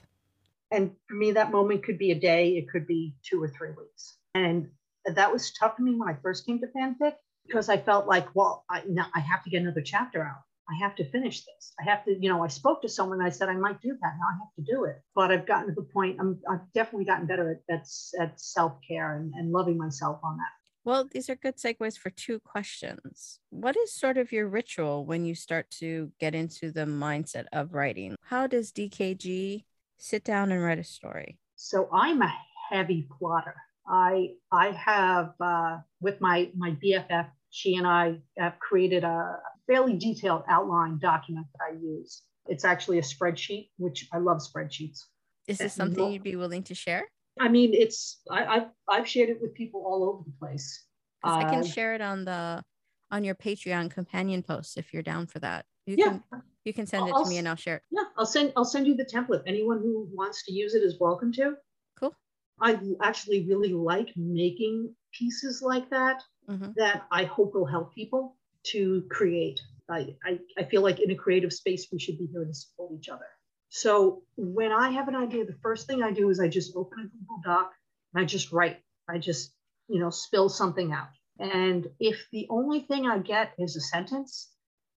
And 0.71 0.93
for 1.09 1.15
me, 1.15 1.33
that 1.33 1.53
moment 1.53 1.85
could 1.85 1.99
be 1.99 2.11
a 2.11 2.19
day, 2.19 2.57
it 2.57 2.69
could 2.69 2.87
be 2.87 3.15
two 3.23 3.43
or 3.43 3.49
three 3.49 3.71
weeks. 3.71 4.17
And 4.35 4.69
that 5.05 5.33
was 5.33 5.53
tough 5.53 5.77
for 5.77 5.83
me 5.83 5.95
when 5.95 6.09
I 6.09 6.17
first 6.23 6.47
came 6.47 6.61
to 6.61 6.67
fanfic 6.67 7.15
because 7.47 7.69
I 7.69 7.77
felt 7.77 8.07
like, 8.07 8.35
well, 8.35 8.65
I, 8.69 8.83
now 8.89 9.07
I 9.15 9.21
have 9.21 9.45
to 9.45 9.51
get 9.51 9.63
another 9.63 9.83
chapter 9.83 10.23
out. 10.23 10.43
I 10.69 10.75
have 10.83 10.97
to 10.97 11.09
finish 11.11 11.45
this. 11.45 11.73
I 11.81 11.85
have 11.89 12.05
to, 12.07 12.17
you 12.21 12.29
know, 12.29 12.43
I 12.43 12.49
spoke 12.49 12.83
to 12.83 12.89
someone. 12.89 13.23
I 13.23 13.31
said 13.31 13.49
I 13.49 13.55
might 13.55 13.81
do 13.81 13.97
that. 14.01 14.13
Now 14.19 14.27
I 14.29 14.33
have 14.33 14.67
to 14.67 14.73
do 14.73 14.85
it. 14.85 15.01
But 15.15 15.31
I've 15.31 15.47
gotten 15.47 15.69
to 15.69 15.75
the 15.75 15.87
point. 15.87 16.17
I'm, 16.19 16.41
I've 16.51 16.73
definitely 16.75 17.05
gotten 17.05 17.27
better 17.27 17.63
at 17.69 17.75
at, 17.75 17.87
at 18.21 18.41
self 18.41 18.73
care 18.87 19.17
and, 19.17 19.33
and 19.35 19.53
loving 19.53 19.79
myself 19.79 20.19
on 20.25 20.37
that. 20.39 20.51
Well, 20.85 21.09
these 21.11 21.29
are 21.29 21.37
good 21.37 21.57
segues 21.57 21.99
for 21.99 22.11
two 22.11 22.41
questions. 22.41 23.41
What 23.51 23.77
is 23.77 23.93
sort 23.93 24.19
of 24.19 24.33
your 24.33 24.49
ritual 24.49 25.05
when 25.05 25.25
you 25.25 25.35
start 25.35 25.71
to 25.79 26.13
get 26.21 26.35
into 26.35 26.71
the 26.71 26.85
mindset 26.85 27.47
of 27.53 27.75
writing? 27.75 28.17
How 28.23 28.47
does 28.47 28.73
DKG 28.73 29.65
sit 29.97 30.25
down 30.25 30.53
and 30.53 30.63
write 30.63 30.79
a 30.79 30.85
story? 30.85 31.39
So 31.57 31.89
I'm 31.93 32.23
a 32.23 32.33
heavy 32.71 33.09
plotter. 33.19 33.55
I 33.89 34.35
I 34.53 34.71
have 34.73 35.35
uh, 35.41 35.79
with 36.01 36.21
my 36.21 36.51
my 36.57 36.71
BFF. 36.83 37.29
She 37.51 37.77
and 37.77 37.87
I 37.87 38.19
have 38.37 38.59
created 38.59 39.05
a 39.05 39.39
fairly 39.67 39.97
detailed 39.97 40.43
outline 40.49 40.99
document 40.99 41.47
that 41.55 41.65
I 41.73 41.77
use. 41.81 42.23
It's 42.49 42.65
actually 42.65 42.99
a 42.99 43.03
spreadsheet, 43.03 43.71
which 43.79 44.09
I 44.13 44.19
love 44.19 44.39
spreadsheets. 44.39 45.05
Is 45.49 45.59
this 45.59 45.73
Uh, 45.75 45.85
something 45.85 46.13
you'd 46.13 46.23
be 46.23 46.37
willing 46.37 46.63
to 46.65 46.75
share? 46.75 47.07
I 47.41 47.49
mean, 47.49 47.73
it's 47.75 48.21
I, 48.31 48.45
I've 48.45 48.69
I've 48.89 49.09
shared 49.09 49.31
it 49.31 49.41
with 49.41 49.55
people 49.55 49.85
all 49.87 50.05
over 50.09 50.25
the 50.25 50.37
place. 50.39 50.85
'Cause 51.23 51.35
I 51.35 51.45
can 51.45 51.61
Uh, 51.61 51.65
share 51.65 51.95
it 51.95 52.01
on 52.01 52.25
the 52.25 52.63
on 53.11 53.25
your 53.25 53.35
Patreon 53.37 53.91
companion 53.91 54.43
posts 54.43 54.77
if 54.77 54.93
you're 54.93 55.03
down 55.03 55.27
for 55.27 55.39
that. 55.39 55.65
You 55.87 55.97
yeah, 55.97 56.19
can 56.31 56.43
you 56.65 56.73
can 56.73 56.87
send 56.87 57.07
it 57.09 57.15
I'll 57.15 57.23
to 57.25 57.31
me 57.31 57.39
and 57.39 57.49
I'll 57.49 57.57
share 57.57 57.77
it. 57.77 57.83
yeah. 57.91 58.05
I'll 58.17 58.27
send 58.27 58.53
I'll 58.57 58.65
send 58.65 58.87
you 58.87 58.97
the 58.97 59.05
template. 59.05 59.43
Anyone 59.47 59.79
who 59.79 60.09
wants 60.13 60.45
to 60.47 60.53
use 60.53 60.75
it 60.75 60.83
is 60.83 60.99
welcome 61.01 61.33
to. 61.35 61.57
Cool. 61.99 62.15
I 62.61 62.79
actually 63.03 63.47
really 63.47 63.73
like 63.73 64.09
making 64.17 64.95
pieces 65.13 65.63
like 65.63 65.89
that 65.91 66.23
Mhm. 66.49 66.75
that 66.77 67.07
I 67.11 67.25
hope 67.25 67.55
will 67.55 67.67
help 67.67 67.95
people 67.95 68.37
to 68.73 69.07
create. 69.11 69.61
I, 69.89 70.17
I, 70.25 70.41
I 70.59 70.65
feel 70.65 70.83
like 70.83 70.99
in 71.01 71.11
a 71.13 71.15
creative 71.15 71.53
space, 71.53 71.87
we 71.93 71.99
should 72.01 72.19
be 72.19 72.27
here 72.27 72.45
to 72.45 72.53
support 72.55 72.93
each 72.99 73.09
other. 73.09 73.27
So 73.69 74.25
when 74.37 74.73
I 74.73 74.91
have 74.91 75.07
an 75.09 75.15
idea, 75.15 75.45
the 75.45 75.59
first 75.63 75.87
thing 75.87 76.03
I 76.03 76.11
do 76.13 76.29
is 76.31 76.41
I 76.41 76.49
just 76.49 76.75
open 76.75 76.99
a 77.01 77.09
Google 77.09 77.41
Doc 77.45 77.73
and 78.13 78.23
I 78.23 78.25
just 78.27 78.51
write. 78.53 78.79
I 79.09 79.19
just, 79.19 79.55
you 79.89 80.01
know, 80.01 80.11
spill 80.11 80.49
something 80.49 80.93
out. 80.93 81.09
And 81.39 81.87
if 82.01 82.27
the 82.33 82.47
only 82.51 82.81
thing 82.81 83.07
I 83.07 83.19
get 83.19 83.53
is 83.59 83.77
a 83.77 83.81
sentence 83.81 84.51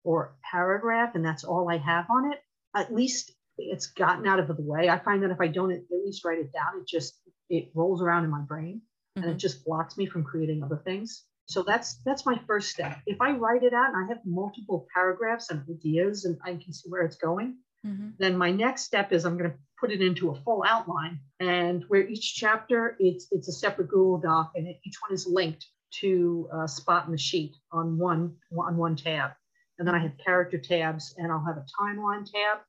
or 0.04 0.36
paragraph 0.50 1.16
and 1.16 1.26
that's 1.26 1.44
all 1.44 1.70
I 1.70 1.78
have 1.78 2.06
on 2.10 2.32
it, 2.32 2.40
at 2.76 2.94
least 2.94 3.32
it's 3.58 3.88
gotten 3.88 4.26
out 4.26 4.40
of 4.40 4.48
the 4.48 4.56
way. 4.60 4.90
I 4.90 5.00
find 5.00 5.22
that 5.24 5.32
if 5.32 5.42
I 5.42 5.48
don't 5.48 5.72
at 5.72 5.82
least 5.92 6.24
write 6.24 6.40
it 6.40 6.54
down, 6.54 6.80
it 6.80 6.88
just 6.88 7.20
it 7.50 7.72
rolls 7.74 8.02
around 8.02 8.24
in 8.24 8.30
my 8.30 8.42
brain 8.42 8.82
and 9.16 9.26
it 9.26 9.38
just 9.38 9.66
blocks 9.66 9.98
me 9.98 10.06
from 10.06 10.24
creating 10.24 10.64
other 10.64 10.82
things. 10.86 11.26
So 11.48 11.64
that's 11.64 12.00
that's 12.06 12.26
my 12.26 12.40
first 12.48 12.70
step. 12.70 13.00
If 13.06 13.22
I 13.22 13.32
write 13.32 13.64
it 13.64 13.74
out 13.74 13.94
and 13.94 14.06
I 14.06 14.08
have 14.08 14.20
multiple 14.24 14.88
paragraphs 14.94 15.50
and 15.50 15.64
ideas 15.70 16.26
and 16.26 16.38
I 16.46 16.52
can 16.52 16.72
see 16.72 16.90
where 16.90 17.02
it's 17.02 17.18
going, 17.18 17.58
Mm-hmm. 17.86 18.10
then 18.18 18.38
my 18.38 18.52
next 18.52 18.84
step 18.84 19.14
is 19.14 19.24
I'm 19.24 19.38
going 19.38 19.52
to 19.52 19.58
put 19.80 19.90
it 19.90 20.02
into 20.02 20.32
a 20.32 20.36
full 20.42 20.66
outline 20.68 21.22
and 21.40 21.86
where 21.88 22.06
each 22.06 22.36
chapter 22.36 22.98
it's 23.00 23.28
it's 23.32 23.48
a 23.48 23.54
separate 23.54 23.88
Google 23.88 24.18
Doc 24.18 24.52
and 24.56 24.68
it, 24.68 24.80
each 24.86 24.98
one 25.02 25.14
is 25.14 25.26
linked 25.26 25.66
to 26.02 26.50
a 26.54 26.68
spot 26.68 27.06
in 27.06 27.14
the 27.14 27.18
sheet 27.18 27.56
on 27.72 27.98
one 27.98 28.36
on 28.58 28.76
one 28.76 28.98
tab. 28.98 29.32
And 29.80 29.88
then 29.88 29.96
I 29.96 30.00
have 30.00 30.18
character 30.24 30.60
tabs 30.60 31.16
and 31.18 31.32
I'll 31.32 31.46
have 31.46 31.58
a 31.58 31.66
timeline 31.82 32.30
tab, 32.30 32.60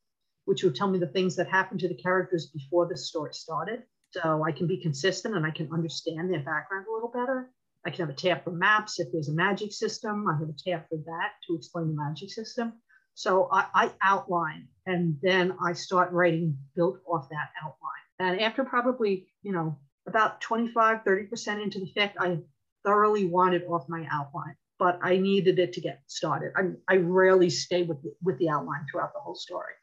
which 0.45 0.63
will 0.63 0.73
tell 0.73 0.89
me 0.89 0.99
the 0.99 1.09
things 1.09 1.37
that 1.37 1.49
happened 1.49 1.81
to 1.81 1.89
the 1.89 2.01
characters 2.01 2.47
before 2.47 2.87
the 2.89 2.97
story 2.97 3.35
started. 3.35 3.83
So 4.13 4.45
I 4.45 4.53
can 4.53 4.67
be 4.67 4.81
consistent 4.81 5.35
and 5.37 5.45
I 5.45 5.51
can 5.51 5.69
understand 5.73 6.33
their 6.33 6.43
background 6.45 6.87
a 6.89 6.93
little 6.93 7.11
better. 7.11 7.51
I 7.85 7.91
can 7.91 8.07
have 8.07 8.15
a 8.15 8.19
tab 8.19 8.45
for 8.45 8.51
maps 8.51 9.01
if 9.01 9.09
there's 9.13 9.29
a 9.29 9.35
magic 9.35 9.73
system. 9.73 10.27
I 10.29 10.39
have 10.39 10.49
a 10.49 10.53
tab 10.53 10.89
for 10.89 10.99
that 11.07 11.33
to 11.47 11.57
explain 11.57 11.89
the 11.89 11.95
magic 11.95 12.31
system. 12.31 12.75
So 13.15 13.49
I, 13.51 13.67
I 13.75 13.93
outline 14.03 14.69
and 14.87 15.17
then 15.23 15.55
I 15.65 15.73
start 15.73 16.13
writing 16.13 16.57
built 16.77 17.01
off 17.07 17.29
that 17.31 17.51
outline. 17.63 18.05
And 18.19 18.41
after 18.41 18.65
probably, 18.65 19.29
you 19.43 19.53
know, 19.53 19.79
about 20.07 20.41
25, 20.41 21.05
30% 21.05 21.63
into 21.63 21.81
the 21.81 21.93
fic, 21.97 22.13
I 22.19 22.39
thoroughly 22.85 23.27
wanted 23.27 23.65
off 23.65 23.89
my 23.89 24.07
outline, 24.11 24.57
but 24.81 24.99
I 25.03 25.19
needed 25.19 25.59
it 25.59 25.75
to 25.75 25.81
get 25.81 26.01
started. 26.07 26.53
I, 26.57 26.71
I 26.93 26.97
rarely 26.97 27.51
stay 27.51 27.83
with 27.83 28.03
the, 28.03 28.13
with 28.25 28.39
the 28.39 28.49
outline 28.49 28.87
throughout 28.91 29.13
the 29.13 29.21
whole 29.21 29.35
story. 29.37 29.75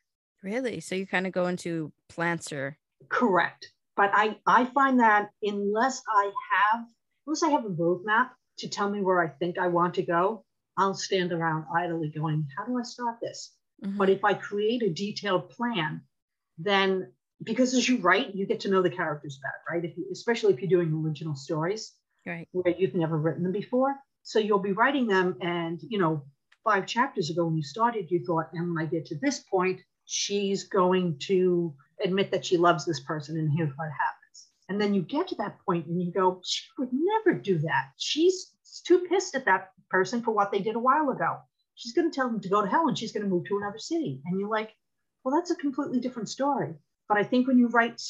Really? 0.44 0.80
So 0.82 0.96
you 0.96 1.06
kind 1.06 1.28
of 1.28 1.32
go 1.32 1.46
into 1.46 1.94
planter. 2.10 2.78
Correct. 3.10 3.68
But 3.96 4.10
I, 4.14 4.38
I 4.48 4.66
find 4.66 5.00
that 5.00 5.30
unless 5.44 6.02
I 6.12 6.32
have, 6.52 6.86
unless 7.26 7.44
I 7.44 7.50
have 7.50 7.64
a 7.66 7.70
roadmap 7.70 8.30
to 8.58 8.68
tell 8.68 8.90
me 8.90 9.02
where 9.02 9.22
I 9.24 9.28
think 9.28 9.58
I 9.60 9.68
want 9.68 9.94
to 9.96 10.04
go, 10.04 10.44
I'll 10.78 10.96
stand 10.96 11.32
around 11.32 11.66
idly 11.76 12.10
going, 12.10 12.48
how 12.58 12.66
do 12.66 12.78
I 12.78 12.84
start 12.84 13.18
this? 13.22 13.54
Mhm. 13.86 13.98
But 13.98 14.10
if 14.10 14.26
I 14.26 14.34
create 14.34 14.82
a 14.82 14.90
detailed 14.92 15.50
plan, 15.52 16.02
then 16.58 17.12
because 17.44 17.76
as 17.76 17.88
you 17.88 17.98
write, 18.00 18.34
you 18.34 18.48
get 18.48 18.60
to 18.62 18.70
know 18.70 18.82
the 18.82 18.90
characters 18.90 19.40
better, 19.44 19.62
right? 19.70 19.86
If 19.88 19.96
you, 19.96 20.08
especially 20.12 20.54
if 20.56 20.60
you're 20.60 20.70
doing 20.70 20.92
original 21.06 21.36
stories 21.36 21.94
Right. 22.26 22.48
where 22.52 22.74
you've 22.76 22.96
never 22.96 23.18
written 23.18 23.44
them 23.44 23.52
before. 23.52 23.96
So 24.28 24.40
you'll 24.40 24.60
be 24.60 24.74
writing 24.74 25.08
them, 25.08 25.38
and 25.40 25.80
you 25.88 25.98
know, 25.98 26.26
five 26.66 26.86
chapters 26.86 27.30
ago 27.30 27.46
when 27.46 27.56
you 27.56 27.64
started, 27.64 28.12
you 28.12 28.26
thought, 28.26 28.50
and 28.52 28.76
when 28.76 28.86
I 28.86 28.86
get 28.86 29.06
to 29.06 29.16
this 29.22 29.40
point, 29.40 29.80
she's 30.04 30.66
going 30.66 31.18
to 31.28 31.74
admit 32.04 32.32
that 32.32 32.46
she 32.46 32.58
loves 32.58 32.84
this 32.84 33.00
person, 33.00 33.38
and 33.38 33.50
here's 33.50 33.72
what 33.78 33.88
happens. 33.90 34.48
And 34.68 34.82
then 34.82 34.94
you 34.94 35.02
get 35.02 35.30
to 35.30 35.36
that 35.36 35.60
point 35.66 35.86
and 35.88 36.02
you 36.02 36.12
go, 36.12 36.42
she 36.44 36.66
would 36.78 36.90
never 36.92 37.40
do 37.40 37.58
that. 37.60 37.92
She's 37.96 38.52
too 38.86 39.08
pissed 39.10 39.34
at 39.34 39.46
that 39.46 39.72
person 39.90 40.22
for 40.22 40.32
what 40.32 40.52
they 40.52 40.60
did 40.60 40.76
a 40.76 40.80
while 40.80 41.10
ago. 41.10 41.38
She's 41.76 41.94
going 41.94 42.12
to 42.12 42.14
tell 42.14 42.28
them 42.28 42.42
to 42.42 42.50
go 42.50 42.62
to 42.62 42.68
hell 42.68 42.90
and 42.90 42.98
she's 42.98 43.14
going 43.14 43.24
to 43.24 43.30
move 43.30 43.46
to 43.46 43.56
another 43.56 43.80
city. 43.80 44.22
And 44.26 44.42
you're 44.42 44.50
like, 44.50 44.76
well, 45.24 45.34
that's 45.34 45.52
a 45.52 45.56
completely 45.56 46.02
different 46.02 46.28
story. 46.28 46.74
But 47.08 47.18
I 47.18 47.24
think 47.24 47.48
when 47.48 47.60
you 47.60 47.70
write 47.70 48.02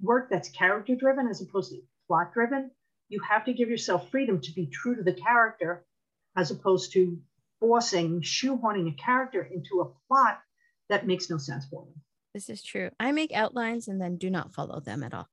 work 0.00 0.30
that's 0.30 0.48
character 0.48 0.96
driven 0.96 1.28
as 1.28 1.42
opposed 1.42 1.70
to 1.72 1.82
plot 2.06 2.32
driven, 2.32 2.70
you 3.08 3.20
have 3.28 3.44
to 3.44 3.52
give 3.52 3.68
yourself 3.68 4.10
freedom 4.10 4.40
to 4.40 4.52
be 4.52 4.66
true 4.66 4.96
to 4.96 5.02
the 5.02 5.12
character 5.12 5.84
as 6.36 6.50
opposed 6.50 6.92
to 6.92 7.18
forcing, 7.60 8.20
shoehorning 8.20 8.92
a 8.92 8.96
character 9.02 9.42
into 9.42 9.80
a 9.80 10.06
plot 10.08 10.40
that 10.88 11.06
makes 11.06 11.30
no 11.30 11.38
sense 11.38 11.64
for 11.66 11.84
them. 11.84 11.94
This 12.34 12.50
is 12.50 12.62
true. 12.62 12.90
I 13.00 13.12
make 13.12 13.32
outlines 13.32 13.88
and 13.88 14.00
then 14.00 14.18
do 14.18 14.28
not 14.28 14.52
follow 14.52 14.80
them 14.80 15.02
at 15.02 15.14
all 15.14 15.28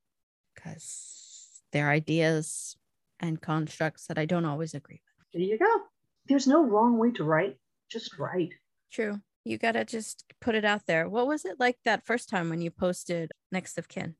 because 0.54 1.62
they're 1.72 1.90
ideas 1.90 2.76
and 3.20 3.40
constructs 3.40 4.06
that 4.06 4.18
I 4.18 4.24
don't 4.24 4.46
always 4.46 4.74
agree 4.74 5.00
with. 5.04 5.26
There 5.32 5.42
you 5.42 5.58
go. 5.58 5.82
There's 6.26 6.46
no 6.46 6.64
wrong 6.64 6.98
way 6.98 7.10
to 7.12 7.24
write, 7.24 7.58
just 7.90 8.18
write. 8.18 8.54
True. 8.90 9.20
You 9.44 9.58
got 9.58 9.72
to 9.72 9.84
just 9.84 10.24
put 10.40 10.54
it 10.54 10.64
out 10.64 10.86
there. 10.86 11.08
What 11.08 11.26
was 11.26 11.44
it 11.44 11.60
like 11.60 11.76
that 11.84 12.06
first 12.06 12.30
time 12.30 12.48
when 12.48 12.62
you 12.62 12.70
posted 12.70 13.30
Next 13.52 13.76
of 13.76 13.88
Kin? 13.88 14.14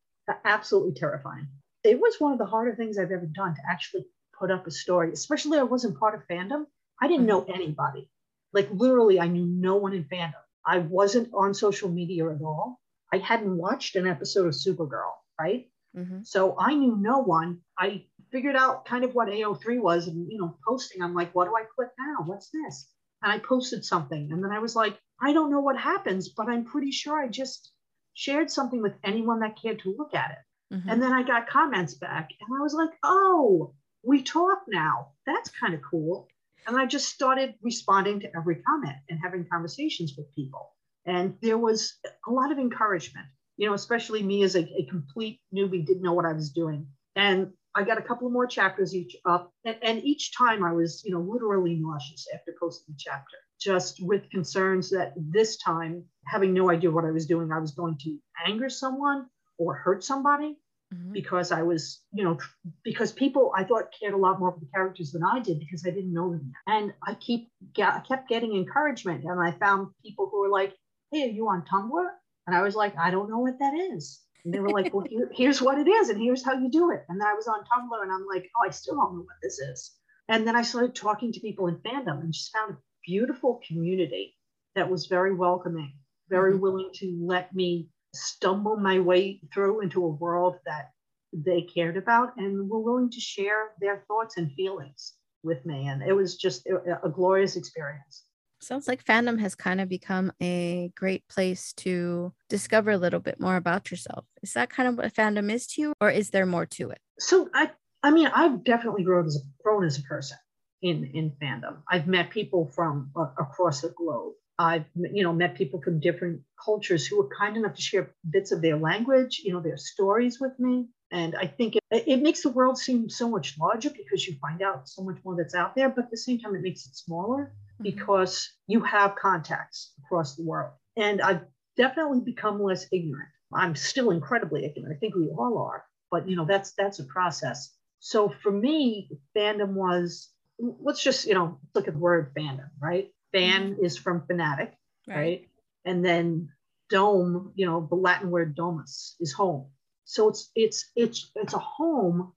absolutely 0.45 0.93
terrifying. 0.95 1.49
It 1.85 2.01
was 2.01 2.17
one 2.19 2.33
of 2.33 2.39
the 2.39 2.47
harder 2.47 2.75
things 2.75 2.99
I've 2.99 3.13
ever 3.13 3.27
done 3.27 3.55
to 3.55 3.61
actually 3.71 4.07
put 4.39 4.51
up 4.51 4.67
a 4.67 4.71
story, 4.71 5.13
especially 5.13 5.59
I 5.59 5.65
wasn't 5.65 5.99
part 5.99 6.15
of 6.15 6.27
fandom. 6.27 6.65
I 7.01 7.09
didn't 7.09 7.27
know 7.27 7.45
anybody. 7.45 8.11
Like 8.53 8.69
literally, 8.73 9.21
I 9.21 9.29
knew 9.29 9.45
no 9.47 9.77
one 9.77 9.93
in 9.93 10.05
fandom. 10.05 10.33
I 10.67 10.79
wasn't 10.79 11.33
on 11.35 11.53
social 11.53 11.91
media 11.91 12.31
at 12.31 12.41
all. 12.41 12.81
I 13.13 13.19
hadn't 13.19 13.57
watched 13.57 13.97
an 13.97 14.07
episode 14.07 14.47
of 14.47 14.55
Supergirl, 14.55 15.13
right? 15.39 15.69
Mm-hmm. 15.97 16.21
So 16.25 16.57
I 16.59 16.75
knew 16.75 16.97
no 16.97 17.19
one. 17.19 17.61
I 17.79 18.05
figured 18.33 18.57
out 18.57 18.85
kind 18.85 19.05
of 19.05 19.15
what 19.15 19.29
AO3 19.29 19.81
was 19.81 20.09
and, 20.09 20.31
you 20.31 20.39
know, 20.39 20.57
posting. 20.67 21.03
I'm 21.03 21.15
like, 21.15 21.35
what 21.35 21.45
do 21.45 21.55
I 21.55 21.65
click 21.75 21.91
now? 21.99 22.25
What's 22.25 22.51
this? 22.51 22.89
And 23.23 23.31
I 23.31 23.39
posted 23.39 23.85
something. 23.85 24.33
And 24.33 24.43
then 24.43 24.51
I 24.51 24.59
was 24.59 24.75
like, 24.75 24.99
I 25.21 25.33
don't 25.33 25.51
know 25.51 25.61
what 25.61 25.77
happens, 25.77 26.29
but 26.31 26.49
I'm 26.49 26.65
pretty 26.65 26.91
sure 26.91 27.17
I 27.23 27.29
just 27.29 27.73
shared 28.15 28.51
something 28.51 28.83
with 28.83 28.95
anyone 29.05 29.41
that 29.41 29.61
cared 29.61 29.81
to 29.81 29.95
look 29.97 30.15
at 30.15 30.31
it. 30.33 30.39
Mm-hmm. 30.75 30.89
And 30.89 31.03
then 31.03 31.13
I 31.13 31.23
got 31.23 31.49
comments 31.49 31.95
back 31.95 32.31
and 32.41 32.59
I 32.59 32.63
was 32.63 32.75
like, 32.75 32.91
oh, 33.03 33.75
we 34.03 34.23
talk 34.23 34.59
now. 34.69 35.13
That's 35.27 35.51
kind 35.51 35.75
of 35.75 35.81
cool. 35.89 36.29
And 36.67 36.77
I 36.77 36.87
just 36.87 37.09
started 37.09 37.55
responding 37.63 38.21
to 38.21 38.37
every 38.37 38.57
comment 38.57 38.97
and 39.09 39.21
having 39.23 39.47
conversations 39.51 40.15
with 40.17 40.35
people. 40.35 40.73
And 41.07 41.37
there 41.43 41.59
was 41.59 41.95
a 42.27 42.31
lot 42.31 42.51
of 42.51 42.59
encouragement, 42.59 43.27
you 43.57 43.69
know, 43.69 43.75
especially 43.75 44.23
me 44.23 44.43
as 44.43 44.57
a, 44.57 44.61
a 44.61 44.87
complete 44.91 45.41
newbie, 45.55 45.87
didn't 45.87 46.03
know 46.03 46.15
what 46.15 46.25
I 46.25 46.33
was 46.33 46.51
doing. 46.51 46.87
And 47.17 47.53
I 47.77 47.83
got 47.83 47.99
a 47.99 48.03
couple 48.03 48.31
more 48.31 48.47
chapters 48.47 48.95
each 48.95 49.15
up. 49.27 49.53
And, 49.65 49.77
and 49.83 50.03
each 50.03 50.37
time 50.37 50.65
I 50.65 50.73
was, 50.73 51.03
you 51.05 51.13
know, 51.13 51.21
literally 51.21 51.75
nauseous 51.75 52.27
after 52.35 52.55
posting 52.59 52.95
the 52.95 52.99
chapter, 52.99 53.37
just 53.61 53.99
with 54.01 54.31
concerns 54.31 54.91
that 54.91 55.13
this 55.17 55.59
time, 55.59 56.05
having 56.27 56.55
no 56.55 56.71
idea 56.71 56.91
what 56.91 57.05
I 57.05 57.11
was 57.11 57.27
doing, 57.27 57.53
I 57.53 57.59
was 57.59 57.73
going 57.73 57.99
to 57.99 58.19
anger 58.47 58.71
someone 58.71 59.27
or 59.59 59.75
hurt 59.75 60.03
somebody 60.03 60.57
Mhm. 60.95 61.13
because 61.13 61.53
I 61.53 61.63
was, 61.63 62.03
you 62.13 62.25
know, 62.25 62.39
because 62.85 63.13
people 63.13 63.53
I 63.57 63.65
thought 63.65 63.93
cared 63.99 64.15
a 64.15 64.19
lot 64.19 64.39
more 64.41 64.53
for 64.53 64.61
the 64.61 64.67
characters 64.75 65.13
than 65.13 65.23
I 65.25 65.41
did 65.41 65.59
because 65.59 65.85
I 65.87 65.91
didn't 65.91 66.13
know 66.13 66.31
them. 66.33 66.53
yet. 66.53 66.75
And 66.77 66.95
I 67.07 67.15
keep 67.15 67.51
I 67.79 68.01
kept 68.01 68.29
getting 68.29 68.55
encouragement, 68.57 69.25
and 69.25 69.41
I 69.41 69.53
found 69.53 69.89
people 70.05 70.29
who 70.31 70.41
were 70.41 70.49
like, 70.51 70.77
"Hey, 71.13 71.25
are 71.29 71.33
you 71.33 71.49
on 71.49 71.65
Tumblr?" 71.67 72.09
And 72.47 72.57
I 72.57 72.63
was 72.63 72.77
like, 72.77 72.97
"I 72.99 73.11
don't 73.11 73.31
know 73.31 73.39
what 73.41 73.59
that 73.59 73.75
is." 73.75 74.23
And 74.45 74.53
they 74.55 74.61
were 74.61 74.71
like, 74.71 74.93
"Well, 74.93 75.07
here, 75.09 75.31
here's 75.35 75.61
what 75.63 75.79
it 75.79 75.89
is, 75.89 76.09
and 76.11 76.21
here's 76.21 76.45
how 76.45 76.53
you 76.55 76.71
do 76.71 76.91
it." 76.93 77.05
And 77.09 77.21
then 77.21 77.27
I 77.29 77.35
was 77.35 77.49
on 77.49 77.65
Tumblr, 77.65 78.03
and 78.03 78.13
I'm 78.13 78.27
like, 78.27 78.51
"Oh, 78.57 78.67
I 78.67 78.71
still 78.71 78.97
don't 78.97 79.15
know 79.17 79.23
what 79.23 79.41
this 79.43 79.59
is." 79.59 79.93
And 80.29 80.47
then 80.47 80.57
I 80.57 80.63
started 80.63 80.95
talking 80.95 81.33
to 81.33 81.41
people 81.41 81.67
in 81.69 81.77
fandom, 81.79 82.21
and 82.21 82.33
just 82.33 82.53
found 82.53 82.73
a 82.75 82.79
beautiful 83.07 83.61
community 83.67 84.37
that 84.75 84.91
was 84.91 85.07
very 85.07 85.35
welcoming, 85.35 85.99
very 86.29 86.55
Mhm. 86.55 86.61
willing 86.61 86.91
to 86.95 87.19
let 87.23 87.55
me 87.55 87.91
stumble 88.15 88.77
my 88.77 88.99
way 88.99 89.41
through 89.53 89.83
into 89.83 90.05
a 90.05 90.09
world 90.09 90.57
that 90.67 90.91
they 91.33 91.63
cared 91.63 91.97
about 91.97 92.31
and 92.37 92.69
were 92.69 92.81
willing 92.81 93.11
to 93.11 93.21
share 93.21 93.73
their 93.81 94.05
thoughts 94.07 94.37
and 94.37 94.53
feelings 94.53 95.15
with 95.43 95.65
me. 95.67 95.89
And 95.89 96.03
it 96.03 96.13
was 96.13 96.37
just 96.37 96.67
a, 96.67 97.01
a 97.03 97.09
glorious 97.09 97.57
experience. 97.57 98.25
Sounds 98.61 98.89
like 98.89 99.05
fandom 99.05 99.39
has 99.41 99.55
kind 99.55 99.81
of 99.81 99.89
become 99.89 100.33
a 100.41 100.91
great 100.97 101.27
place 101.29 101.73
to 101.75 102.33
discover 102.49 102.93
a 102.93 102.97
little 102.97 103.21
bit 103.21 103.39
more 103.39 103.57
about 103.57 103.91
yourself. 103.91 104.25
Is 104.43 104.55
that 104.55 104.71
kind 104.71 104.89
of 104.89 104.97
what 104.97 105.13
fandom 105.13 105.53
is 105.53 105.67
to 105.69 105.83
you, 105.83 105.93
or 106.01 106.09
is 106.09 106.31
there 106.31 106.47
more 106.47 106.65
to 106.67 106.91
it? 106.91 106.99
So 107.19 107.51
I, 107.53 107.73
I 108.03 108.11
mean, 108.11 108.29
I've 108.29 108.65
definitely 108.65 109.05
grown 109.05 109.27
as 109.27 109.37
a, 109.37 109.41
grown 109.63 109.85
as 109.85 109.99
a 109.99 110.03
person 110.03 110.39
in 110.81 111.11
in 111.13 111.33
fandom. 111.43 111.79
I've 111.91 112.07
met 112.07 112.31
people 112.31 112.71
from 112.75 113.11
uh, 113.17 113.27
across 113.39 113.83
the 113.83 113.91
globe. 113.91 114.33
I've 114.59 114.85
you 114.95 115.23
know 115.23 115.33
met 115.33 115.57
people 115.57 115.81
from 115.83 116.01
different 116.01 116.41
cultures 116.63 117.07
who 117.07 117.19
were 117.19 117.29
kind 117.29 117.57
enough 117.57 117.75
to 117.75 117.83
share 117.83 118.15
bits 118.31 118.53
of 118.53 118.63
their 118.63 118.77
language, 118.77 119.43
you 119.45 119.53
know, 119.53 119.61
their 119.61 119.77
stories 119.77 120.41
with 120.41 120.59
me. 120.59 120.89
And 121.11 121.37
I 121.37 121.47
think 121.47 121.77
it, 121.77 121.83
it 121.91 122.23
makes 122.23 122.43
the 122.43 122.51
world 122.51 122.79
seem 122.79 123.09
so 123.09 123.29
much 123.29 123.57
larger 123.61 123.91
because 123.91 124.27
you 124.27 124.37
find 124.41 124.63
out 124.63 124.89
so 124.89 125.03
much 125.03 125.19
more 125.25 125.37
that's 125.37 125.55
out 125.55 125.75
there. 125.77 125.89
But 125.89 126.07
at 126.07 126.11
the 126.11 126.17
same 126.17 126.39
time, 126.39 126.55
it 126.55 126.63
makes 126.63 126.87
it 126.87 126.97
smaller 126.97 127.55
mm-hmm. 127.75 127.85
because 127.85 128.51
you 128.67 128.81
have 128.81 129.17
contacts 129.17 129.93
across 130.05 130.37
the 130.37 130.45
world. 130.45 130.73
And 130.97 131.21
I've 131.21 131.43
definitely 131.77 132.21
become 132.21 132.63
less 132.63 132.87
ignorant. 132.93 133.29
I'm 133.53 133.77
still 133.77 134.11
incredibly 134.11 134.65
ignorant. 134.65 134.97
I 134.97 134.99
think 134.99 135.15
we 135.15 135.29
all 135.29 135.59
are, 135.59 135.85
but 136.11 136.29
you 136.29 136.37
know, 136.37 136.45
that's 136.45 136.73
that's 136.73 136.99
a 136.99 137.05
process. 137.05 137.73
So 138.01 138.29
for 138.43 138.51
me, 138.51 139.09
fandom 139.37 139.75
was 139.75 140.31
let's 140.59 141.03
just, 141.03 141.27
you 141.27 141.35
know, 141.35 141.59
look 141.75 141.89
at 141.89 141.95
the 141.95 142.01
word 142.01 142.33
fandom, 142.35 142.69
right? 142.81 143.11
Fan 143.35 143.73
mm-hmm. 143.73 143.85
is 143.85 143.99
from 143.99 144.27
fanatic, 144.27 144.73
right? 145.09 145.49
And 145.85 146.05
then 146.05 146.49
dome, 146.89 147.53
you 147.55 147.67
know, 147.67 147.87
the 147.89 147.97
Latin 147.97 148.31
word 148.31 148.55
domus 148.55 149.17
is 149.21 149.33
home. 149.33 149.67
So 150.05 150.29
it's 150.29 150.51
it's 150.55 150.91
it's 150.97 151.31
it's 151.35 151.55
a 151.55 151.59
home 151.59 152.33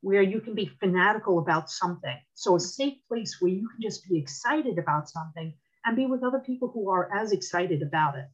where 0.00 0.22
you 0.22 0.40
can 0.40 0.54
be 0.54 0.70
fanatical 0.80 1.38
about 1.38 1.70
something. 1.70 2.16
So 2.34 2.56
a 2.56 2.60
safe 2.60 2.98
place 3.08 3.36
where 3.40 3.50
you 3.50 3.68
can 3.68 3.80
just 3.82 4.08
be 4.08 4.18
excited 4.18 4.78
about 4.78 5.08
something 5.08 5.54
and 5.84 5.96
be 5.96 6.06
with 6.06 6.22
other 6.22 6.38
people 6.38 6.70
who 6.72 6.90
are 6.90 7.10
as 7.14 7.32
excited 7.32 7.82
about 7.82 8.16
it. 8.16 8.26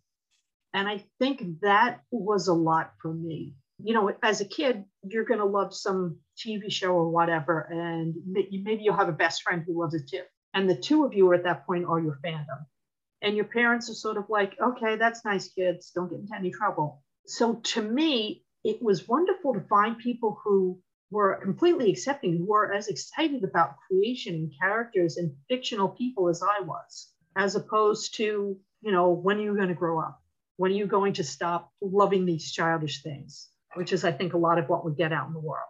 And 0.75 0.89
I 0.89 1.05
think 1.19 1.61
that 1.63 2.01
was 2.11 2.49
a 2.49 2.53
lot 2.53 2.93
for 3.01 3.15
me. 3.15 3.55
You 3.83 3.95
know, 3.95 4.13
as 4.23 4.41
a 4.41 4.45
kid, 4.45 4.85
you're 5.03 5.25
going 5.25 5.41
to 5.41 5.47
love 5.47 5.75
some 5.75 6.19
TV 6.37 6.71
show 6.71 6.91
or 6.91 7.11
whatever, 7.11 7.61
and 7.61 8.15
maybe 8.27 8.83
you'll 8.83 8.97
have 8.97 9.09
a 9.09 9.13
best 9.13 9.43
friend 9.43 9.63
who 9.67 9.81
loves 9.81 9.95
it 9.95 10.09
too. 10.09 10.23
And 10.55 10.71
the 10.71 10.77
two 10.77 11.05
of 11.05 11.13
you 11.13 11.29
are 11.31 11.35
at 11.35 11.45
that 11.45 11.67
point 11.67 11.85
are 11.87 12.01
your 12.01 12.19
fandom. 12.25 12.65
And 13.21 13.37
your 13.37 13.47
parents 13.47 13.91
are 13.91 13.95
sort 13.95 14.17
of 14.17 14.27
like, 14.29 14.55
okay, 14.61 14.97
that's 14.97 15.25
nice, 15.25 15.49
kids, 15.49 15.91
don't 15.95 16.09
get 16.09 16.21
into 16.21 16.37
any 16.37 16.51
trouble. 16.51 17.03
So 17.27 17.55
to 17.55 17.83
me, 17.83 18.45
it 18.63 18.83
was 18.83 19.09
wonderful 19.09 19.55
to 19.55 19.61
find 19.61 19.99
people 19.99 20.39
who 20.45 20.79
were 21.11 21.41
completely 21.43 21.91
accepting, 21.91 22.37
who 22.37 22.47
were 22.47 22.73
as 22.73 22.89
excited 22.89 23.45
about 23.45 23.77
creation 23.89 24.35
and 24.35 24.53
characters 24.61 25.17
and 25.17 25.35
fictional 25.49 25.89
people 25.89 26.29
as 26.29 26.43
I 26.43 26.63
was, 26.63 27.11
as 27.37 27.57
opposed 27.57 28.15
to, 28.17 28.57
you 28.83 28.93
know, 28.93 29.11
when 29.11 29.39
are 29.39 29.43
you 29.43 29.57
going 29.57 29.69
to 29.69 29.75
grow 29.75 30.01
up? 30.01 30.21
When 30.57 30.71
are 30.71 30.75
you 30.75 30.87
going 30.87 31.15
to 31.15 31.25
stop 31.25 31.73
loving 31.81 32.27
these 32.27 32.53
childish 32.53 33.03
things? 33.03 33.49
Which 33.75 33.93
is, 33.93 34.05
I 34.05 34.13
think, 34.13 34.35
a 34.35 34.39
lot 34.39 34.59
of 34.59 34.69
what 34.69 34.85
we 34.85 34.95
get 34.95 35.13
out 35.13 35.27
in 35.27 35.35
the 35.35 35.41
world. 35.41 35.67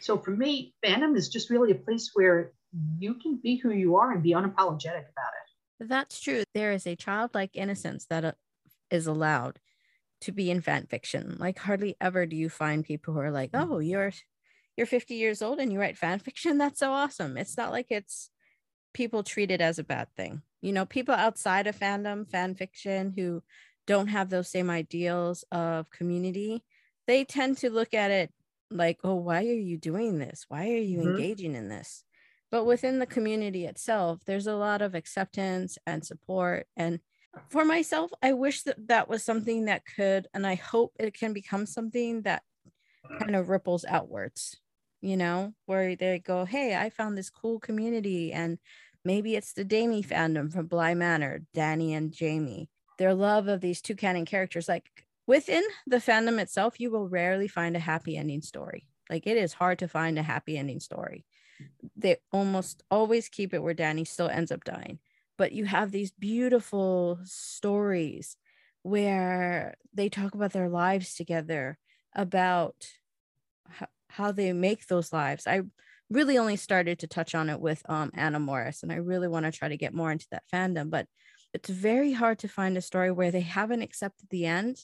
So 0.00 0.18
for 0.18 0.30
me, 0.30 0.74
fandom 0.84 1.16
is 1.16 1.28
just 1.28 1.50
really 1.50 1.70
a 1.70 1.76
place 1.76 2.10
where 2.14 2.52
you 2.98 3.14
can 3.14 3.36
be 3.42 3.56
who 3.56 3.70
you 3.70 3.96
are 3.96 4.12
and 4.12 4.22
be 4.22 4.32
unapologetic 4.32 5.08
about 5.10 5.32
it. 5.34 5.88
That's 5.88 6.20
true. 6.20 6.44
There 6.54 6.72
is 6.72 6.86
a 6.86 6.96
childlike 6.96 7.50
innocence 7.54 8.06
that 8.06 8.24
uh, 8.24 8.32
allowed 8.90 9.58
to 10.22 10.32
be 10.32 10.50
in 10.50 10.60
fan 10.60 10.86
fiction. 10.86 11.36
Like 11.38 11.58
hardly 11.58 11.96
ever 12.00 12.26
do 12.26 12.36
you 12.36 12.48
find 12.48 12.84
people 12.84 13.14
who 13.14 13.20
are 13.20 13.30
like, 13.30 13.52
mm. 13.52 13.68
"Oh, 13.68 13.78
you're 13.78 14.12
you're 14.76 14.86
50 14.86 15.14
years 15.14 15.42
old 15.42 15.58
and 15.58 15.72
you 15.72 15.78
write 15.78 15.98
fan 15.98 16.18
fiction. 16.18 16.58
That's 16.58 16.78
so 16.78 16.92
awesome." 16.92 17.36
It's 17.36 17.56
not 17.56 17.72
like 17.72 17.86
it's 17.90 18.30
people 18.94 19.22
treat 19.22 19.50
it 19.50 19.60
as 19.60 19.78
a 19.78 19.84
bad 19.84 20.08
thing. 20.16 20.42
You 20.62 20.72
know, 20.72 20.86
people 20.86 21.14
outside 21.14 21.66
of 21.66 21.78
fandom, 21.78 22.28
fan 22.28 22.54
fiction 22.54 23.12
who 23.16 23.42
don't 23.86 24.08
have 24.08 24.30
those 24.30 24.48
same 24.48 24.70
ideals 24.70 25.44
of 25.52 25.90
community, 25.90 26.64
they 27.06 27.24
tend 27.24 27.58
to 27.58 27.70
look 27.70 27.92
at 27.94 28.10
it 28.10 28.32
like, 28.70 28.98
"Oh, 29.04 29.16
why 29.16 29.40
are 29.40 29.62
you 29.70 29.76
doing 29.76 30.18
this? 30.18 30.46
Why 30.48 30.70
are 30.70 30.78
you 30.78 31.00
mm-hmm. 31.00 31.08
engaging 31.10 31.54
in 31.54 31.68
this?" 31.68 32.02
But 32.50 32.64
within 32.64 32.98
the 32.98 33.06
community 33.06 33.64
itself, 33.66 34.20
there's 34.24 34.46
a 34.46 34.54
lot 34.54 34.82
of 34.82 34.94
acceptance 34.94 35.78
and 35.86 36.04
support 36.04 36.66
and 36.76 37.00
for 37.48 37.64
myself, 37.64 38.10
I 38.22 38.32
wish 38.32 38.62
that 38.62 38.88
that 38.88 39.08
was 39.08 39.22
something 39.22 39.66
that 39.66 39.82
could, 39.84 40.28
and 40.34 40.46
I 40.46 40.54
hope 40.54 40.94
it 40.98 41.14
can 41.14 41.32
become 41.32 41.66
something 41.66 42.22
that 42.22 42.42
kind 43.18 43.36
of 43.36 43.48
ripples 43.48 43.84
outwards, 43.84 44.58
you 45.00 45.16
know, 45.16 45.54
where 45.66 45.96
they 45.96 46.18
go, 46.18 46.44
Hey, 46.44 46.74
I 46.74 46.90
found 46.90 47.16
this 47.16 47.30
cool 47.30 47.58
community. 47.58 48.32
And 48.32 48.58
maybe 49.04 49.36
it's 49.36 49.52
the 49.52 49.64
Damie 49.64 50.02
fandom 50.02 50.52
from 50.52 50.66
Bly 50.66 50.94
Manor, 50.94 51.40
Dani 51.54 51.96
and 51.96 52.12
Jamie, 52.12 52.68
their 52.98 53.14
love 53.14 53.48
of 53.48 53.60
these 53.60 53.80
two 53.80 53.94
canon 53.94 54.24
characters. 54.24 54.68
Like 54.68 54.90
within 55.26 55.64
the 55.86 55.98
fandom 55.98 56.40
itself, 56.40 56.80
you 56.80 56.90
will 56.90 57.08
rarely 57.08 57.48
find 57.48 57.76
a 57.76 57.80
happy 57.80 58.16
ending 58.16 58.42
story. 58.42 58.88
Like 59.08 59.26
it 59.26 59.36
is 59.36 59.52
hard 59.52 59.78
to 59.80 59.88
find 59.88 60.18
a 60.18 60.22
happy 60.22 60.58
ending 60.58 60.80
story. 60.80 61.24
They 61.96 62.16
almost 62.32 62.82
always 62.90 63.28
keep 63.28 63.54
it 63.54 63.62
where 63.62 63.74
Dani 63.74 64.06
still 64.06 64.28
ends 64.28 64.50
up 64.50 64.64
dying. 64.64 64.98
But 65.38 65.52
you 65.52 65.64
have 65.66 65.90
these 65.90 66.12
beautiful 66.12 67.18
stories 67.24 68.36
where 68.82 69.76
they 69.92 70.08
talk 70.08 70.34
about 70.34 70.52
their 70.52 70.68
lives 70.68 71.14
together 71.14 71.78
about 72.14 72.74
h- 73.80 73.88
how 74.08 74.32
they 74.32 74.52
make 74.52 74.86
those 74.86 75.12
lives. 75.12 75.46
I 75.46 75.62
really 76.10 76.38
only 76.38 76.56
started 76.56 76.98
to 77.00 77.06
touch 77.06 77.34
on 77.34 77.50
it 77.50 77.60
with 77.60 77.82
um, 77.88 78.10
anna 78.14 78.38
morris 78.38 78.82
and 78.82 78.92
i 78.92 78.96
really 78.96 79.28
want 79.28 79.44
to 79.44 79.52
try 79.52 79.68
to 79.68 79.76
get 79.76 79.94
more 79.94 80.12
into 80.12 80.26
that 80.30 80.44
fandom 80.52 80.90
but 80.90 81.06
it's 81.52 81.68
very 81.68 82.12
hard 82.12 82.38
to 82.38 82.48
find 82.48 82.76
a 82.76 82.82
story 82.82 83.10
where 83.10 83.30
they 83.30 83.40
haven't 83.40 83.82
accepted 83.82 84.28
the 84.30 84.46
end 84.46 84.78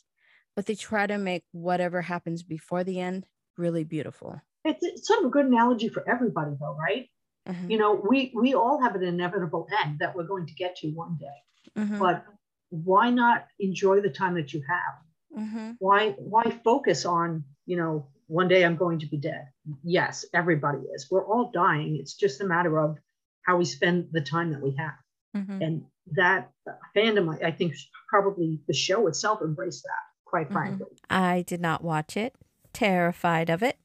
but 0.56 0.66
they 0.66 0.74
try 0.74 1.06
to 1.06 1.18
make 1.18 1.44
whatever 1.52 2.02
happens 2.02 2.42
before 2.42 2.84
the 2.84 3.00
end 3.00 3.26
really 3.56 3.84
beautiful 3.84 4.40
it's, 4.64 4.84
it's 4.84 5.06
sort 5.06 5.20
of 5.20 5.26
a 5.26 5.30
good 5.30 5.46
analogy 5.46 5.88
for 5.88 6.08
everybody 6.08 6.52
though 6.60 6.76
right 6.78 7.08
Mm-hmm. 7.48 7.70
You 7.70 7.78
know, 7.78 8.00
we 8.08 8.32
we 8.34 8.54
all 8.54 8.80
have 8.82 8.94
an 8.94 9.02
inevitable 9.02 9.66
end 9.82 9.98
that 9.98 10.14
we're 10.14 10.26
going 10.26 10.46
to 10.46 10.54
get 10.54 10.76
to 10.76 10.88
one 10.88 11.16
day. 11.18 11.80
Mm-hmm. 11.80 11.98
But 11.98 12.24
why 12.70 13.10
not 13.10 13.46
enjoy 13.58 14.00
the 14.00 14.10
time 14.10 14.34
that 14.34 14.52
you 14.52 14.62
have? 14.68 15.42
Mm-hmm. 15.42 15.72
Why 15.78 16.10
why 16.18 16.44
focus 16.64 17.04
on, 17.04 17.44
you 17.66 17.76
know, 17.76 18.06
one 18.28 18.48
day 18.48 18.64
I'm 18.64 18.76
going 18.76 19.00
to 19.00 19.06
be 19.06 19.16
dead? 19.16 19.48
Yes, 19.82 20.24
everybody 20.32 20.78
is. 20.94 21.08
We're 21.10 21.26
all 21.26 21.50
dying. 21.52 21.96
It's 21.96 22.14
just 22.14 22.40
a 22.40 22.44
matter 22.44 22.78
of 22.78 22.96
how 23.42 23.56
we 23.56 23.64
spend 23.64 24.08
the 24.12 24.20
time 24.20 24.52
that 24.52 24.62
we 24.62 24.76
have. 24.78 24.94
Mm-hmm. 25.36 25.62
And 25.62 25.82
that 26.12 26.50
fandom, 26.94 27.34
I, 27.42 27.48
I 27.48 27.50
think, 27.50 27.74
probably 28.08 28.60
the 28.68 28.74
show 28.74 29.08
itself 29.08 29.40
embraced 29.42 29.82
that, 29.82 30.24
quite 30.24 30.44
mm-hmm. 30.44 30.54
frankly. 30.54 30.86
I 31.10 31.42
did 31.42 31.60
not 31.60 31.82
watch 31.82 32.16
it. 32.16 32.36
Terrified 32.72 33.50
of 33.50 33.62
it. 33.64 33.78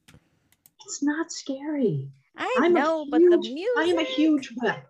It's 0.88 1.02
not 1.02 1.30
scary. 1.30 2.10
I 2.34 2.56
I'm 2.60 2.72
know, 2.72 3.04
huge, 3.04 3.10
but 3.10 3.20
the 3.20 3.36
music. 3.36 3.76
I 3.76 3.84
am 3.84 3.98
a 3.98 4.04
huge 4.04 4.54
wet. 4.56 4.86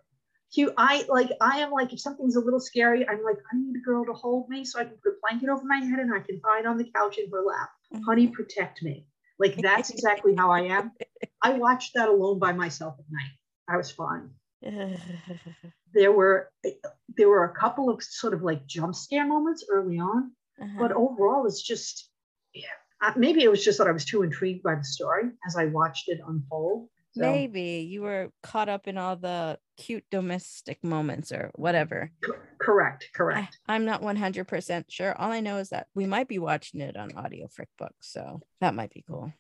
Huge, 0.52 0.72
I 0.78 1.04
like. 1.08 1.32
I 1.40 1.58
am 1.58 1.72
like. 1.72 1.92
If 1.92 1.98
something's 2.00 2.36
a 2.36 2.40
little 2.40 2.60
scary, 2.60 3.08
I'm 3.08 3.24
like. 3.24 3.38
I 3.52 3.56
need 3.56 3.74
a 3.74 3.80
girl 3.80 4.04
to 4.04 4.12
hold 4.12 4.48
me 4.48 4.64
so 4.64 4.78
I 4.78 4.84
can 4.84 4.94
put 5.02 5.14
a 5.14 5.16
blanket 5.20 5.48
over 5.48 5.64
my 5.64 5.78
head 5.78 5.98
and 5.98 6.14
I 6.14 6.20
can 6.20 6.40
hide 6.44 6.66
on 6.66 6.78
the 6.78 6.88
couch 6.94 7.18
in 7.18 7.28
her 7.32 7.42
lap. 7.42 7.70
Mm-hmm. 7.92 8.04
Honey, 8.04 8.28
protect 8.28 8.80
me. 8.80 9.06
Like 9.40 9.56
that's 9.56 9.90
exactly 9.90 10.36
how 10.36 10.52
I 10.52 10.60
am. 10.60 10.92
I 11.42 11.54
watched 11.54 11.94
that 11.94 12.08
alone 12.08 12.38
by 12.38 12.52
myself 12.52 12.94
at 13.00 13.04
night. 13.10 13.32
I 13.68 13.76
was 13.76 13.90
fine. 13.90 14.30
there 15.94 16.12
were 16.12 16.48
there 17.16 17.28
were 17.28 17.44
a 17.44 17.54
couple 17.58 17.90
of 17.90 18.00
sort 18.04 18.34
of 18.34 18.42
like 18.42 18.66
jump 18.66 18.94
scare 18.94 19.26
moments 19.26 19.64
early 19.68 19.98
on, 19.98 20.30
uh-huh. 20.62 20.78
but 20.78 20.92
overall, 20.92 21.44
it's 21.46 21.62
just 21.62 22.08
yeah. 22.54 22.66
Uh, 23.00 23.12
maybe 23.16 23.42
it 23.42 23.50
was 23.50 23.64
just 23.64 23.78
that 23.78 23.86
I 23.86 23.92
was 23.92 24.04
too 24.04 24.22
intrigued 24.22 24.62
by 24.62 24.74
the 24.74 24.84
story 24.84 25.24
as 25.46 25.56
I 25.56 25.66
watched 25.66 26.08
it 26.08 26.20
unfold. 26.26 26.88
So, 27.12 27.22
Maybe 27.22 27.88
you 27.88 28.02
were 28.02 28.30
caught 28.42 28.68
up 28.68 28.86
in 28.86 28.98
all 28.98 29.16
the 29.16 29.58
cute 29.76 30.04
domestic 30.10 30.84
moments 30.84 31.32
or 31.32 31.50
whatever. 31.54 32.10
Correct, 32.60 33.08
correct. 33.14 33.58
I, 33.66 33.76
am 33.76 33.84
not 33.84 34.02
100% 34.02 34.84
sure. 34.88 35.18
All 35.18 35.32
I 35.32 35.40
know 35.40 35.56
is 35.56 35.70
that 35.70 35.86
we 35.94 36.06
might 36.06 36.28
be 36.28 36.38
watching 36.38 36.80
it 36.80 36.96
on 36.96 37.16
Audio 37.16 37.48
Frick 37.48 37.70
Books, 37.78 38.12
so 38.12 38.40
that 38.60 38.74
might 38.74 38.92
be 38.92 39.04
cool. 39.08 39.32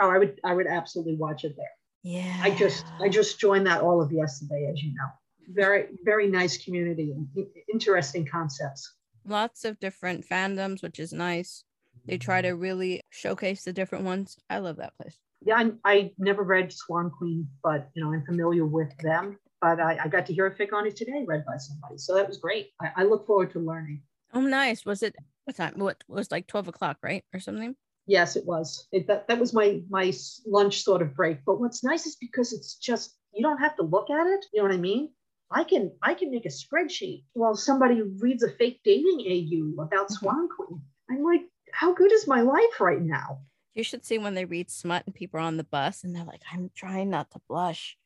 Oh, 0.00 0.10
I 0.10 0.18
would 0.18 0.40
I 0.44 0.52
would 0.52 0.66
absolutely 0.66 1.16
watch 1.16 1.44
it 1.44 1.54
there. 1.56 1.66
Yeah. 2.02 2.40
I 2.42 2.50
just 2.50 2.84
I 3.00 3.08
just 3.08 3.38
joined 3.38 3.66
that 3.66 3.80
all 3.80 4.02
of 4.02 4.12
yesterday 4.12 4.68
as 4.70 4.82
you 4.82 4.92
know. 4.94 5.06
Very 5.48 5.86
very 6.04 6.28
nice 6.28 6.62
community 6.62 7.12
and 7.12 7.28
interesting 7.72 8.26
concepts. 8.26 8.92
Lots 9.24 9.64
of 9.64 9.78
different 9.78 10.26
fandoms, 10.28 10.82
which 10.82 10.98
is 10.98 11.12
nice. 11.12 11.64
They 12.06 12.18
try 12.18 12.42
to 12.42 12.50
really 12.50 13.02
showcase 13.10 13.64
the 13.64 13.72
different 13.72 14.04
ones. 14.04 14.36
I 14.50 14.58
love 14.58 14.76
that 14.76 14.96
place 14.96 15.18
yeah, 15.44 15.56
I, 15.56 15.72
I 15.84 16.10
never 16.18 16.42
read 16.42 16.72
Swan 16.72 17.10
Queen, 17.10 17.46
but 17.62 17.90
you 17.94 18.02
know, 18.02 18.12
I'm 18.12 18.24
familiar 18.24 18.66
with 18.66 18.96
them. 18.98 19.38
But 19.60 19.80
I, 19.80 19.98
I 20.04 20.08
got 20.08 20.26
to 20.26 20.34
hear 20.34 20.46
a 20.46 20.54
fic 20.54 20.72
on 20.72 20.86
it 20.86 20.96
today, 20.96 21.24
read 21.26 21.44
by 21.46 21.56
somebody. 21.56 21.96
So 21.98 22.14
that 22.14 22.28
was 22.28 22.38
great. 22.38 22.70
I, 22.80 22.90
I 22.96 23.04
look 23.04 23.26
forward 23.26 23.52
to 23.52 23.60
learning. 23.60 24.02
Oh, 24.32 24.40
nice. 24.40 24.84
Was 24.84 25.02
it 25.02 25.14
what 25.44 25.56
time? 25.56 25.74
What 25.76 26.02
was 26.08 26.30
like 26.30 26.46
12 26.46 26.68
o'clock, 26.68 26.98
right? 27.02 27.24
Or 27.32 27.40
something? 27.40 27.74
Yes, 28.06 28.36
it 28.36 28.44
was. 28.44 28.86
It, 28.92 29.06
that, 29.06 29.28
that 29.28 29.38
was 29.38 29.54
my 29.54 29.80
my 29.88 30.12
lunch 30.46 30.82
sort 30.82 31.00
of 31.00 31.14
break. 31.14 31.38
But 31.46 31.60
what's 31.60 31.84
nice 31.84 32.06
is 32.06 32.16
because 32.16 32.52
it's 32.52 32.74
just 32.74 33.16
you 33.32 33.42
don't 33.42 33.58
have 33.58 33.76
to 33.76 33.82
look 33.82 34.10
at 34.10 34.26
it. 34.26 34.44
You 34.52 34.60
know 34.60 34.68
what 34.68 34.74
I 34.74 34.80
mean? 34.80 35.10
I 35.50 35.64
can 35.64 35.92
I 36.02 36.14
can 36.14 36.30
make 36.30 36.44
a 36.44 36.48
spreadsheet 36.48 37.24
while 37.32 37.54
somebody 37.54 38.02
reads 38.18 38.42
a 38.42 38.50
fake 38.50 38.80
dating 38.84 39.20
AU 39.20 39.82
about 39.82 40.06
mm-hmm. 40.06 40.14
Swan 40.14 40.48
Queen. 40.48 40.82
I'm 41.10 41.22
like, 41.22 41.42
how 41.74 41.92
good 41.92 42.12
is 42.12 42.28
my 42.28 42.40
life 42.40 42.80
right 42.80 43.02
now? 43.02 43.40
You 43.74 43.82
should 43.82 44.04
see 44.04 44.18
when 44.18 44.34
they 44.34 44.44
read 44.44 44.70
smut 44.70 45.02
and 45.06 45.14
people 45.14 45.40
are 45.40 45.42
on 45.42 45.56
the 45.56 45.64
bus 45.64 46.04
and 46.04 46.14
they're 46.14 46.24
like, 46.24 46.42
I'm 46.52 46.70
trying 46.74 47.10
not 47.10 47.32
to 47.32 47.40
blush. 47.48 47.96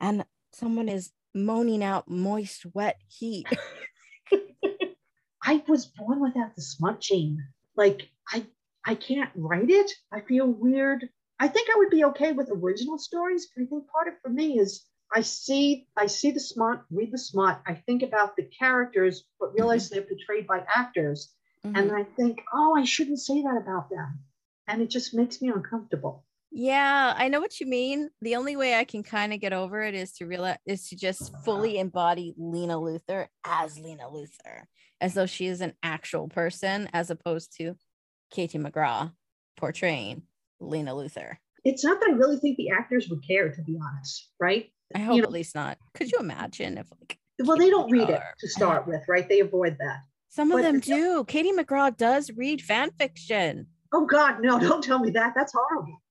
And 0.00 0.24
someone 0.52 0.88
is 0.88 1.12
moaning 1.34 1.84
out 1.84 2.08
moist, 2.08 2.64
wet 2.72 2.98
heat. 3.06 3.46
I 5.42 5.62
was 5.68 5.86
born 5.86 6.20
without 6.20 6.56
the 6.56 6.62
smut 6.62 7.00
gene. 7.00 7.44
Like 7.76 8.08
I 8.32 8.46
I 8.86 8.94
can't 8.94 9.30
write 9.34 9.70
it. 9.70 9.90
I 10.10 10.22
feel 10.22 10.46
weird. 10.46 11.06
I 11.38 11.48
think 11.48 11.68
I 11.70 11.78
would 11.78 11.90
be 11.90 12.04
okay 12.04 12.32
with 12.32 12.50
original 12.50 12.98
stories, 12.98 13.48
but 13.54 13.62
I 13.62 13.66
think 13.66 13.88
part 13.88 14.08
of 14.08 14.14
it 14.14 14.20
for 14.22 14.30
me 14.30 14.58
is 14.58 14.86
I 15.14 15.20
see 15.20 15.86
I 15.96 16.06
see 16.06 16.30
the 16.30 16.40
smut, 16.40 16.82
read 16.90 17.12
the 17.12 17.18
smut, 17.18 17.60
I 17.66 17.74
think 17.74 18.02
about 18.02 18.36
the 18.36 18.44
characters, 18.44 19.24
but 19.38 19.52
realize 19.52 19.86
mm-hmm. 19.86 19.96
they're 19.96 20.08
portrayed 20.08 20.46
by 20.46 20.64
actors. 20.74 21.34
Mm-hmm. 21.64 21.76
And 21.76 21.92
I 21.92 22.04
think, 22.04 22.40
oh, 22.52 22.76
I 22.76 22.84
shouldn't 22.84 23.20
say 23.20 23.42
that 23.42 23.60
about 23.62 23.90
them 23.90 24.20
and 24.68 24.82
it 24.82 24.90
just 24.90 25.14
makes 25.14 25.42
me 25.42 25.48
uncomfortable. 25.48 26.24
Yeah, 26.50 27.14
I 27.16 27.28
know 27.28 27.40
what 27.40 27.60
you 27.60 27.66
mean. 27.66 28.08
The 28.22 28.36
only 28.36 28.56
way 28.56 28.74
I 28.74 28.84
can 28.84 29.02
kind 29.02 29.34
of 29.34 29.40
get 29.40 29.52
over 29.52 29.82
it 29.82 29.94
is 29.94 30.12
to 30.14 30.26
realize 30.26 30.58
is 30.64 30.88
to 30.88 30.96
just 30.96 31.32
fully 31.44 31.78
embody 31.78 32.34
Lena 32.38 32.76
Luthor 32.76 33.26
as 33.44 33.78
Lena 33.78 34.04
Luthor, 34.04 34.62
as 35.00 35.14
though 35.14 35.26
she 35.26 35.46
is 35.46 35.60
an 35.60 35.74
actual 35.82 36.28
person, 36.28 36.88
as 36.92 37.10
opposed 37.10 37.54
to 37.58 37.74
Katie 38.30 38.58
McGrath 38.58 39.12
portraying 39.56 40.22
Lena 40.60 40.92
Luthor. 40.92 41.36
It's 41.64 41.84
not 41.84 42.00
that 42.00 42.10
I 42.10 42.12
really 42.12 42.38
think 42.38 42.56
the 42.56 42.70
actors 42.70 43.08
would 43.10 43.26
care, 43.26 43.50
to 43.50 43.62
be 43.62 43.76
honest, 43.82 44.30
right? 44.40 44.70
I 44.94 45.00
hope 45.00 45.16
you 45.16 45.22
know, 45.22 45.28
at 45.28 45.32
least 45.32 45.54
not. 45.54 45.76
Could 45.92 46.10
you 46.10 46.18
imagine 46.18 46.78
if 46.78 46.86
like 46.98 47.18
well, 47.40 47.58
they 47.58 47.70
don't 47.70 47.90
read 47.90 48.08
it 48.08 48.20
to 48.40 48.48
start 48.48 48.86
with, 48.86 49.02
right? 49.06 49.28
They 49.28 49.40
avoid 49.40 49.76
that. 49.80 49.98
Some 50.28 50.52
of 50.52 50.58
But 50.58 50.62
them 50.62 50.80
do. 50.80 51.24
Katie 51.24 51.52
McGrath 51.52 51.96
does 51.96 52.30
read 52.36 52.62
fan 52.62 52.90
fiction. 52.98 53.66
Oh 53.92 54.06
God, 54.06 54.40
no! 54.40 54.58
Don't 54.58 54.84
tell 54.84 54.98
me 54.98 55.10
that. 55.12 55.32
That's 55.34 55.54
horrible. 55.54 56.02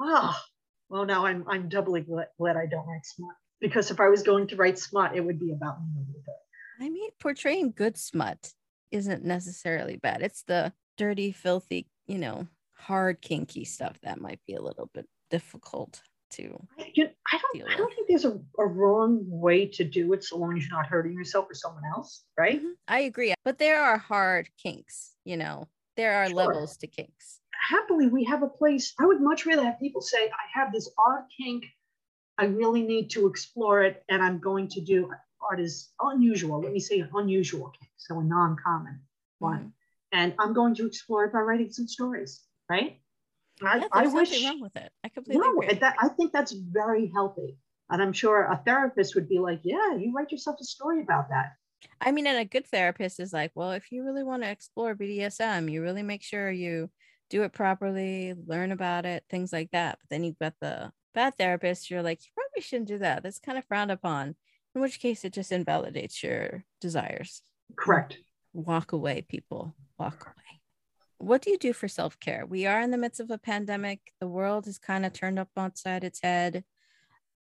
oh, 0.00 0.36
well, 0.88 1.04
now 1.04 1.26
I'm 1.26 1.44
I'm 1.48 1.68
doubly 1.68 2.00
glad, 2.00 2.28
glad 2.38 2.56
I 2.56 2.66
don't 2.66 2.86
write 2.86 3.04
smut 3.04 3.34
because 3.60 3.90
if 3.90 4.00
I 4.00 4.08
was 4.08 4.22
going 4.22 4.46
to 4.48 4.56
write 4.56 4.78
smut, 4.78 5.14
it 5.14 5.20
would 5.20 5.38
be 5.38 5.52
about 5.52 5.78
me. 5.80 6.04
I 6.80 6.90
mean, 6.90 7.10
portraying 7.18 7.72
good 7.74 7.96
smut 7.96 8.52
isn't 8.90 9.24
necessarily 9.24 9.96
bad. 9.96 10.22
It's 10.22 10.42
the 10.42 10.72
dirty, 10.96 11.32
filthy, 11.32 11.88
you 12.06 12.18
know, 12.18 12.46
hard, 12.72 13.20
kinky 13.20 13.64
stuff 13.64 13.98
that 14.02 14.20
might 14.20 14.40
be 14.46 14.54
a 14.54 14.62
little 14.62 14.90
bit 14.92 15.06
difficult 15.30 16.02
to. 16.30 16.58
I, 16.78 16.90
you 16.94 17.08
I 17.32 17.38
don't 17.38 17.70
I 17.72 17.76
don't 17.76 17.94
think 17.94 18.08
there's 18.08 18.24
a, 18.24 18.38
a 18.58 18.66
wrong 18.66 19.24
way 19.26 19.66
to 19.66 19.84
do 19.84 20.12
it 20.12 20.24
so 20.24 20.36
long 20.38 20.56
as 20.56 20.66
you're 20.66 20.76
not 20.76 20.86
hurting 20.86 21.12
yourself 21.12 21.46
or 21.50 21.54
someone 21.54 21.84
else, 21.94 22.24
right? 22.38 22.62
Mhm. 22.62 22.72
I 22.88 23.00
agree, 23.00 23.34
but 23.44 23.58
there 23.58 23.82
are 23.82 23.98
hard 23.98 24.48
kinks. 24.62 25.14
You 25.24 25.36
know, 25.36 25.68
there 25.96 26.14
are 26.14 26.26
Sure. 26.28 26.36
levels 26.36 26.76
to 26.78 26.86
kinks. 26.86 27.40
Happily, 27.68 28.06
we 28.08 28.24
have 28.24 28.42
a 28.42 28.48
place. 28.48 28.94
I 29.00 29.06
would 29.06 29.20
much 29.20 29.46
rather 29.46 29.64
have 29.64 29.78
people 29.80 30.00
say, 30.00 30.26
"I 30.28 30.58
have 30.58 30.72
this 30.72 30.88
odd 30.98 31.24
kink. 31.36 31.64
I 32.38 32.44
really 32.46 32.82
need 32.82 33.08
to 33.10 33.26
explore 33.26 33.82
it, 33.82 34.04
and 34.08 34.22
I'm 34.22 34.38
going 34.38 34.68
to 34.68 34.80
do 34.80 35.10
art 35.50 35.60
is 35.60 35.92
unusual. 36.00 36.60
Let 36.60 36.72
me 36.72 36.80
say 36.80 37.04
unusual 37.14 37.70
kink, 37.78 37.90
so 37.96 38.18
a 38.20 38.24
non-common 38.24 39.00
one, 39.38 39.58
Mhm. 39.64 39.72
and 40.12 40.34
I'm 40.38 40.52
going 40.52 40.74
to 40.76 40.86
explore 40.86 41.24
it 41.24 41.32
by 41.32 41.40
writing 41.40 41.70
some 41.72 41.86
stories, 41.88 42.44
right? 42.68 43.00
I, 43.62 43.78
Yeah, 43.78 43.88
I 43.92 44.06
wish. 44.06 44.44
wrong 44.44 44.60
with 44.60 44.76
it. 44.76 44.90
I 45.04 45.08
completely 45.08 45.46
No, 45.46 45.60
agree. 45.62 45.78
that, 45.78 45.96
I 45.98 46.08
think 46.08 46.32
that's 46.32 46.52
very 46.52 47.10
healthy. 47.14 47.56
And 47.90 48.02
I'm 48.02 48.12
sure 48.12 48.42
a 48.44 48.60
therapist 48.64 49.14
would 49.14 49.28
be 49.28 49.38
like, 49.38 49.60
yeah, 49.62 49.94
you 49.96 50.12
write 50.14 50.32
yourself 50.32 50.56
a 50.60 50.64
story 50.64 51.00
about 51.02 51.28
that. 51.30 51.52
I 52.00 52.10
mean, 52.10 52.26
and 52.26 52.38
a 52.38 52.44
good 52.44 52.66
therapist 52.66 53.20
is 53.20 53.32
like, 53.32 53.52
well, 53.54 53.72
if 53.72 53.92
you 53.92 54.02
really 54.04 54.24
want 54.24 54.42
to 54.42 54.50
explore 54.50 54.94
BDSM, 54.94 55.70
you 55.70 55.82
really 55.82 56.02
make 56.02 56.22
sure 56.22 56.50
you 56.50 56.90
do 57.30 57.42
it 57.44 57.52
properly, 57.52 58.34
learn 58.46 58.72
about 58.72 59.06
it, 59.06 59.24
things 59.30 59.52
like 59.52 59.70
that. 59.70 59.98
But 60.00 60.08
then 60.10 60.24
you've 60.24 60.38
got 60.38 60.54
the 60.60 60.90
bad 61.14 61.34
therapist, 61.36 61.90
you're 61.90 62.02
like, 62.02 62.20
you 62.24 62.30
probably 62.34 62.62
shouldn't 62.62 62.88
do 62.88 62.98
that. 62.98 63.22
That's 63.22 63.38
kind 63.38 63.56
of 63.56 63.64
frowned 63.66 63.90
upon. 63.90 64.34
In 64.74 64.80
which 64.80 65.00
case, 65.00 65.24
it 65.24 65.32
just 65.32 65.52
invalidates 65.52 66.22
your 66.22 66.64
desires. 66.80 67.40
Correct. 67.76 68.18
Walk 68.52 68.92
away, 68.92 69.24
people. 69.28 69.74
Walk 69.98 70.22
away. 70.26 70.55
What 71.18 71.42
do 71.42 71.50
you 71.50 71.58
do 71.58 71.72
for 71.72 71.88
self 71.88 72.18
care? 72.20 72.44
We 72.46 72.66
are 72.66 72.80
in 72.80 72.90
the 72.90 72.98
midst 72.98 73.20
of 73.20 73.30
a 73.30 73.38
pandemic. 73.38 74.12
The 74.20 74.28
world 74.28 74.66
is 74.66 74.78
kind 74.78 75.06
of 75.06 75.12
turned 75.12 75.38
up 75.38 75.48
outside 75.56 76.04
its 76.04 76.20
head. 76.22 76.64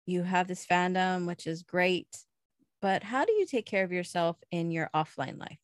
You 0.05 0.23
have 0.23 0.47
this 0.47 0.65
fandom, 0.65 1.25
which 1.25 1.47
is 1.47 1.63
great. 1.63 2.07
But 2.81 3.03
how 3.03 3.25
do 3.25 3.31
you 3.33 3.45
take 3.45 3.65
care 3.65 3.83
of 3.83 3.91
yourself 3.91 4.37
in 4.51 4.71
your 4.71 4.89
offline 4.93 5.39
life? 5.39 5.57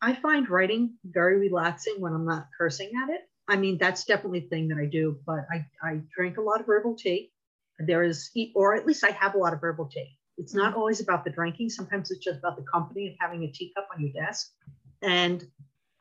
I 0.00 0.14
find 0.14 0.48
writing 0.48 0.94
very 1.04 1.38
relaxing 1.38 1.96
when 1.98 2.12
I'm 2.12 2.24
not 2.24 2.46
cursing 2.56 2.90
at 3.02 3.10
it. 3.10 3.22
I 3.48 3.56
mean, 3.56 3.76
that's 3.78 4.04
definitely 4.04 4.44
a 4.46 4.48
thing 4.48 4.68
that 4.68 4.78
I 4.78 4.86
do, 4.86 5.18
but 5.26 5.40
I, 5.52 5.66
I 5.82 6.00
drink 6.16 6.38
a 6.38 6.40
lot 6.40 6.60
of 6.60 6.68
herbal 6.68 6.94
tea. 6.96 7.32
There 7.78 8.04
is, 8.04 8.30
or 8.54 8.74
at 8.76 8.86
least 8.86 9.04
I 9.04 9.10
have 9.10 9.34
a 9.34 9.38
lot 9.38 9.52
of 9.52 9.60
herbal 9.60 9.86
tea. 9.86 10.16
It's 10.38 10.54
not 10.54 10.70
mm-hmm. 10.70 10.78
always 10.78 11.00
about 11.00 11.24
the 11.24 11.30
drinking. 11.30 11.70
Sometimes 11.70 12.10
it's 12.10 12.24
just 12.24 12.38
about 12.38 12.56
the 12.56 12.64
company 12.72 13.08
of 13.08 13.14
having 13.18 13.42
a 13.42 13.50
teacup 13.50 13.88
on 13.94 14.00
your 14.00 14.12
desk. 14.12 14.52
And 15.02 15.44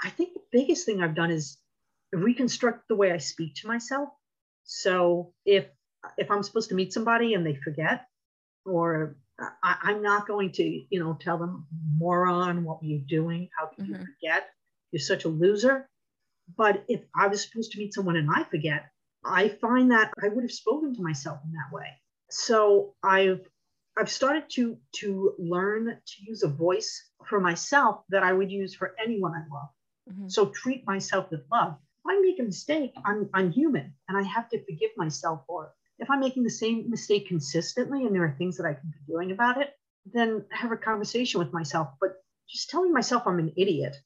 I 0.01 0.09
think 0.09 0.33
the 0.33 0.41
biggest 0.51 0.85
thing 0.85 1.01
I've 1.01 1.15
done 1.15 1.31
is 1.31 1.57
reconstruct 2.11 2.87
the 2.87 2.95
way 2.95 3.11
I 3.11 3.17
speak 3.17 3.55
to 3.55 3.67
myself. 3.67 4.09
So 4.63 5.33
if 5.45 5.65
if 6.17 6.31
I'm 6.31 6.43
supposed 6.43 6.69
to 6.69 6.75
meet 6.75 6.93
somebody 6.93 7.33
and 7.33 7.45
they 7.45 7.55
forget, 7.55 8.07
or 8.65 9.17
I, 9.39 9.75
I'm 9.83 10.01
not 10.01 10.27
going 10.27 10.51
to, 10.53 10.63
you 10.63 10.99
know, 10.99 11.17
tell 11.19 11.37
them, 11.37 11.67
moron, 11.97 12.63
what 12.63 12.81
were 12.81 12.87
you 12.87 12.99
doing? 12.99 13.49
How 13.57 13.67
could 13.67 13.87
you 13.87 13.95
Mhm. 13.95 14.05
forget? 14.05 14.49
You're 14.91 15.01
such 15.01 15.25
a 15.25 15.29
loser. 15.29 15.89
But 16.57 16.85
if 16.87 17.01
I 17.15 17.27
was 17.27 17.43
supposed 17.43 17.71
to 17.73 17.77
meet 17.79 17.93
someone 17.93 18.15
and 18.15 18.29
I 18.33 18.43
forget, 18.45 18.91
I 19.23 19.49
find 19.49 19.91
that 19.91 20.13
I 20.23 20.29
would 20.29 20.43
have 20.43 20.51
spoken 20.51 20.95
to 20.95 21.01
myself 21.01 21.39
in 21.45 21.51
that 21.51 21.71
way. 21.71 22.01
So 22.29 22.95
I've 23.03 23.47
I've 23.97 24.09
started 24.09 24.49
to 24.51 24.77
to 25.01 25.35
learn 25.37 25.85
to 26.05 26.23
use 26.23 26.43
a 26.43 26.47
voice 26.47 27.11
for 27.27 27.39
myself 27.41 28.05
that 28.09 28.23
I 28.23 28.31
would 28.33 28.51
use 28.51 28.73
for 28.75 28.95
anyone 28.97 29.33
I 29.35 29.43
love. 29.53 29.69
Mhm. 30.09 30.31
So 30.31 30.47
treat 30.49 30.85
myself 30.85 31.29
with 31.31 31.41
love. 31.51 31.73
If 31.73 32.05
I 32.07 32.19
make 32.21 32.39
a 32.39 32.43
mistake, 32.43 32.93
I'm, 33.05 33.29
I'm 33.33 33.51
human 33.51 33.93
and 34.07 34.17
I 34.17 34.23
have 34.23 34.49
to 34.49 34.63
forgive 34.63 34.91
myself 34.97 35.45
for 35.45 35.67
it. 35.67 35.71
If 36.03 36.09
I'm 36.09 36.19
making 36.21 36.43
the 36.43 36.49
same 36.49 36.89
mistake 36.89 37.27
consistently 37.27 38.05
and 38.05 38.15
there 38.15 38.23
are 38.23 38.35
things 38.37 38.57
that 38.57 38.65
I 38.65 38.73
can 38.73 38.89
be 38.89 39.13
doing 39.13 39.31
about 39.31 39.61
it, 39.61 39.77
then 40.05 40.45
have 40.51 40.71
a 40.71 40.77
conversation 40.77 41.39
with 41.39 41.51
myself. 41.53 41.89
But 41.99 42.23
just 42.47 42.69
telling 42.69 42.93
myself 42.93 43.23
I'm 43.27 43.39
an 43.39 43.53
idiot, 43.57 43.97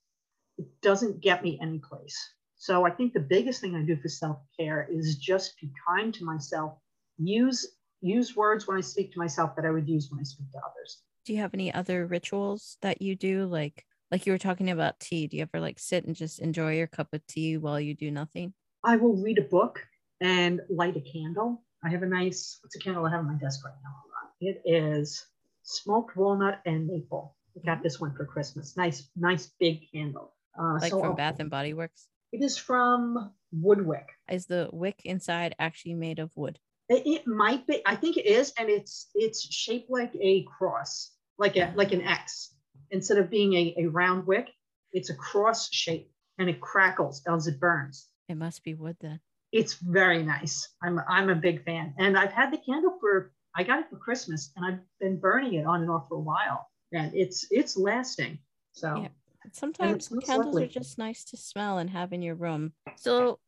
it 0.58 0.68
doesn't 0.82 1.22
get 1.22 1.44
me 1.44 1.60
anyplace. 1.62 2.18
So 2.56 2.86
I 2.86 2.92
think 2.92 3.14
the 3.14 3.20
biggest 3.20 3.62
thing 3.62 3.76
I 3.76 3.84
do 3.84 3.96
for 3.98 4.08
self-care 4.10 4.88
is 4.90 5.18
just 5.18 5.60
be 5.60 5.72
kind 5.88 6.14
to 6.16 6.26
myself. 6.26 6.78
Use 7.18 7.76
use 8.02 8.36
words 8.36 8.68
when 8.68 8.78
I 8.78 8.82
speak 8.82 9.14
to 9.14 9.20
myself 9.20 9.56
that 9.56 9.66
I 9.66 9.72
would 9.72 9.88
use 9.88 10.10
when 10.12 10.20
I 10.20 10.24
speak 10.24 10.52
to 10.52 10.58
others. 10.60 11.02
Do 11.26 11.34
you 11.34 11.40
have 11.40 11.54
any 11.54 11.74
other 11.74 12.06
rituals 12.06 12.78
that 12.82 13.02
you 13.02 13.16
do? 13.16 13.46
Like 13.46 13.86
like 14.14 14.28
you 14.28 14.32
were 14.32 14.38
talking 14.38 14.70
about 14.70 15.00
tea. 15.00 15.26
Do 15.26 15.38
you 15.38 15.42
ever 15.42 15.60
like 15.60 15.80
sit 15.80 16.06
and 16.06 16.16
just 16.16 16.38
enjoy 16.40 16.76
your 16.78 16.86
cup 16.86 17.08
of 17.14 17.26
tea 17.26 17.58
while 17.58 17.80
you 17.80 17.96
do 17.96 18.12
nothing? 18.12 18.54
I 18.84 18.96
will 18.96 19.16
read 19.16 19.40
a 19.40 19.42
book 19.42 19.84
and 20.22 20.62
light 20.70 20.96
a 20.96 21.02
candle. 21.02 21.64
I 21.84 21.90
have 21.90 22.04
a 22.04 22.06
nice, 22.06 22.60
what's 22.62 22.76
a 22.76 22.80
candle 22.80 23.06
I 23.08 23.10
have 23.10 23.22
on 23.22 23.26
my 23.28 23.40
desk 23.40 23.66
right 23.66 23.74
now? 23.84 23.96
It 24.40 24.62
is 24.66 25.26
smoked 25.64 26.16
walnut 26.16 26.62
and 26.68 26.86
maple. 26.86 27.36
I 27.58 27.66
got 27.66 27.82
this 27.82 28.00
one 28.00 28.14
for 28.16 28.24
Christmas. 28.26 28.78
Nice, 28.78 29.10
nice 29.16 29.52
big 29.60 29.92
candle. 29.92 30.36
Uh, 30.60 30.78
Like 30.80 30.92
so 30.92 31.00
from 31.00 31.10
I'll- 31.10 31.16
Bath 31.16 31.40
and 31.40 31.50
Body 31.50 31.74
Works? 31.74 32.08
It 32.32 32.44
is 32.44 32.56
from 32.56 33.32
Woodwick. 33.52 34.10
Is 34.30 34.46
the 34.46 34.70
wick 34.72 35.02
inside 35.06 35.56
actually 35.58 35.96
made 35.96 36.20
of 36.20 36.30
wood? 36.36 36.60
It, 36.90 37.04
it 37.08 37.28
might 37.28 37.66
be. 37.66 37.82
I 37.86 37.96
think 37.96 38.18
it 38.18 38.28
is, 38.28 38.54
and 38.60 38.70
it's 38.70 39.10
it's 39.16 39.42
shaped 39.54 39.90
like 39.90 40.12
a 40.22 40.44
cross, 40.58 41.12
like 41.40 41.56
a 41.58 41.74
like 41.76 41.94
an 41.94 42.02
X. 42.02 42.54
Instead 42.94 43.18
of 43.18 43.30
being 43.30 43.54
a, 43.54 43.76
a 43.80 43.86
round 43.88 44.26
wick, 44.26 44.48
it's 44.94 45.10
a 45.10 45.16
cross 45.16 45.70
shape, 45.74 46.10
and 46.38 46.50
it 46.50 46.62
crackles 46.62 47.22
as 47.28 47.48
it 47.48 47.60
burns. 47.60 48.08
It 48.30 48.38
must 48.38 48.64
be 48.64 48.74
wood 48.76 48.96
then. 49.02 49.20
it's 49.52 49.74
very 49.74 50.24
nice. 50.24 50.56
I'm 50.82 51.00
I'm 51.10 51.30
a 51.30 51.36
big 51.36 51.66
fan, 51.66 51.94
and 51.98 52.18
I've 52.18 52.32
had 52.32 52.52
the 52.54 52.58
candle 52.58 52.98
for 53.02 53.34
I 53.56 53.64
got 53.64 53.80
it 53.80 53.90
for 53.90 53.98
Christmas, 53.98 54.52
and 54.56 54.66
I've 54.66 54.80
been 55.00 55.20
burning 55.20 55.56
it 55.56 55.66
on 55.66 55.82
and 55.82 55.92
off 55.92 56.08
for 56.08 56.16
a 56.16 56.26
while, 56.34 56.70
and 56.92 57.12
it's 57.14 57.46
it's 57.52 57.76
lasting. 57.76 58.40
So 58.72 58.88
Yeah. 59.02 59.10
Sometimes 59.52 60.08
candles 60.08 60.56
lovely. 60.56 60.64
are 60.64 60.68
just 60.70 60.98
nice 60.98 61.26
to 61.26 61.36
smell 61.38 61.78
and 61.78 61.90
have 61.90 62.14
in 62.14 62.22
your 62.22 62.36
room. 62.36 62.74
So, 62.96 63.40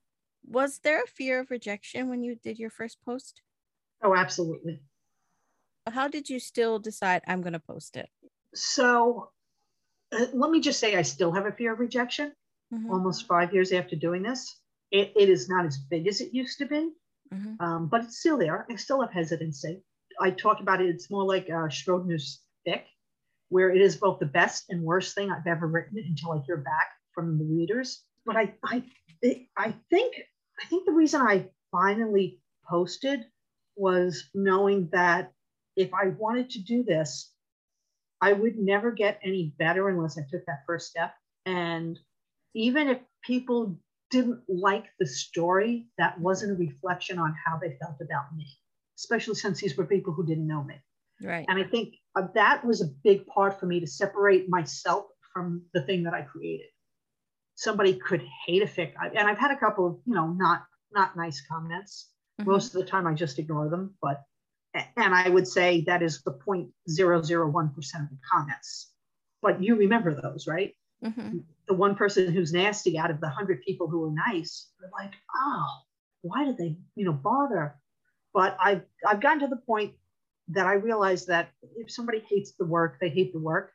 was 0.45 0.79
there 0.79 1.01
a 1.01 1.07
fear 1.07 1.39
of 1.39 1.49
rejection 1.49 2.09
when 2.09 2.21
you 2.21 2.35
did 2.35 2.59
your 2.59 2.69
first 2.69 2.97
post? 3.05 3.41
oh, 4.03 4.13
absolutely. 4.13 4.81
How 5.87 6.07
did 6.09 6.29
you 6.29 6.39
still 6.39 6.79
decide 6.79 7.21
I'm 7.27 7.41
going 7.41 7.53
to 7.53 7.59
post 7.59 7.95
it? 7.95 8.09
So 8.53 9.31
uh, 10.11 10.25
let 10.33 10.51
me 10.51 10.59
just 10.59 10.79
say, 10.79 10.95
I 10.95 11.01
still 11.01 11.31
have 11.31 11.45
a 11.45 11.51
fear 11.51 11.73
of 11.73 11.79
rejection. 11.79 12.33
Mhm, 12.73 12.89
Almost 12.89 13.27
five 13.27 13.53
years 13.53 13.71
after 13.71 13.95
doing 13.95 14.23
this, 14.23 14.59
it, 14.91 15.13
it 15.15 15.29
is 15.29 15.47
not 15.47 15.65
as 15.65 15.77
big 15.77 16.07
as 16.07 16.19
it 16.19 16.33
used 16.33 16.57
to 16.59 16.65
be, 16.65 16.91
mhm. 17.31 17.61
um, 17.61 17.87
but 17.87 18.03
it's 18.03 18.19
still 18.19 18.37
there. 18.37 18.65
I 18.69 18.75
still 18.75 19.01
have 19.01 19.11
hesitancy. 19.11 19.83
I 20.19 20.31
talk 20.31 20.61
about 20.61 20.81
it. 20.81 20.89
It's 20.89 21.11
more 21.11 21.23
like 21.25 21.45
uh, 21.49 21.67
Schrodinger's 21.69 22.41
stick, 22.61 22.85
where 23.49 23.69
it 23.69 23.81
is 23.81 23.97
both 23.97 24.19
the 24.19 24.25
best 24.25 24.65
and 24.69 24.81
worst 24.81 25.13
thing 25.13 25.31
I've 25.31 25.45
ever 25.47 25.67
written 25.67 25.97
until 25.99 26.31
I 26.31 26.39
hear 26.39 26.57
back 26.57 26.87
from 27.13 27.37
the 27.37 27.45
readers. 27.45 28.03
But 28.25 28.35
I, 28.35 28.53
I, 28.63 28.83
I 29.57 29.75
think, 29.91 30.15
I 30.59 30.65
think 30.67 30.85
the 30.85 30.91
reason 30.93 31.21
I 31.21 31.49
finally 31.71 32.39
posted 32.67 33.25
was 33.75 34.29
knowing 34.33 34.89
that 34.91 35.31
if 35.75 35.93
I 35.93 36.07
wanted 36.17 36.49
to 36.51 36.63
do 36.63 36.83
this, 36.83 37.31
I 38.21 38.33
would 38.33 38.57
never 38.57 38.91
get 38.91 39.19
any 39.23 39.53
better 39.57 39.89
unless 39.89 40.17
I 40.17 40.21
took 40.29 40.45
that 40.45 40.63
first 40.65 40.89
step. 40.89 41.13
And 41.45 41.99
even 42.53 42.87
if 42.87 42.99
people 43.23 43.77
didn't 44.09 44.41
like 44.47 44.85
the 44.99 45.05
story, 45.05 45.87
that 45.97 46.19
wasn't 46.19 46.53
a 46.53 46.55
reflection 46.55 47.19
on 47.19 47.35
how 47.45 47.57
they 47.57 47.77
felt 47.81 47.97
about 48.01 48.35
me, 48.35 48.47
especially 48.97 49.35
since 49.35 49.59
these 49.59 49.75
were 49.75 49.85
people 49.85 50.13
who 50.13 50.25
didn't 50.25 50.47
know 50.47 50.63
me. 50.63 50.75
Right. 51.21 51.45
And 51.47 51.59
I 51.59 51.63
think 51.63 51.95
uh, 52.15 52.27
that 52.33 52.65
was 52.65 52.81
a 52.81 52.87
big 53.03 53.25
part 53.27 53.59
for 53.59 53.65
me 53.65 53.79
to 53.79 53.87
separate 53.87 54.49
myself 54.49 55.05
from 55.33 55.63
the 55.73 55.81
thing 55.83 56.03
that 56.03 56.13
I 56.13 56.21
created. 56.21 56.67
Somebody 57.55 57.95
could 57.95 58.23
hate 58.45 58.61
a 58.61 58.65
fic, 58.65 58.93
and 59.01 59.27
I've 59.27 59.37
had 59.37 59.51
a 59.51 59.57
couple 59.57 59.87
of, 59.87 59.97
you 60.05 60.13
know, 60.13 60.27
not 60.27 60.65
not 60.91 61.15
nice 61.15 61.41
comments. 61.49 62.11
Mhm. 62.39 62.47
Most 62.47 62.75
of 62.75 62.81
the 62.81 62.87
time, 62.87 63.07
I 63.07 63.13
just 63.13 63.39
ignore 63.39 63.69
them. 63.69 63.95
But 64.01 64.23
and 64.97 65.15
I 65.15 65.29
would 65.29 65.47
say 65.47 65.81
that 65.87 66.01
is 66.01 66.21
the 66.23 66.31
0.001 66.31 67.75
percent 67.75 68.03
of 68.03 68.09
the 68.09 68.17
comments. 68.31 68.91
But 69.41 69.61
you 69.63 69.75
remember 69.75 70.13
those, 70.13 70.47
right? 70.47 70.73
Mhm. 71.03 71.43
the 71.67 71.73
one 71.73 71.95
person 71.95 72.31
who's 72.31 72.53
nasty 72.53 72.97
out 72.97 73.11
of 73.11 73.19
the 73.19 73.27
hundred 73.29 73.61
people 73.61 73.87
who 73.87 74.05
are 74.05 74.11
nice, 74.31 74.71
they're 74.79 74.89
like, 74.97 75.13
oh, 75.35 75.65
why 76.21 76.45
did 76.45 76.57
they, 76.57 76.77
you 76.95 77.05
know, 77.05 77.11
bother? 77.13 77.75
But 78.33 78.57
I've 78.59 78.83
I've 79.07 79.21
gotten 79.21 79.39
to 79.41 79.47
the 79.47 79.61
point 79.67 79.93
that 80.49 80.65
I 80.67 80.73
realize 80.73 81.25
that 81.25 81.49
if 81.75 81.91
somebody 81.91 82.19
hates 82.29 82.53
the 82.53 82.65
work, 82.65 82.97
they 82.99 83.09
hate 83.09 83.33
the 83.33 83.39
work. 83.39 83.73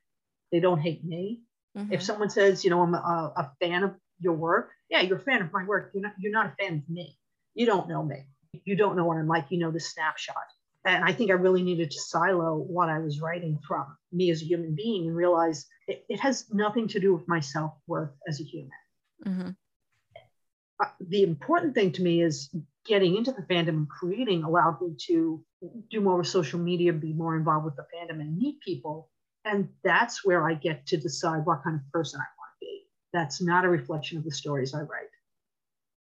They 0.53 0.61
don't 0.61 0.81
hate 0.81 1.05
me. 1.05 1.43
Mhm. 1.77 1.93
If 1.93 2.03
someone 2.03 2.31
says, 2.31 2.65
you 2.65 2.71
know, 2.71 2.83
I'm 2.83 2.95
a, 2.95 3.33
a 3.37 3.53
fan 3.61 3.83
of 3.85 3.95
your 4.19 4.35
work, 4.35 4.71
yeah, 4.89 5.01
you're 5.03 5.19
a 5.19 5.21
fan 5.21 5.43
of 5.43 5.53
my 5.53 5.65
work. 5.65 5.91
You're 5.95 6.03
not, 6.03 6.15
you're 6.19 6.33
not 6.33 6.47
a 6.47 6.55
fan 6.57 6.79
of 6.79 6.89
me. 6.89 7.19
You 7.55 7.67
don't 7.67 7.89
know 7.89 8.03
me. 8.03 8.27
You 8.65 8.77
don't 8.77 8.97
know 8.97 9.05
what 9.05 9.17
I'm 9.19 9.29
like. 9.29 9.47
You 9.51 9.59
know 9.59 9.71
the 9.71 9.81
snapshot. 9.81 10.37
And 10.85 11.05
I 11.05 11.13
think 11.13 11.31
I 11.31 11.35
really 11.35 11.63
needed 11.63 11.91
to 11.91 11.99
silo 11.99 12.57
what 12.57 12.89
I 12.89 12.99
was 12.99 13.21
writing 13.21 13.59
from 13.67 13.97
me 14.13 14.31
as 14.31 14.41
a 14.41 14.47
human 14.47 14.75
being 14.75 15.07
and 15.07 15.17
realize 15.17 15.67
it, 15.87 16.05
it 16.09 16.21
has 16.21 16.47
nothing 16.53 16.89
to 16.89 17.01
do 17.01 17.15
with 17.15 17.29
my 17.29 17.41
self 17.41 17.75
worth 17.87 18.13
as 18.27 18.41
a 18.41 18.45
human. 18.45 18.71
Mhm. 19.27 19.57
Uh, 20.83 20.87
the 21.01 21.23
important 21.23 21.75
thing 21.75 21.93
to 21.93 22.03
me 22.03 22.23
is 22.23 22.55
getting 22.87 23.17
into 23.17 23.33
the 23.33 23.43
fandom 23.43 23.69
and 23.69 23.91
creating 23.91 24.43
allowed 24.43 24.81
me 24.81 24.95
to 25.07 25.45
do 25.91 26.01
more 26.01 26.17
with 26.17 26.27
social 26.27 26.59
media, 26.59 26.93
be 26.93 27.13
more 27.13 27.37
involved 27.37 27.67
with 27.67 27.77
the 27.77 27.87
fandom 27.95 28.21
and 28.21 28.39
meet 28.39 28.59
people. 28.61 29.11
And 29.45 29.69
that's 29.85 30.25
where 30.25 30.49
I 30.49 30.55
get 30.55 30.87
to 30.87 30.97
decide 30.97 31.45
what 31.45 31.63
kind 31.63 31.77
of 31.77 31.93
person 31.93 32.21
I 32.21 32.25
want 32.39 32.51
to 32.59 32.65
be. 32.65 32.87
That's 33.13 33.43
not 33.43 33.67
a 33.67 33.69
reflection 33.69 34.17
of 34.17 34.25
the 34.25 34.31
stories 34.31 34.75
I 34.75 34.81
write. 34.81 35.11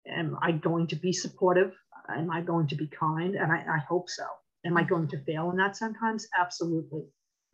Am 0.07 0.38
I 0.41 0.53
going 0.53 0.88
to 0.88 0.95
be 0.95 1.11
supportive? 1.11 1.75
Am 2.09 2.32
I 2.32 2.41
going 2.41 2.67
to 2.67 2.75
be 2.75 2.88
kind? 2.88 3.36
And 3.36 3.51
I, 3.51 3.57
I 3.57 3.77
hope 3.80 4.09
so. 4.09 4.25
Am 4.66 4.78
I 4.78 4.84
going 4.84 5.07
to 5.10 5.24
fail 5.24 5.49
in 5.51 5.57
that 5.57 5.78
sometimes? 5.78 6.28
Absolutely. 6.38 7.03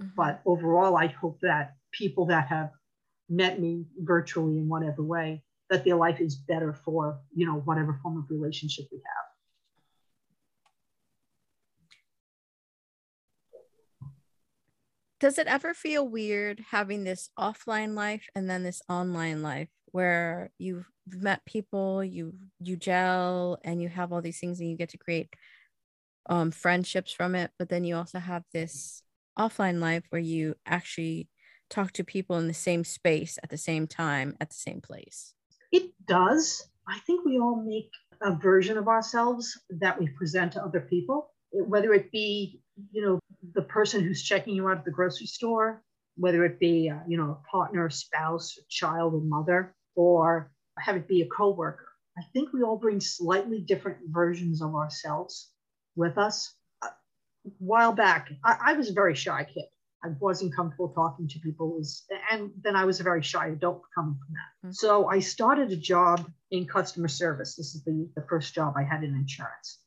Mhm. 0.01 0.15
But 0.15 0.41
overall, 0.45 0.97
I 0.97 1.07
hope 1.07 1.39
that 1.41 1.75
people 1.91 2.25
that 2.27 2.47
have 2.47 2.71
met 3.29 3.59
me 3.59 3.85
virtually 3.97 4.57
in 4.57 4.67
whatever 4.67 5.03
way, 5.03 5.43
that 5.69 5.83
their 5.83 5.95
life 5.95 6.19
is 6.19 6.35
better 6.35 6.73
for, 6.73 7.19
you 7.33 7.45
know, 7.45 7.59
whatever 7.61 7.99
form 8.01 8.17
of 8.17 8.29
relationship 8.29 8.85
we 8.91 8.97
have. 8.97 9.25
Does 15.19 15.37
it 15.37 15.47
ever 15.47 15.73
feel 15.73 16.07
weird 16.07 16.59
having 16.71 17.03
this 17.03 17.29
offline 17.39 17.95
life 17.95 18.27
and 18.35 18.49
then 18.49 18.63
this 18.63 18.81
online 18.89 19.41
life 19.41 19.69
where 19.91 20.51
you've 20.57 20.85
met 21.07 21.45
people, 21.45 22.03
you 22.03 22.33
you 22.59 22.75
gel 22.75 23.57
and 23.63 23.81
you 23.81 23.87
have 23.89 24.11
all 24.11 24.21
these 24.21 24.39
things 24.39 24.59
and 24.59 24.69
you 24.69 24.75
get 24.75 24.89
to 24.89 24.97
create 24.97 25.33
um 26.27 26.51
friendships 26.51 27.11
from 27.11 27.35
it, 27.35 27.51
but 27.57 27.69
then 27.69 27.83
you 27.83 27.95
also 27.95 28.19
have 28.19 28.43
this 28.53 29.03
offline 29.37 29.79
life 29.79 30.03
where 30.09 30.21
you 30.21 30.55
actually 30.65 31.27
talk 31.69 31.91
to 31.93 32.03
people 32.03 32.37
in 32.37 32.47
the 32.47 32.53
same 32.53 32.83
space 32.83 33.37
at 33.43 33.49
the 33.49 33.57
same 33.57 33.87
time 33.87 34.35
at 34.39 34.49
the 34.49 34.55
same 34.55 34.81
place. 34.81 35.33
It 35.71 35.91
does. 36.07 36.67
I 36.87 36.99
think 36.99 37.25
we 37.25 37.39
all 37.39 37.63
make 37.65 37.89
a 38.21 38.35
version 38.35 38.77
of 38.77 38.87
ourselves 38.87 39.59
that 39.69 39.99
we 39.99 40.07
present 40.07 40.53
to 40.53 40.63
other 40.63 40.81
people, 40.81 41.31
whether 41.51 41.93
it 41.93 42.11
be, 42.11 42.61
you 42.91 43.01
know, 43.01 43.19
the 43.53 43.63
person 43.63 44.03
who's 44.03 44.23
checking 44.23 44.55
you 44.55 44.67
out 44.67 44.77
at 44.77 44.85
the 44.85 44.91
grocery 44.91 45.27
store, 45.27 45.83
whether 46.15 46.45
it 46.45 46.59
be, 46.59 46.89
uh, 46.89 46.99
you 47.07 47.17
know, 47.17 47.31
a 47.31 47.49
partner, 47.49 47.89
spouse, 47.89 48.57
child, 48.69 49.13
or 49.13 49.21
mother, 49.21 49.75
or 49.95 50.51
have 50.77 50.95
it 50.95 51.07
be 51.07 51.21
a 51.21 51.27
coworker. 51.27 51.89
I 52.17 52.21
think 52.33 52.53
we 52.53 52.63
all 52.63 52.77
bring 52.77 53.01
slightly 53.01 53.59
different 53.59 53.97
versions 54.07 54.61
of 54.61 54.75
ourselves 54.75 55.51
with 55.95 56.17
us. 56.17 56.53
A 56.83 56.89
while 57.59 57.93
back, 57.93 58.31
I, 58.43 58.57
I 58.67 58.73
was 58.73 58.89
a 58.89 58.93
very 58.93 59.15
shy 59.15 59.43
kid. 59.43 59.65
I 60.03 60.09
wasn't 60.19 60.55
comfortable 60.55 60.89
talking 60.89 61.27
to 61.27 61.39
people, 61.39 61.73
was, 61.73 62.05
and 62.31 62.51
then 62.61 62.75
I 62.75 62.85
was 62.85 62.99
a 62.99 63.03
very 63.03 63.23
shy 63.23 63.47
adult 63.47 63.81
coming 63.95 64.19
from 64.19 64.33
that. 64.33 64.67
Mhm. 64.67 64.75
So 64.75 65.07
I 65.07 65.19
started 65.19 65.71
a 65.71 65.75
job 65.77 66.31
in 66.51 66.67
customer 66.67 67.07
service. 67.07 67.55
This 67.55 67.73
is 67.73 67.83
the, 67.83 68.07
the 68.15 68.21
first 68.29 68.53
job 68.53 68.75
I 68.77 68.83
had 68.83 69.03
in 69.03 69.15
insurance. 69.15 69.79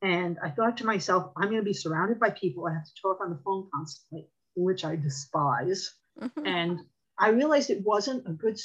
And 0.00 0.38
I 0.42 0.50
thought 0.50 0.78
to 0.78 0.86
myself, 0.86 1.32
I'm 1.36 1.50
going 1.50 1.60
to 1.60 1.62
be 1.64 1.74
surrounded 1.74 2.18
by 2.18 2.30
people. 2.30 2.66
I 2.66 2.72
have 2.72 2.86
to 2.86 3.02
talk 3.02 3.18
on 3.20 3.28
the 3.30 3.40
phone 3.44 3.68
constantly, 3.74 4.30
which 4.56 4.82
I 4.82 4.96
despise. 4.96 5.94
Mhm. 6.18 6.46
And 6.46 6.80
I 7.18 7.28
realized 7.28 7.68
it 7.68 7.84
wasn't 7.84 8.26
a 8.26 8.32
good, 8.32 8.58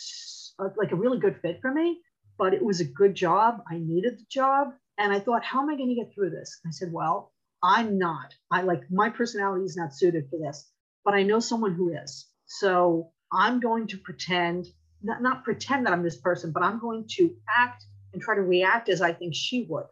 uh, 0.60 0.70
like 0.78 0.94
a 0.94 0.96
really 0.96 1.20
good 1.20 1.42
fit 1.42 1.60
for 1.62 1.74
me, 1.74 2.02
but 2.38 2.54
it 2.54 2.64
was 2.64 2.80
a 2.80 2.86
good 2.86 3.16
job. 3.16 3.62
I 3.70 3.80
needed 3.80 4.18
the 4.20 4.26
job. 4.30 4.74
And 4.98 5.12
I 5.12 5.20
thought, 5.20 5.43
how 5.43 5.62
am 5.62 5.70
I 5.70 5.76
going 5.76 5.89
to 5.89 5.96
get 5.96 6.14
through 6.14 6.30
this? 6.30 6.60
I 6.66 6.72
said, 6.72 6.91
well, 6.91 7.34
I'm 7.64 7.98
not. 7.98 8.34
I 8.52 8.62
like 8.62 8.84
my 8.89 9.10
personality 9.10 9.66
is 9.66 9.76
not 9.76 9.93
suited 9.93 10.30
for 10.30 10.39
this, 10.39 10.70
but 11.04 11.14
I 11.14 11.24
know 11.24 11.39
someone 11.39 11.74
who 11.74 11.93
is. 11.93 12.28
So 12.46 13.12
I'm 13.32 13.60
going 13.60 13.88
to 13.88 13.98
pretend, 13.98 14.68
not, 15.02 15.22
not 15.22 15.43
pretend 15.43 15.86
that 15.86 15.93
I'm 15.93 16.04
this 16.04 16.18
person, 16.18 16.52
but 16.52 16.64
I'm 16.64 16.80
going 16.80 17.06
to 17.18 17.36
act 17.50 17.86
and 18.14 18.22
try 18.22 18.36
to 18.36 18.41
react 18.41 18.88
as 18.89 19.02
I 19.02 19.14
think 19.14 19.34
she 19.36 19.66
would. 19.70 19.86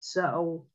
So 0.00 0.66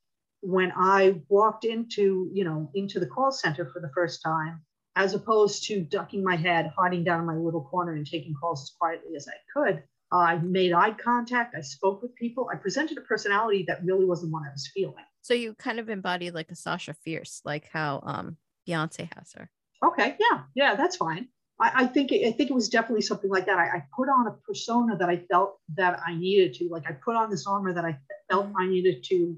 when 0.41 0.73
I 0.75 1.21
walked 1.29 1.63
into, 1.63 2.29
you 2.33 2.43
know, 2.43 2.71
into 2.73 2.99
the 2.99 3.05
call 3.05 3.31
center 3.31 3.69
for 3.71 3.79
the 3.79 3.91
first 3.93 4.21
time, 4.23 4.61
as 4.95 5.13
opposed 5.13 5.63
to 5.67 5.81
ducking 5.81 6.23
my 6.23 6.35
head, 6.35 6.71
hiding 6.77 7.03
down 7.03 7.21
in 7.21 7.25
my 7.25 7.35
little 7.35 7.63
corner 7.63 7.93
and 7.93 8.05
taking 8.05 8.33
calls 8.33 8.63
as 8.63 8.75
quietly 8.77 9.15
as 9.15 9.27
I 9.27 9.37
could, 9.53 9.83
I 10.11 10.37
made 10.39 10.73
eye 10.73 10.91
contact. 10.91 11.55
I 11.55 11.61
spoke 11.61 12.01
with 12.01 12.13
people. 12.15 12.49
I 12.51 12.57
presented 12.57 12.97
a 12.97 13.01
personality 13.01 13.63
that 13.67 13.83
really 13.83 14.05
wasn't 14.05 14.33
what 14.33 14.43
I 14.43 14.51
was 14.51 14.69
feeling. 14.73 15.05
So 15.21 15.33
you 15.33 15.53
kind 15.53 15.79
of 15.79 15.89
embody 15.89 16.31
like 16.31 16.51
a 16.51 16.55
Sasha 16.55 16.93
Fierce, 16.93 17.41
like 17.45 17.69
how 17.71 18.01
um 18.05 18.37
Beyonce 18.67 19.09
has 19.15 19.33
her. 19.33 19.49
Okay, 19.83 20.15
yeah, 20.19 20.43
yeah, 20.53 20.75
that's 20.75 20.95
fine. 20.95 21.27
I, 21.59 21.83
I 21.83 21.85
think 21.87 22.11
it, 22.11 22.27
I 22.27 22.31
think 22.31 22.49
it 22.49 22.53
was 22.53 22.69
definitely 22.69 23.01
something 23.01 23.29
like 23.29 23.45
that. 23.45 23.57
I, 23.57 23.77
I 23.77 23.83
put 23.95 24.09
on 24.09 24.27
a 24.27 24.31
persona 24.31 24.97
that 24.97 25.09
I 25.09 25.17
felt 25.29 25.59
that 25.75 25.99
I 26.05 26.15
needed 26.15 26.53
to. 26.55 26.67
Like 26.69 26.87
I 26.87 26.93
put 26.93 27.15
on 27.15 27.29
this 27.29 27.47
armor 27.47 27.73
that 27.73 27.85
I 27.85 27.97
felt 28.29 28.49
I 28.57 28.67
needed 28.67 29.03
to 29.05 29.37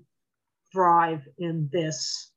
thrive 0.72 1.28
in 1.38 1.70
this, 1.72 2.32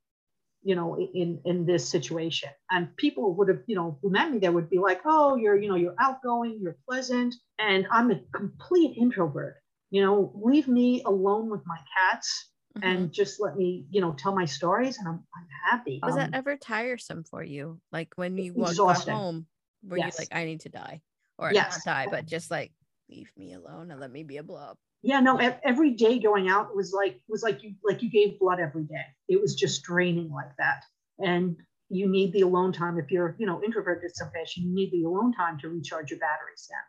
you 0.66 0.74
know, 0.74 0.98
in 0.98 1.40
in 1.44 1.66
this 1.66 1.88
situation. 1.88 2.50
And 2.70 2.94
people 2.96 3.34
would 3.36 3.48
have, 3.48 3.62
you 3.66 3.76
know, 3.76 3.98
who 4.02 4.10
met 4.10 4.30
me 4.32 4.38
there 4.38 4.52
would 4.52 4.70
be 4.70 4.78
like, 4.78 5.00
oh, 5.04 5.36
you're, 5.36 5.56
you 5.62 5.68
know, 5.68 5.76
you're 5.76 5.94
outgoing, 6.00 6.58
you're 6.62 6.78
pleasant, 6.88 7.34
and 7.58 7.86
I'm 7.90 8.10
a 8.10 8.20
complete 8.34 8.96
introvert. 8.96 9.56
You 9.90 10.02
know, 10.02 10.32
leave 10.44 10.68
me 10.68 11.02
alone 11.04 11.50
with 11.50 11.62
my 11.66 11.78
cats 11.96 12.50
Mhm. 12.74 13.00
and 13.00 13.12
just 13.12 13.40
let 13.40 13.56
me, 13.56 13.86
you 13.90 14.00
know, 14.00 14.12
tell 14.14 14.34
my 14.34 14.44
stories, 14.46 14.98
and 14.98 15.08
I'm 15.08 15.26
I'm 15.36 15.48
happy. 15.70 16.02
was 16.04 16.14
Um, 16.14 16.16
that 16.16 16.30
ever 16.32 16.56
tiresome 16.56 17.24
for 17.24 17.42
you? 17.42 17.80
Like 17.92 18.14
when 18.16 18.38
you 18.38 18.54
walked 18.54 19.08
home, 19.08 19.48
were 19.82 19.96
Yes. 19.96 19.98
you 19.98 20.12
like, 20.16 20.28
I 20.32 20.44
need 20.44 20.60
to 20.62 20.68
die? 20.68 21.02
Or 21.38 21.54
Yes. 21.54 21.66
not 21.68 21.84
die, 21.84 22.06
but 22.06 22.26
just 22.26 22.50
like 22.50 22.72
leave 23.08 23.32
me 23.36 23.52
alone 23.52 23.90
and 23.90 24.00
let 24.00 24.10
me 24.10 24.22
be 24.22 24.36
a 24.38 24.42
blob. 24.42 24.78
Yeah 25.02 25.20
no 25.20 25.36
every 25.64 25.90
day 25.92 26.18
going 26.18 26.48
out 26.48 26.74
was 26.74 26.92
like 26.92 27.20
was 27.28 27.42
like 27.42 27.62
you 27.62 27.74
like 27.84 28.02
you 28.02 28.10
gave 28.10 28.38
blood 28.38 28.60
every 28.60 28.84
day 28.84 29.04
it 29.28 29.40
was 29.40 29.54
just 29.54 29.82
draining 29.82 30.30
like 30.30 30.54
that 30.58 30.84
and 31.18 31.56
you 31.88 32.08
need 32.08 32.32
the 32.32 32.40
alone 32.40 32.72
time 32.72 32.98
if 32.98 33.10
you're 33.10 33.36
you 33.38 33.46
know 33.46 33.62
introverted 33.62 34.14
some 34.14 34.30
fashion 34.30 34.64
you 34.64 34.74
need 34.74 34.90
the 34.90 35.04
alone 35.04 35.32
time 35.32 35.58
to 35.58 35.68
recharge 35.68 36.10
your 36.10 36.20
batteries 36.20 36.66
then 36.70 36.80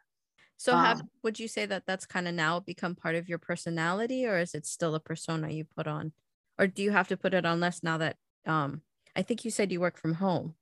So 0.57 0.75
have 0.77 0.99
Um, 0.99 1.09
would 1.23 1.39
you 1.39 1.47
say 1.47 1.65
that 1.67 1.85
that's 1.85 2.05
kind 2.05 2.27
of 2.27 2.33
now 2.33 2.59
become 2.59 2.95
part 2.95 3.15
of 3.15 3.29
your 3.29 3.37
personality 3.37 4.25
or 4.25 4.37
is 4.39 4.55
it 4.55 4.65
still 4.65 4.95
a 4.95 4.99
persona 4.99 5.49
you 5.49 5.65
put 5.65 5.87
on? 5.87 6.13
Or 6.57 6.65
do 6.67 6.81
you 6.81 6.91
have 6.91 7.07
to 7.09 7.17
put 7.17 7.33
it 7.33 7.45
on 7.45 7.59
less 7.59 7.83
now 7.83 7.97
that 7.99 8.17
um 8.45 8.81
I 9.15 9.21
think 9.23 9.45
you 9.45 9.51
said 9.51 9.71
you 9.71 9.79
work 9.79 9.97
from 9.97 10.15
home. 10.15 10.55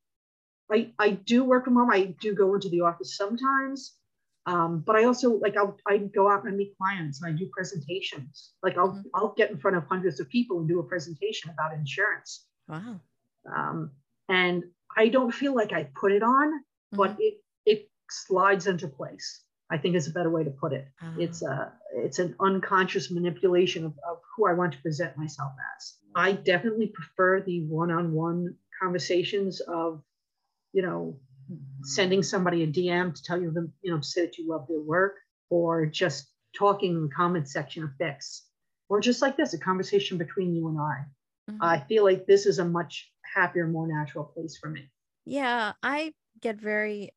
I, 0.71 0.93
I 0.97 1.11
do 1.11 1.43
work 1.43 1.65
from 1.65 1.75
home. 1.75 1.91
I 1.91 2.15
do 2.19 2.33
go 2.33 2.55
into 2.55 2.69
the 2.69 2.81
office 2.81 3.15
sometimes. 3.15 3.93
Um, 4.47 4.83
but 4.85 4.95
I 4.95 5.05
also 5.05 5.31
like 5.39 5.57
I'll 5.57 5.77
I 5.87 5.97
go 5.97 6.29
out 6.29 6.45
and 6.45 6.55
meet 6.55 6.75
clients 6.77 7.21
and 7.21 7.33
I 7.33 7.37
do 7.37 7.49
presentations. 7.51 8.53
Like 8.61 8.77
I'll 8.77 8.93
Mhm. 8.93 9.03
I'll 9.15 9.33
get 9.33 9.49
in 9.51 9.57
front 9.57 9.75
of 9.77 9.83
hundreds 9.85 10.19
of 10.19 10.29
people 10.29 10.59
and 10.59 10.67
do 10.67 10.79
a 10.79 10.83
presentation 10.83 11.49
about 11.49 11.73
insurance. 11.73 12.45
Wow. 12.67 12.99
Um, 13.55 13.91
and 14.29 14.63
I 14.97 15.09
don't 15.09 15.31
feel 15.33 15.53
like 15.55 15.73
I 15.73 15.85
put 15.99 16.11
it 16.11 16.23
on, 16.23 16.63
but 16.91 17.15
it 17.19 17.43
it 17.65 17.89
slides 18.09 18.67
into 18.67 18.87
place. 18.87 19.41
I 19.71 19.79
think 19.79 19.95
is 19.95 20.07
a 20.07 20.11
better 20.11 20.29
way 20.29 20.43
to 20.43 20.51
put 20.51 20.73
it. 20.73 20.87
Mhm. 21.01 21.19
It's 21.21 21.41
a 21.41 21.73
it's 21.95 22.19
an 22.19 22.35
unconscious 22.39 23.09
manipulation 23.09 23.83
of, 23.83 23.93
of 24.07 24.21
who 24.35 24.45
I 24.45 24.53
want 24.53 24.73
to 24.73 24.81
present 24.81 25.17
myself 25.17 25.53
as. 25.75 25.97
I 26.13 26.33
definitely 26.33 26.87
prefer 26.87 27.41
the 27.41 27.65
one-on-one 27.67 28.55
conversations 28.81 29.59
of, 29.61 30.03
you 30.71 30.81
know, 30.83 31.19
sending 31.83 32.23
somebody 32.23 32.63
a 32.63 32.67
DM 32.67 33.13
to 33.13 33.23
tell 33.23 33.41
you 33.41 33.51
them, 33.51 33.73
you 33.81 33.91
know, 33.91 33.99
to 33.99 34.07
say 34.07 34.25
that 34.25 34.37
you 34.37 34.47
love 34.47 34.67
their 34.67 34.81
work, 34.81 35.15
or 35.49 35.85
just 35.85 36.31
talking 36.57 36.95
in 36.95 37.03
the 37.03 37.15
comment 37.15 37.47
section 37.47 37.83
of 37.83 37.89
Fix, 37.97 38.47
or 38.89 38.99
just 38.99 39.21
like 39.21 39.37
this, 39.37 39.53
a 39.53 39.59
conversation 39.59 40.17
between 40.17 40.55
you 40.55 40.67
and 40.67 40.79
I. 40.79 41.05
Mhm. 41.51 41.57
I 41.61 41.79
feel 41.81 42.03
like 42.03 42.25
this 42.25 42.45
is 42.45 42.59
a 42.59 42.65
much 42.65 43.11
happier, 43.33 43.67
more 43.67 43.87
natural 43.87 44.25
place 44.25 44.57
for 44.57 44.69
me. 44.69 44.89
Yeah, 45.25 45.73
I 45.83 46.13
get 46.39 46.59
very 46.59 47.11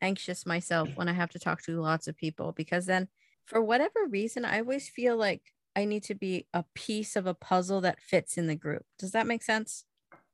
anxious 0.00 0.44
myself 0.44 0.96
when 0.96 1.08
I 1.08 1.12
have 1.12 1.30
to 1.30 1.38
talk 1.38 1.62
to 1.62 1.80
lots 1.80 2.08
of 2.08 2.16
people 2.16 2.52
because 2.52 2.86
then, 2.86 3.08
for 3.44 3.60
whatever 3.60 4.06
reason, 4.06 4.44
I 4.44 4.58
always 4.60 4.88
feel 4.88 5.16
like 5.16 5.54
I 5.76 5.84
need 5.84 6.02
to 6.04 6.14
be 6.14 6.46
a 6.54 6.64
piece 6.74 7.16
of 7.16 7.26
a 7.26 7.34
puzzle 7.34 7.80
that 7.82 8.00
fits 8.00 8.38
in 8.38 8.46
the 8.46 8.54
group. 8.54 8.86
Does 8.98 9.12
that 9.12 9.26
make 9.26 9.42
sense? 9.42 9.84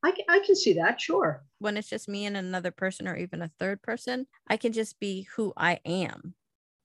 I 0.03 0.13
can, 0.13 0.25
I 0.29 0.39
can 0.41 0.57
see 0.57 0.73
that, 0.75 1.01
sure. 1.01 1.45
When 1.59 1.77
it's 1.77 1.91
just 1.91 2.09
me 2.09 2.27
and 2.27 2.37
another 2.37 2.71
person 2.71 3.07
or 3.07 3.17
even 3.17 3.43
a 3.43 3.51
third 3.59 3.83
person, 3.83 4.27
I 4.49 4.57
can 4.57 4.73
just 4.73 4.99
be 4.99 5.29
who 5.37 5.53
I 5.57 5.81
am 5.85 6.35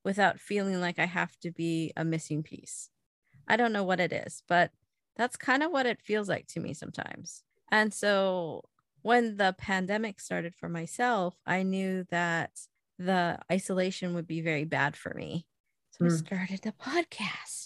without 0.04 0.40
feeling 0.40 0.82
like 0.82 1.00
I 1.00 1.06
have 1.06 1.38
to 1.40 1.52
be 1.52 1.94
a 1.96 2.04
missing 2.04 2.44
piece. 2.44 2.90
I 3.48 3.58
don't 3.58 3.74
know 3.74 3.84
what 3.84 4.00
it 4.00 4.12
is, 4.12 4.44
but 4.48 4.72
that's 5.16 5.38
kind 5.38 5.64
of 5.64 5.72
what 5.72 5.86
it 5.86 6.02
feels 6.02 6.28
like 6.28 6.48
to 6.48 6.60
me 6.60 6.74
sometimes. 6.74 7.44
And 7.72 7.94
so 7.94 8.64
when 9.02 9.38
the 9.38 9.56
pandemic 9.58 10.20
started 10.20 10.54
for 10.56 10.68
myself, 10.68 11.36
I 11.46 11.64
knew 11.64 12.06
that 12.10 12.52
the 13.00 13.40
isolation 13.52 14.14
would 14.16 14.28
be 14.28 14.42
very 14.42 14.66
bad 14.66 14.96
for 14.96 15.14
me. 15.14 15.46
So 15.92 16.06
mm. 16.06 16.08
I 16.08 16.10
hmm. 16.12 16.18
started 16.18 16.66
a 16.66 16.72
podcast 16.72 17.65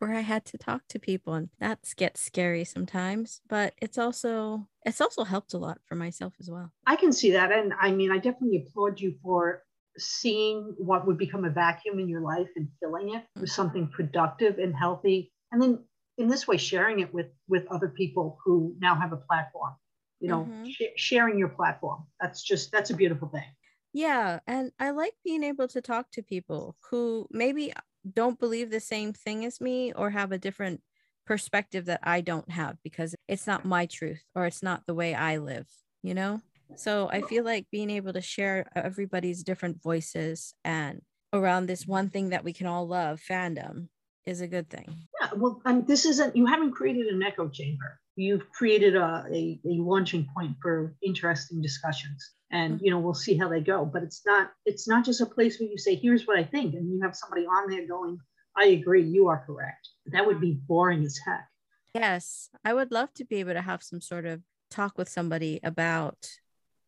where 0.00 0.14
I 0.14 0.20
had 0.20 0.44
to 0.46 0.58
talk 0.58 0.82
to 0.88 0.98
people 0.98 1.34
and 1.34 1.50
that 1.60 1.80
gets 1.96 2.20
scary 2.20 2.64
sometimes, 2.64 3.40
but 3.48 3.74
it's 3.80 3.98
also 3.98 4.66
it's 4.84 5.00
also 5.00 5.24
helped 5.24 5.52
a 5.52 5.58
lot 5.58 5.78
for 5.84 5.94
myself 5.94 6.34
as 6.40 6.50
well. 6.50 6.72
I 6.86 6.96
can 6.96 7.12
see 7.12 7.32
that 7.32 7.52
and 7.52 7.72
I 7.80 7.92
mean 7.92 8.10
I 8.10 8.16
definitely 8.16 8.64
applaud 8.66 8.98
you 8.98 9.14
for 9.22 9.62
seeing 9.98 10.74
what 10.78 11.06
would 11.06 11.18
become 11.18 11.44
a 11.44 11.50
vacuum 11.50 11.98
in 11.98 12.08
your 12.08 12.22
life 12.22 12.48
and 12.56 12.68
filling 12.80 13.14
it 13.14 13.24
with 13.34 13.44
mm-hmm. 13.44 13.46
something 13.46 13.88
productive 13.88 14.58
and 14.58 14.74
healthy 14.74 15.32
and 15.52 15.60
then 15.60 15.84
in 16.16 16.28
this 16.28 16.46
way 16.46 16.56
sharing 16.56 17.00
it 17.00 17.12
with 17.12 17.26
with 17.48 17.66
other 17.70 17.88
people 17.88 18.38
who 18.44 18.74
now 18.80 18.94
have 18.94 19.12
a 19.12 19.16
platform 19.16 19.74
you 20.20 20.28
know 20.28 20.44
mm-hmm. 20.44 20.68
sh- 20.68 20.96
sharing 20.96 21.38
your 21.38 21.48
platform 21.48 22.06
that's 22.20 22.42
just 22.42 22.70
that's 22.70 22.90
a 22.90 22.94
beautiful 22.94 23.28
thing 23.28 23.44
yeah 23.92 24.38
and 24.46 24.70
i 24.78 24.90
like 24.90 25.14
being 25.24 25.42
able 25.42 25.66
to 25.66 25.80
talk 25.80 26.10
to 26.12 26.22
people 26.22 26.76
who 26.90 27.26
maybe 27.30 27.72
don't 28.14 28.38
believe 28.38 28.70
the 28.70 28.80
same 28.80 29.12
thing 29.12 29.44
as 29.44 29.60
me 29.60 29.92
or 29.92 30.10
have 30.10 30.32
a 30.32 30.38
different 30.38 30.80
perspective 31.26 31.84
that 31.86 32.00
I 32.02 32.20
don't 32.20 32.50
have 32.50 32.76
because 32.82 33.14
it's 33.28 33.46
not 33.46 33.64
my 33.64 33.86
truth 33.86 34.22
or 34.34 34.46
it's 34.46 34.62
not 34.62 34.82
the 34.86 34.94
way 34.94 35.14
I 35.14 35.36
live, 35.36 35.68
you 36.02 36.14
know? 36.14 36.40
So 36.76 37.08
I 37.12 37.20
feel 37.22 37.44
like 37.44 37.66
being 37.70 37.90
able 37.90 38.12
to 38.12 38.20
share 38.20 38.66
everybody's 38.74 39.42
different 39.42 39.82
voices 39.82 40.54
and 40.64 41.02
around 41.32 41.66
this 41.66 41.86
one 41.86 42.08
thing 42.08 42.30
that 42.30 42.44
we 42.44 42.52
can 42.52 42.66
all 42.66 42.86
love, 42.86 43.20
fandom, 43.20 43.88
is 44.24 44.40
a 44.40 44.48
good 44.48 44.70
thing. 44.70 44.86
Yeah, 45.20 45.30
well, 45.36 45.60
I 45.64 45.74
mean, 45.74 45.84
this 45.86 46.04
isn't, 46.06 46.34
you 46.34 46.46
haven't 46.46 46.72
created 46.72 47.06
an 47.06 47.22
echo 47.22 47.48
chamber. 47.48 48.00
You've 48.16 48.50
created 48.50 48.96
a, 48.96 49.24
a, 49.30 49.60
a 49.64 49.74
launching 49.74 50.26
point 50.34 50.56
for 50.62 50.94
interesting 51.02 51.60
discussions 51.60 52.32
and 52.50 52.74
mm-hmm. 52.74 52.84
you 52.84 52.90
know 52.90 52.98
we'll 52.98 53.14
see 53.14 53.36
how 53.36 53.48
they 53.48 53.60
go. 53.60 53.84
But 53.84 54.02
it's 54.02 54.22
not 54.26 54.50
it's 54.64 54.88
not 54.88 55.04
just 55.04 55.20
a 55.20 55.26
place 55.26 55.58
where 55.58 55.68
you 55.68 55.78
say 55.78 55.94
here's 55.94 56.26
what 56.26 56.38
i 56.38 56.44
think 56.44 56.74
and 56.74 56.90
you 56.90 57.00
have 57.02 57.16
somebody 57.16 57.46
on 57.46 57.70
there 57.70 57.86
going 57.86 58.18
i 58.56 58.66
agree 58.66 59.02
you 59.02 59.28
are 59.28 59.44
correct. 59.46 59.88
That 60.06 60.26
would 60.26 60.40
be 60.40 60.58
boring 60.66 61.04
as 61.04 61.18
heck. 61.24 61.46
Yes. 61.94 62.50
I 62.64 62.74
would 62.74 62.92
love 62.92 63.12
to 63.14 63.24
be 63.24 63.36
able 63.36 63.54
to 63.54 63.62
have 63.62 63.82
some 63.82 64.00
sort 64.00 64.26
of 64.26 64.42
talk 64.70 64.96
with 64.96 65.08
somebody 65.08 65.60
about 65.62 66.30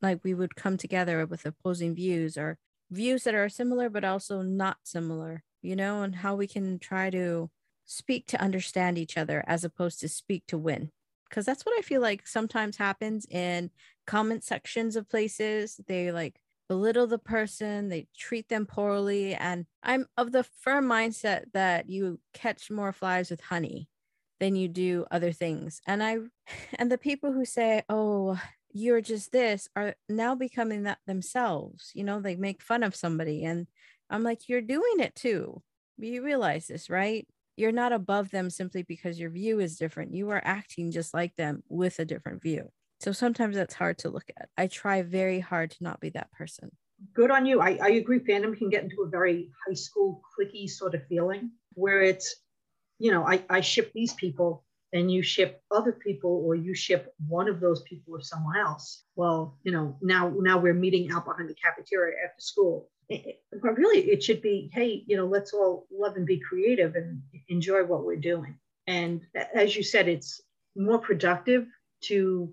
like 0.00 0.20
we 0.22 0.34
would 0.34 0.56
come 0.56 0.76
together 0.76 1.26
with 1.26 1.46
opposing 1.46 1.94
views 1.94 2.36
or 2.36 2.58
views 2.90 3.24
that 3.24 3.34
are 3.34 3.48
similar 3.48 3.88
but 3.88 4.04
also 4.04 4.42
not 4.42 4.76
similar 4.84 5.42
you 5.62 5.74
know 5.74 6.02
and 6.02 6.16
how 6.16 6.34
we 6.36 6.46
can 6.46 6.78
try 6.78 7.10
to 7.10 7.50
speak 7.84 8.26
to 8.28 8.40
understand 8.40 8.98
each 8.98 9.16
other 9.16 9.44
as 9.46 9.64
opposed 9.64 10.00
to 10.00 10.08
speak 10.08 10.44
to 10.48 10.58
win. 10.58 10.90
Because 11.28 11.46
that's 11.46 11.64
what 11.64 11.78
I 11.78 11.82
feel 11.82 12.00
like 12.00 12.26
sometimes 12.26 12.76
happens 12.76 13.26
in 13.30 13.70
comment 14.06 14.44
sections 14.44 14.96
of 14.96 15.08
places. 15.08 15.80
They 15.86 16.12
like 16.12 16.40
belittle 16.68 17.06
the 17.06 17.18
person, 17.18 17.88
they 17.88 18.06
treat 18.16 18.48
them 18.48 18.66
poorly. 18.66 19.34
And 19.34 19.66
I'm 19.82 20.06
of 20.16 20.32
the 20.32 20.44
firm 20.60 20.86
mindset 20.86 21.44
that 21.52 21.88
you 21.88 22.20
catch 22.32 22.70
more 22.70 22.92
flies 22.92 23.30
with 23.30 23.40
honey 23.40 23.88
than 24.40 24.56
you 24.56 24.68
do 24.68 25.04
other 25.10 25.32
things. 25.32 25.80
And 25.86 26.02
I, 26.02 26.18
and 26.74 26.90
the 26.90 26.98
people 26.98 27.32
who 27.32 27.44
say, 27.44 27.82
oh, 27.88 28.40
you're 28.74 29.02
just 29.02 29.32
this 29.32 29.68
are 29.76 29.94
now 30.08 30.34
becoming 30.34 30.84
that 30.84 30.98
themselves. 31.06 31.90
You 31.94 32.04
know, 32.04 32.20
they 32.20 32.36
make 32.36 32.62
fun 32.62 32.82
of 32.82 32.96
somebody. 32.96 33.44
And 33.44 33.66
I'm 34.08 34.22
like, 34.22 34.48
you're 34.48 34.62
doing 34.62 35.00
it 35.00 35.14
too. 35.14 35.62
You 35.98 36.22
realize 36.22 36.68
this, 36.68 36.88
right? 36.88 37.26
you're 37.56 37.72
not 37.72 37.92
above 37.92 38.30
them 38.30 38.50
simply 38.50 38.82
because 38.82 39.18
your 39.18 39.30
view 39.30 39.60
is 39.60 39.76
different. 39.76 40.14
You 40.14 40.30
are 40.30 40.40
acting 40.44 40.90
just 40.90 41.12
like 41.12 41.36
them 41.36 41.62
with 41.68 41.98
a 41.98 42.04
different 42.04 42.42
view. 42.42 42.70
So 43.02 43.10
sometimes 43.10 43.56
that's 43.56 43.74
hard 43.74 43.98
to 43.98 44.10
look 44.10 44.30
at. 44.38 44.48
I 44.56 44.68
try 44.68 45.02
very 45.02 45.40
hard 45.40 45.72
to 45.72 45.82
not 45.82 45.98
be 45.98 46.10
that 46.10 46.30
person. 46.30 46.70
Good 47.14 47.32
on 47.32 47.46
you. 47.46 47.60
I, 47.60 47.76
I 47.82 47.88
agree. 47.88 48.20
Fandom 48.20 48.56
can 48.56 48.70
get 48.70 48.84
into 48.84 49.02
a 49.02 49.08
very 49.08 49.50
high 49.66 49.74
school 49.74 50.22
clicky 50.38 50.70
sort 50.70 50.94
of 50.94 51.04
feeling 51.08 51.50
where 51.74 52.02
it's, 52.02 52.36
you 53.00 53.10
know, 53.10 53.26
I, 53.26 53.42
I 53.50 53.60
ship 53.60 53.90
these 53.92 54.12
people 54.12 54.64
and 54.92 55.10
you 55.10 55.20
ship 55.20 55.62
other 55.72 55.90
people 55.90 56.44
or 56.46 56.54
you 56.54 56.76
ship 56.76 57.12
one 57.26 57.48
of 57.48 57.58
those 57.58 57.82
people 57.82 58.14
or 58.14 58.20
someone 58.20 58.56
else. 58.56 59.02
Well, 59.16 59.58
you 59.64 59.72
know, 59.72 59.96
now 60.00 60.32
now 60.38 60.58
we're 60.58 60.72
meeting 60.72 61.10
out 61.10 61.24
behind 61.24 61.48
the 61.48 61.54
cafeteria 61.54 62.14
after 62.24 62.40
school 62.40 62.88
but 63.60 63.76
really 63.76 63.98
it 64.10 64.22
should 64.22 64.40
be 64.40 64.70
hey 64.72 65.04
you 65.06 65.16
know 65.16 65.26
let's 65.26 65.52
all 65.52 65.86
love 65.92 66.16
and 66.16 66.24
be 66.24 66.38
creative 66.38 66.94
and 66.94 67.20
enjoy 67.48 67.84
what 67.84 68.04
we're 68.06 68.16
doing 68.16 68.56
and 68.86 69.20
as 69.54 69.76
you 69.76 69.82
said 69.82 70.08
it's 70.08 70.40
more 70.76 70.98
productive 70.98 71.66
to 72.00 72.50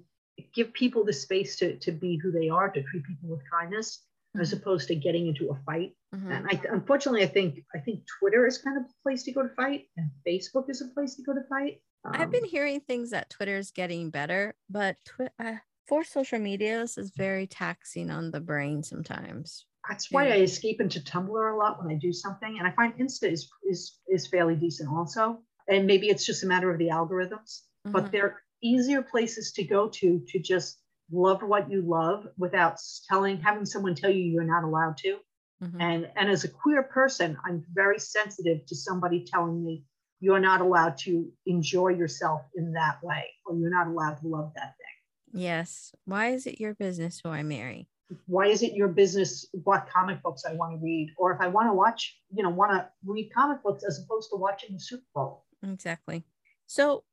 give 0.54 0.74
people 0.74 1.04
the 1.04 1.14
space 1.14 1.58
to, 1.58 1.76
to 1.78 1.92
be 1.92 2.18
who 2.18 2.32
they 2.32 2.50
are 2.50 2.70
to 2.70 2.84
treat 2.84 3.04
people 3.06 3.30
with 3.30 3.42
kindness 3.52 4.04
mm-hmm. 4.36 4.42
as 4.42 4.54
opposed 4.54 4.88
to 4.88 4.96
getting 4.96 5.28
into 5.28 5.50
a 5.50 5.56
fight 5.66 5.94
mm-hmm. 6.14 6.32
and 6.32 6.48
I, 6.48 6.62
unfortunately 6.72 7.24
i 7.24 7.28
think 7.28 7.64
i 7.76 7.80
think 7.80 8.02
twitter 8.20 8.46
is 8.48 8.58
kind 8.58 8.78
of 8.78 8.84
a 8.84 9.04
place 9.04 9.24
to 9.24 9.32
go 9.32 9.44
to 9.44 9.50
fight 9.50 9.86
and 9.98 10.10
facebook 10.28 10.70
is 10.70 10.82
a 10.82 10.94
place 10.94 11.16
to 11.16 11.24
go 11.24 11.34
to 11.34 11.44
fight 11.50 11.82
um, 12.06 12.14
i've 12.16 12.32
been 12.32 12.46
hearing 12.46 12.80
things 12.82 13.12
that 13.12 13.30
twitter 13.30 13.58
is 13.58 13.72
getting 13.72 14.10
better 14.10 14.56
but 14.70 14.98
twi- 15.06 15.30
uh, 15.40 15.56
for 15.88 16.04
social 16.04 16.40
medias 16.40 16.98
is 16.98 17.12
very 17.16 17.48
taxing 17.48 18.10
on 18.10 18.32
the 18.32 18.40
brain 18.40 18.84
sometimes 18.84 19.66
that's 19.88 20.12
why 20.12 20.28
I 20.28 20.38
escape 20.42 20.82
into 20.82 21.00
Tumblr 21.00 21.54
a 21.54 21.58
lot 21.58 21.84
when 21.84 21.92
I 21.92 21.98
do 21.98 22.14
something. 22.14 22.60
And 22.60 22.68
I 22.68 22.72
find 22.72 22.94
Insta 23.00 23.32
is 23.32 23.50
is 23.68 23.98
is 24.08 24.28
fairly 24.28 24.56
decent 24.56 24.90
also. 24.90 25.40
And 25.68 25.88
maybe 25.88 26.08
it's 26.10 26.26
just 26.26 26.44
a 26.44 26.48
matter 26.48 26.72
of 26.72 26.78
the 26.78 26.90
algorithms, 26.90 27.62
mm-hmm. 27.86 27.92
but 27.92 28.12
they're 28.12 28.42
easier 28.62 29.02
places 29.02 29.52
to 29.54 29.64
go 29.64 29.90
to 29.90 30.22
to 30.28 30.40
just 30.40 30.80
love 31.12 31.42
what 31.42 31.70
you 31.72 31.82
love 31.82 32.28
without 32.38 32.78
telling 33.08 33.40
having 33.40 33.66
someone 33.66 33.96
tell 33.96 34.10
you 34.10 34.24
you're 34.24 34.44
not 34.44 34.64
allowed 34.64 34.98
to. 34.98 35.18
Mm-hmm. 35.64 35.82
And 35.82 36.10
and 36.16 36.30
as 36.30 36.44
a 36.44 36.50
queer 36.50 36.84
person, 36.84 37.38
I'm 37.46 37.64
very 37.74 38.00
sensitive 38.00 38.66
to 38.68 38.76
somebody 38.76 39.26
telling 39.26 39.64
me 39.64 39.84
you're 40.22 40.40
not 40.40 40.62
allowed 40.62 40.98
to 40.98 41.32
enjoy 41.46 41.90
yourself 41.90 42.42
in 42.56 42.74
that 42.74 43.02
way, 43.04 43.26
or 43.46 43.56
you're 43.56 43.70
not 43.70 43.88
allowed 43.88 44.16
to 44.22 44.28
love 44.28 44.52
that 44.56 44.76
thing. 44.78 45.42
Yes. 45.42 45.94
Why 46.06 46.28
is 46.28 46.46
it 46.46 46.60
your 46.60 46.74
business 46.74 47.22
who 47.24 47.30
I 47.30 47.44
marry? 47.44 47.88
why 48.26 48.48
is 48.48 48.64
it 48.64 48.74
your 48.74 48.88
business 48.88 49.46
what 49.64 49.88
comic 49.88 50.22
books 50.24 50.44
I 50.46 50.54
want 50.54 50.74
to 50.74 50.78
read? 50.84 51.14
Or 51.18 51.32
if 51.32 51.42
I 51.42 51.48
want 51.48 51.70
to 51.70 51.74
watch, 51.74 52.20
you 52.34 52.44
know, 52.44 52.50
want 52.50 52.72
to 52.72 52.88
read 53.06 53.32
comic 53.34 53.62
books 53.64 53.84
as 53.84 54.00
opposed 54.00 54.30
to 54.32 54.38
watching 54.38 54.74
the 54.74 54.80
Super 54.80 55.04
Bowl. 55.14 55.46
Exactly. 55.64 56.24
So 56.66 57.04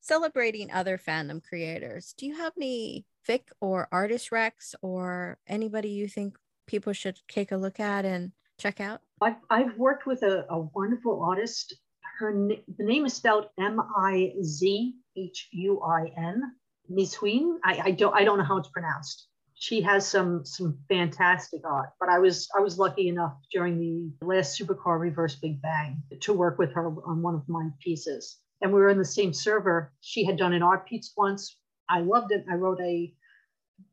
celebrating 0.00 0.70
other 0.70 0.98
fandom 0.98 1.42
creators, 1.42 2.14
do 2.16 2.26
you 2.26 2.36
have 2.36 2.52
any 2.56 3.04
fic 3.28 3.42
or 3.60 3.88
artist 3.92 4.30
recs 4.30 4.74
or 4.82 5.38
anybody 5.46 5.90
you 5.90 6.08
think 6.08 6.36
people 6.66 6.92
should 6.92 7.20
take 7.28 7.52
a 7.52 7.56
look 7.56 7.80
at 7.80 8.04
and 8.04 8.32
check 8.58 8.80
out? 8.80 9.00
I've, 9.20 9.36
I've 9.50 9.76
worked 9.76 10.06
with 10.06 10.22
a, 10.22 10.46
a 10.50 10.60
wonderful 10.74 11.22
artist. 11.22 11.74
Her 12.18 12.32
the 12.34 12.84
name 12.84 13.06
is 13.06 13.14
spelled 13.14 13.46
M 13.58 13.80
I 13.96 14.34
Z 14.42 14.94
H 15.16 15.48
U 15.52 15.80
I 15.80 16.12
N. 16.18 16.42
Mizhuin. 16.90 17.56
I, 17.64 17.80
I 17.84 17.90
don't 17.92 18.14
I 18.14 18.24
don't 18.24 18.38
know 18.38 18.44
how 18.44 18.58
it's 18.58 18.68
pronounced 18.68 19.28
she 19.60 19.82
has 19.82 20.08
some 20.08 20.44
some 20.44 20.78
fantastic 20.88 21.60
art. 21.64 21.90
But 22.00 22.08
I 22.08 22.18
was 22.18 22.48
I 22.56 22.60
was 22.60 22.78
lucky 22.78 23.08
enough 23.08 23.34
during 23.52 23.78
the 23.78 24.26
last 24.26 24.58
Supercorp 24.58 25.00
Reverse 25.00 25.36
Big 25.36 25.62
Bang 25.62 26.02
to 26.20 26.32
work 26.32 26.58
with 26.58 26.72
her 26.72 26.86
on 27.06 27.22
one 27.22 27.34
of 27.34 27.48
my 27.48 27.68
pieces. 27.78 28.38
And 28.60 28.72
we 28.72 28.80
were 28.80 28.90
in 28.90 28.98
the 28.98 29.04
same 29.04 29.32
server. 29.32 29.92
She 30.00 30.24
had 30.24 30.36
done 30.36 30.52
an 30.52 30.62
art 30.62 30.86
piece 30.86 31.12
once. 31.16 31.56
I 31.88 32.00
loved 32.00 32.32
it. 32.32 32.44
I 32.50 32.54
wrote 32.54 32.80
a 32.80 33.14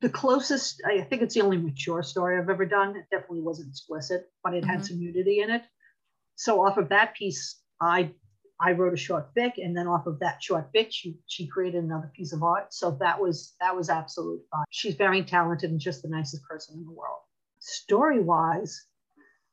the 0.01 0.09
closest 0.09 0.81
I 0.85 1.01
think 1.01 1.21
it's 1.21 1.33
the 1.33 1.41
only 1.41 1.57
mature 1.57 2.03
story 2.03 2.37
I've 2.37 2.49
ever 2.49 2.65
done. 2.65 2.95
It 2.95 3.05
definitely 3.09 3.41
wasn't 3.41 3.69
explicit, 3.69 4.29
but 4.43 4.53
it 4.53 4.63
mm-hmm. 4.63 4.69
had 4.69 4.85
some 4.85 4.99
nudity 4.99 5.39
in 5.41 5.49
it. 5.49 5.63
So 6.35 6.65
off 6.65 6.77
of 6.77 6.89
that 6.89 7.15
piece, 7.15 7.61
I 7.81 8.11
I 8.59 8.71
wrote 8.71 8.93
a 8.93 8.97
short 8.97 9.33
fic, 9.35 9.53
and 9.57 9.77
then 9.77 9.87
off 9.87 10.07
of 10.07 10.19
that 10.19 10.41
short 10.41 10.71
fic, 10.73 10.87
she 10.91 11.17
she 11.27 11.47
created 11.47 11.83
another 11.83 12.11
piece 12.15 12.33
of 12.33 12.43
art. 12.43 12.73
So 12.73 12.97
that 12.99 13.19
was 13.19 13.55
that 13.61 13.75
was 13.75 13.89
absolute 13.89 14.41
fun. 14.51 14.65
She's 14.69 14.95
very 14.95 15.23
talented 15.23 15.71
and 15.71 15.79
just 15.79 16.01
the 16.01 16.09
nicest 16.09 16.43
person 16.43 16.77
in 16.77 16.85
the 16.85 16.91
world. 16.91 17.19
Story 17.59 18.19
wise, 18.19 18.85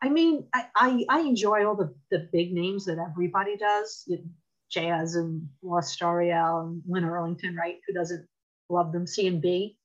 I 0.03 0.09
mean, 0.11 0.47
I, 0.55 0.67
I, 0.77 1.05
I 1.09 1.21
enjoy 1.21 1.67
all 1.67 1.77
the 1.77 1.95
the 2.11 2.29
big 2.33 2.53
names 2.53 2.87
that 2.87 2.99
everybody 2.99 3.57
does. 3.57 4.09
Jazz 4.75 5.15
and 5.15 5.49
Ross 5.63 5.97
Storiell 5.97 6.65
and 6.65 6.83
Lynn 6.87 7.05
Earlington, 7.05 7.57
right? 7.57 7.77
Who 7.87 7.95
doesn't 7.95 8.27
love 8.69 8.93
them? 8.93 9.07
C 9.07 9.27
and 9.27 9.41
B, 9.41 9.79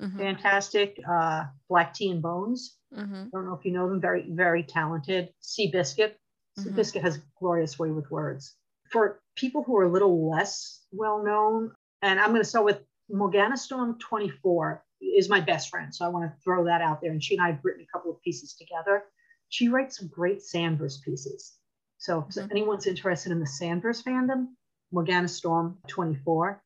mm-hmm. 0.00 0.18
fantastic. 0.18 0.98
Uh, 1.08 1.44
Black 1.68 1.94
Tea 1.94 2.10
and 2.10 2.22
Bones. 2.22 2.76
Mm-hmm. 2.96 3.14
I 3.14 3.28
don't 3.32 3.46
know 3.46 3.54
if 3.54 3.64
you 3.64 3.72
know 3.72 3.88
them. 3.88 4.00
Very 4.00 4.26
very 4.30 4.62
talented. 4.62 5.30
Seabiscuit. 5.42 6.12
Mm-hmm. 6.58 6.74
Biscuit 6.74 7.02
has 7.02 7.16
a 7.16 7.22
glorious 7.38 7.78
way 7.78 7.90
with 7.90 8.10
words 8.10 8.54
for 8.90 9.20
people 9.34 9.62
who 9.62 9.76
are 9.76 9.84
a 9.84 9.92
little 9.92 10.30
less 10.30 10.80
well 10.92 11.22
known, 11.22 11.72
and 12.02 12.18
I'm 12.20 12.30
going 12.30 12.42
to 12.42 12.48
start 12.48 12.64
with 12.64 12.80
Morgana 13.10 13.56
Storm 13.56 13.98
24 13.98 14.82
is 15.00 15.28
my 15.28 15.40
best 15.40 15.70
friend. 15.70 15.94
So 15.94 16.04
I 16.04 16.08
want 16.08 16.24
to 16.24 16.42
throw 16.42 16.64
that 16.64 16.80
out 16.80 17.00
there. 17.00 17.12
And 17.12 17.22
she 17.22 17.36
and 17.36 17.44
I 17.44 17.50
have 17.50 17.60
written 17.62 17.82
a 17.82 17.92
couple 17.92 18.10
of 18.10 18.20
pieces 18.22 18.54
together. 18.54 19.04
She 19.48 19.68
writes 19.68 19.98
some 19.98 20.08
great 20.08 20.40
Sanvers 20.40 21.02
pieces. 21.02 21.52
So 21.98 22.26
if 22.28 22.34
mm-hmm. 22.34 22.50
anyone's 22.50 22.86
interested 22.86 23.32
in 23.32 23.40
the 23.40 23.46
Sanvers 23.46 24.02
fandom, 24.02 24.48
Morgana 24.92 25.28
Storm 25.28 25.78
24. 25.88 26.62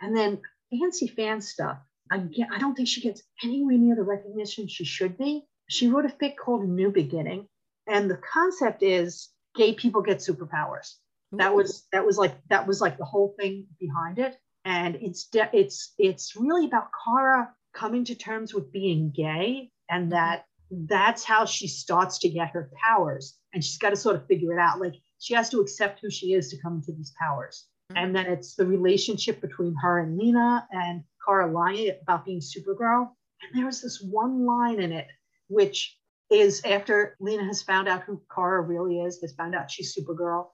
And 0.00 0.16
then 0.16 0.40
fancy 0.70 1.06
fan 1.06 1.40
stuff. 1.40 1.78
again, 2.10 2.48
I 2.52 2.58
don't 2.58 2.74
think 2.74 2.88
she 2.88 3.00
gets 3.00 3.22
anywhere 3.44 3.76
near 3.76 3.94
the 3.94 4.02
recognition 4.02 4.66
she 4.66 4.84
should 4.84 5.16
be. 5.18 5.44
She 5.68 5.88
wrote 5.88 6.06
a 6.06 6.08
fic 6.08 6.36
called 6.36 6.68
New 6.68 6.90
Beginning, 6.90 7.46
and 7.86 8.10
the 8.10 8.16
concept 8.16 8.82
is 8.82 9.28
gay 9.54 9.74
people 9.74 10.02
get 10.02 10.18
superpowers. 10.18 10.94
That 11.32 11.54
was 11.54 11.86
that 11.92 12.04
was 12.04 12.18
like 12.18 12.34
that 12.48 12.66
was 12.66 12.80
like 12.80 12.98
the 12.98 13.04
whole 13.04 13.36
thing 13.38 13.68
behind 13.78 14.18
it, 14.18 14.36
and 14.64 14.96
it's 14.96 15.26
de- 15.26 15.50
it's 15.52 15.94
it's 15.96 16.34
really 16.34 16.66
about 16.66 16.88
Kara 17.04 17.54
coming 17.72 18.04
to 18.06 18.16
terms 18.16 18.52
with 18.52 18.72
being 18.72 19.12
gay, 19.12 19.70
and 19.88 20.10
that 20.10 20.46
that's 20.70 21.24
how 21.24 21.44
she 21.44 21.66
starts 21.66 22.18
to 22.18 22.28
get 22.28 22.50
her 22.50 22.70
powers, 22.80 23.38
and 23.52 23.64
she's 23.64 23.78
got 23.78 23.90
to 23.90 23.96
sort 23.96 24.16
of 24.16 24.26
figure 24.26 24.52
it 24.52 24.58
out. 24.58 24.80
Like 24.80 24.94
she 25.18 25.34
has 25.34 25.50
to 25.50 25.60
accept 25.60 26.00
who 26.00 26.10
she 26.10 26.32
is 26.32 26.48
to 26.50 26.60
come 26.60 26.76
into 26.76 26.92
these 26.92 27.12
powers. 27.18 27.66
And 27.96 28.14
then 28.14 28.26
it's 28.26 28.54
the 28.54 28.66
relationship 28.66 29.40
between 29.40 29.74
her 29.82 29.98
and 29.98 30.16
Lena 30.16 30.64
and 30.70 31.02
Kara 31.26 31.50
lying 31.50 31.90
about 32.02 32.24
being 32.24 32.40
Supergirl. 32.40 33.08
And 33.42 33.60
there's 33.60 33.80
this 33.80 34.00
one 34.00 34.46
line 34.46 34.80
in 34.80 34.92
it, 34.92 35.08
which 35.48 35.98
is 36.30 36.62
after 36.64 37.16
Lena 37.18 37.44
has 37.44 37.62
found 37.62 37.88
out 37.88 38.02
who 38.02 38.22
Kara 38.32 38.60
really 38.60 39.00
is, 39.00 39.20
has 39.22 39.32
found 39.32 39.56
out 39.56 39.70
she's 39.70 39.92
Supergirl, 39.92 40.50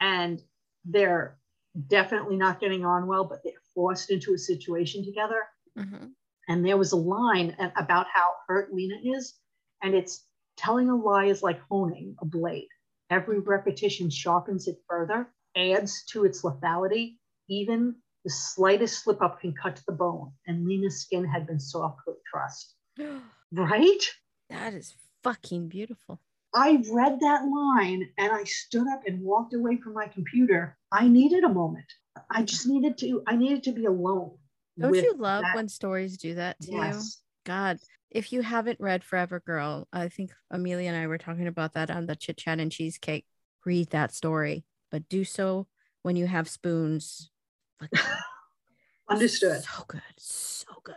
and 0.00 0.40
they're 0.84 1.38
definitely 1.88 2.36
not 2.36 2.60
getting 2.60 2.84
on 2.84 3.08
well, 3.08 3.24
but 3.24 3.40
they're 3.42 3.52
forced 3.74 4.10
into 4.10 4.34
a 4.34 4.38
situation 4.38 5.04
together. 5.04 5.42
Mhm. 5.76 6.12
And 6.48 6.64
there 6.64 6.76
was 6.76 6.92
a 6.92 6.96
line 6.96 7.56
about 7.76 8.06
how 8.06 8.34
hurt 8.46 8.72
Lena 8.72 8.96
is, 9.02 9.34
and 9.82 9.94
it's 9.94 10.26
telling 10.56 10.88
a 10.88 10.96
lie 10.96 11.26
is 11.26 11.42
like 11.42 11.60
honing 11.70 12.16
a 12.20 12.24
blade. 12.24 12.68
Every 13.10 13.38
repetition 13.38 14.10
sharpens 14.10 14.66
it 14.68 14.78
further, 14.88 15.28
adds 15.56 16.04
to 16.10 16.24
its 16.24 16.42
lethality. 16.42 17.16
Even 17.48 17.94
the 18.24 18.30
slightest 18.30 19.04
slip 19.04 19.22
up 19.22 19.40
can 19.40 19.54
cut 19.54 19.76
to 19.76 19.82
the 19.86 19.92
bone, 19.92 20.32
and 20.46 20.66
Lena's 20.66 21.02
skin 21.02 21.24
had 21.24 21.46
been 21.46 21.60
soft 21.60 22.00
with 22.06 22.16
trust. 22.30 22.74
Right? 23.52 24.02
that 24.50 24.74
is 24.74 24.96
fucking 25.22 25.68
beautiful. 25.68 26.20
I 26.52 26.82
read 26.90 27.20
that 27.20 27.44
line 27.44 28.08
and 28.18 28.32
I 28.32 28.42
stood 28.44 28.88
up 28.88 29.02
and 29.06 29.22
walked 29.22 29.54
away 29.54 29.76
from 29.76 29.94
my 29.94 30.08
computer. 30.08 30.76
I 30.90 31.06
needed 31.06 31.44
a 31.44 31.48
moment. 31.48 31.86
I 32.30 32.42
just 32.42 32.66
needed 32.66 32.98
to, 32.98 33.22
I 33.26 33.36
needed 33.36 33.62
to 33.64 33.72
be 33.72 33.84
alone. 33.84 34.36
Don't 34.78 34.94
you 34.94 35.14
love 35.16 35.42
that. 35.42 35.54
when 35.54 35.68
stories 35.68 36.16
do 36.16 36.34
that 36.34 36.60
to 36.62 36.72
you? 36.72 37.00
God, 37.44 37.78
if 38.16 38.32
you 38.32 38.40
haven't 38.40 38.80
read 38.80 39.04
Forever 39.04 39.40
Girl, 39.40 39.86
I 39.92 40.08
think 40.08 40.32
Amelia 40.50 40.88
and 40.88 40.96
I 40.96 41.06
were 41.06 41.18
talking 41.18 41.46
about 41.46 41.74
that 41.74 41.90
on 41.90 42.06
the 42.06 42.16
Chit 42.16 42.38
Chat 42.38 42.58
and 42.58 42.72
Cheesecake. 42.72 43.26
Read 43.66 43.90
that 43.90 44.14
story, 44.14 44.64
but 44.90 45.06
do 45.10 45.22
so 45.22 45.66
when 46.02 46.16
you 46.16 46.26
have 46.26 46.48
spoons. 46.48 47.30
Understood. 49.10 49.62
So 49.62 49.84
good. 49.86 50.00
So 50.16 50.66
good. 50.82 50.94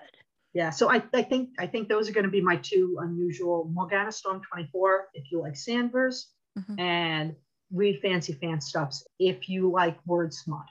Yeah. 0.53 0.69
So 0.69 0.89
I, 0.89 1.03
I 1.13 1.21
think 1.23 1.49
I 1.59 1.67
think 1.67 1.89
those 1.89 2.09
are 2.09 2.13
going 2.13 2.25
to 2.25 2.31
be 2.31 2.41
my 2.41 2.55
two 2.55 2.97
unusual 3.01 3.69
Morgana 3.71 4.11
Storm 4.13 4.41
24 4.51 5.09
if 5.13 5.29
you 5.31 5.41
like 5.41 5.53
Sanvers 5.53 6.25
Mhm. 6.57 6.79
and 6.79 7.35
read 7.71 7.99
fancy 8.01 8.33
fan 8.33 8.59
stuffs 8.61 9.05
if 9.19 9.47
you 9.47 9.69
like 9.71 9.97
word 10.07 10.33
smut 10.33 10.65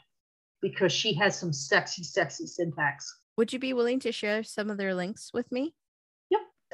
because 0.61 0.93
she 0.93 1.15
has 1.15 1.39
some 1.39 1.53
sexy, 1.53 2.03
sexy 2.03 2.47
syntax. 2.47 3.21
Would 3.37 3.53
you 3.53 3.61
be 3.61 3.73
willing 3.73 4.01
to 4.01 4.11
share 4.11 4.43
some 4.43 4.71
of 4.71 4.79
their 4.79 4.95
links 4.95 5.31
with 5.33 5.53
me? 5.53 5.75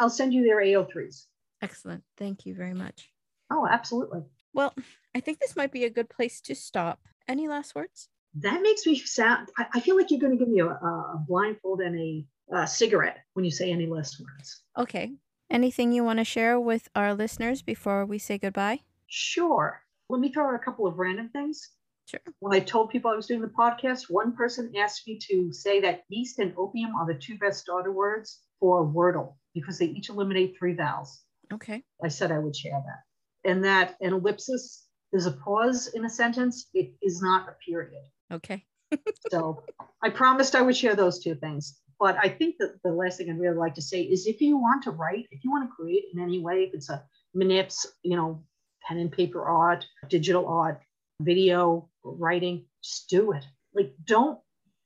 I'll 0.00 0.10
send 0.10 0.34
you 0.34 0.42
their 0.44 0.60
AO3s. 0.60 1.26
Excellent. 1.62 2.02
Thank 2.16 2.46
you 2.46 2.54
very 2.54 2.74
much. 2.74 3.10
Oh, 3.50 3.66
absolutely. 3.70 4.22
Well, 4.52 4.74
I 5.14 5.20
think 5.20 5.38
this 5.38 5.56
might 5.56 5.72
be 5.72 5.84
a 5.84 5.90
good 5.90 6.08
place 6.08 6.40
to 6.42 6.54
stop. 6.54 7.00
Any 7.26 7.48
last 7.48 7.74
words? 7.74 8.08
That 8.34 8.62
makes 8.62 8.84
me 8.86 8.98
sound. 8.98 9.48
I, 9.56 9.66
I 9.74 9.80
feel 9.80 9.96
like 9.96 10.10
you're 10.10 10.20
going 10.20 10.36
to 10.36 10.44
give 10.44 10.52
me 10.52 10.60
a, 10.60 10.66
a 10.66 11.24
blindfold 11.26 11.80
and 11.80 11.98
a, 11.98 12.26
uh 12.52 12.66
cigarette 12.66 13.20
when 13.32 13.44
you 13.44 13.50
say 13.50 13.72
any 13.72 13.86
last 13.86 14.20
words. 14.20 14.60
Okay. 14.76 15.12
Anything 15.50 15.92
you 15.92 16.04
want 16.04 16.18
to 16.18 16.24
share 16.24 16.60
with 16.60 16.88
our 16.94 17.14
listeners 17.14 17.62
before 17.62 18.04
we 18.04 18.18
say 18.18 18.36
goodbye? 18.36 18.80
Sure. 19.06 19.80
Let 20.10 20.20
me 20.20 20.30
throw 20.30 20.48
out 20.48 20.54
a 20.54 20.58
couple 20.58 20.86
of 20.86 20.98
random 20.98 21.30
things. 21.30 21.70
Sure. 22.06 22.20
When 22.40 22.52
I 22.52 22.60
told 22.60 22.90
people 22.90 23.10
I 23.10 23.16
was 23.16 23.26
doing 23.26 23.40
the 23.40 23.48
podcast, 23.48 24.10
one 24.10 24.36
person 24.36 24.72
asked 24.76 25.06
me 25.06 25.18
to 25.30 25.52
say 25.52 25.80
that 25.80 26.02
yeast 26.10 26.38
and 26.38 26.52
opium 26.58 26.94
are 26.96 27.06
the 27.06 27.18
two 27.18 27.38
best 27.38 27.64
daughter 27.64 27.92
words 27.92 28.40
for 28.60 28.86
Wordle 28.86 29.36
because 29.54 29.78
they 29.78 29.86
each 29.86 30.08
eliminate 30.08 30.56
three 30.58 30.74
vowels. 30.74 31.22
Okay. 31.52 31.82
I 32.02 32.08
said 32.08 32.32
I 32.32 32.38
would 32.38 32.56
share 32.56 32.82
that. 32.84 33.48
And 33.50 33.64
that 33.64 33.96
an 34.00 34.12
ellipsis 34.12 34.86
is 35.12 35.26
a 35.26 35.32
pause 35.32 35.88
in 35.88 36.04
a 36.04 36.10
sentence, 36.10 36.66
it 36.74 36.92
is 37.02 37.22
not 37.22 37.48
a 37.48 37.52
period. 37.64 38.02
Okay. 38.32 38.64
So 39.30 39.64
I 40.02 40.10
promised 40.10 40.54
I 40.54 40.62
would 40.62 40.76
share 40.76 40.94
those 40.94 41.18
two 41.18 41.34
things. 41.34 41.80
But 41.98 42.16
I 42.22 42.28
think 42.28 42.56
that 42.58 42.80
the 42.84 42.92
last 42.92 43.18
thing 43.18 43.30
I'd 43.30 43.40
really 43.40 43.56
like 43.56 43.74
to 43.74 43.82
say 43.82 44.02
is 44.02 44.26
if 44.26 44.40
you 44.40 44.56
want 44.56 44.82
to 44.84 44.90
write, 44.90 45.26
if 45.30 45.42
you 45.42 45.50
want 45.50 45.68
to 45.68 45.74
create 45.74 46.04
in 46.12 46.20
any 46.20 46.40
way, 46.40 46.64
if 46.64 46.74
it's 46.74 46.90
a 46.90 47.02
manips, 47.34 47.86
you 48.02 48.16
know, 48.16 48.44
pen 48.82 48.98
and 48.98 49.10
paper 49.10 49.44
art, 49.44 49.86
digital 50.08 50.46
art, 50.46 50.82
video, 51.20 51.88
writing, 52.04 52.66
just 52.82 53.08
do 53.08 53.32
it. 53.32 53.44
Like 53.74 53.94
don't 54.04 54.38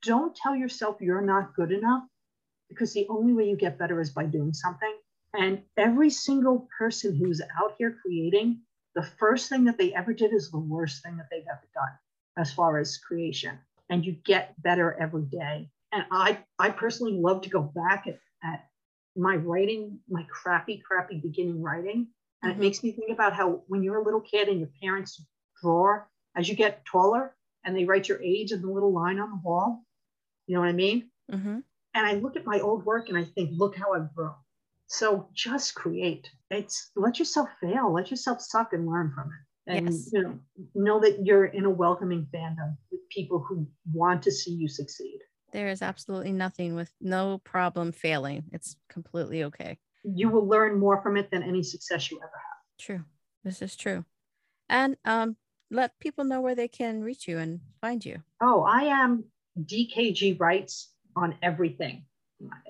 don't 0.03 0.35
tell 0.35 0.55
yourself 0.55 0.97
you're 1.01 1.21
not 1.21 1.55
good 1.55 1.73
enough 1.73 2.05
because 2.69 2.93
the 2.93 3.07
only 3.09 3.33
way 3.33 3.49
you 3.49 3.57
get 3.57 3.79
better 3.79 4.01
is 4.01 4.11
by 4.11 4.25
doing 4.25 4.53
something. 4.53 4.95
And 5.35 5.63
every 5.77 6.11
single 6.11 6.69
person 6.79 7.15
who's 7.17 7.41
out 7.61 7.75
here 7.79 7.97
creating, 8.03 8.61
the 8.95 9.03
first 9.03 9.49
thing 9.49 9.65
that 9.65 9.79
they 9.79 9.95
ever 9.95 10.13
did 10.13 10.33
is 10.33 10.51
the 10.51 10.59
worst 10.59 11.03
thing 11.03 11.17
that 11.19 11.29
they've 11.31 11.47
ever 11.51 11.69
done 11.75 11.99
as 12.37 12.53
far 12.53 12.79
as 12.79 12.97
creation. 12.99 13.59
And 13.91 14.05
you 14.05 14.13
get 14.13 14.61
better 14.63 14.97
every 15.01 15.25
day. 15.25 15.71
And 15.93 16.05
I, 16.11 16.39
I 16.59 16.71
personally 16.71 17.15
love 17.15 17.43
to 17.43 17.51
go 17.51 17.63
back 17.63 18.07
at, 18.07 18.21
at 18.43 18.69
my 19.17 19.37
writing, 19.37 19.99
my 20.09 20.25
crappy, 20.31 20.83
crappy 20.87 21.21
beginning 21.21 21.63
writing. 21.63 22.09
And 22.43 22.53
Mhm. 22.53 22.57
it 22.57 22.61
makes 22.61 22.83
me 22.83 22.93
think 22.93 23.11
about 23.11 23.33
how 23.33 23.63
when 23.67 23.83
you're 23.83 23.99
a 23.99 24.05
little 24.05 24.21
kid 24.21 24.49
and 24.49 24.61
your 24.61 24.71
parents 24.81 25.23
draw, 25.61 26.03
as 26.37 26.49
you 26.49 26.55
get 26.55 26.85
taller 26.85 27.35
and 27.65 27.77
they 27.77 27.85
write 27.85 28.09
your 28.09 28.23
age 28.23 28.53
in 28.53 28.63
the 28.63 28.69
little 28.71 28.93
line 28.93 29.19
on 29.19 29.31
the 29.31 29.41
wall, 29.43 29.85
you 30.47 30.55
know 30.55 30.61
what 30.61 30.69
I 30.69 30.73
mean? 30.73 31.11
Mm-hmm. 31.33 31.59
And 31.95 32.07
I 32.07 32.15
look 32.15 32.37
at 32.37 32.47
my 32.47 32.61
old 32.61 32.85
work 32.85 33.09
and 33.09 33.19
I 33.19 33.25
think, 33.25 33.51
look 33.53 33.77
how 33.77 33.95
I've 33.95 34.15
grown. 34.15 34.35
So 34.87 35.29
just 35.35 35.75
create. 35.75 36.29
It's 36.51 36.91
let 36.97 37.19
yourself 37.19 37.49
fail, 37.61 37.93
let 37.93 38.11
yourself 38.11 38.41
suck 38.41 38.73
and 38.73 38.87
learn 38.87 39.13
from 39.15 39.29
it. 39.29 39.77
And 39.77 39.87
Yes. 39.87 40.11
you 40.13 40.23
know, 40.23 40.39
know 40.75 41.01
that 41.01 41.27
you're 41.27 41.47
in 41.47 41.67
a 41.67 41.71
welcoming 41.71 42.27
fandom 42.33 42.77
with 42.91 43.01
people 43.11 43.45
who 43.47 43.69
want 43.93 44.23
to 44.23 44.33
see 44.33 44.53
you 44.53 44.67
succeed. 44.67 45.19
There 45.53 45.69
is 45.69 45.83
absolutely 45.83 46.33
nothing 46.33 46.75
with 46.75 46.91
no 47.01 47.39
problem 47.39 47.93
failing. 47.93 48.45
It's 48.53 48.77
completely 48.89 49.45
okay. 49.45 49.79
You 50.05 50.31
will 50.31 50.47
learn 50.47 50.79
more 50.79 51.03
from 51.03 51.17
it 51.17 51.31
than 51.31 51.43
any 51.43 51.63
success 51.63 52.11
you 52.11 52.19
ever 52.19 52.33
have. 52.33 52.79
True. 52.79 53.05
This 53.45 53.61
is 53.61 53.77
true. 53.77 54.05
And 54.71 54.97
um, 55.05 55.37
let 55.71 55.99
people 56.01 56.25
know 56.25 56.41
where 56.41 56.55
they 56.55 56.69
can 56.69 57.03
reach 57.03 57.29
you 57.29 57.39
and 57.39 57.61
find 57.81 58.05
you. 58.05 58.23
Oh, 58.41 58.63
I 58.63 58.85
am 58.85 59.25
DKG 59.59 60.39
Writes 60.39 60.93
on 61.19 61.35
everything. 61.43 62.05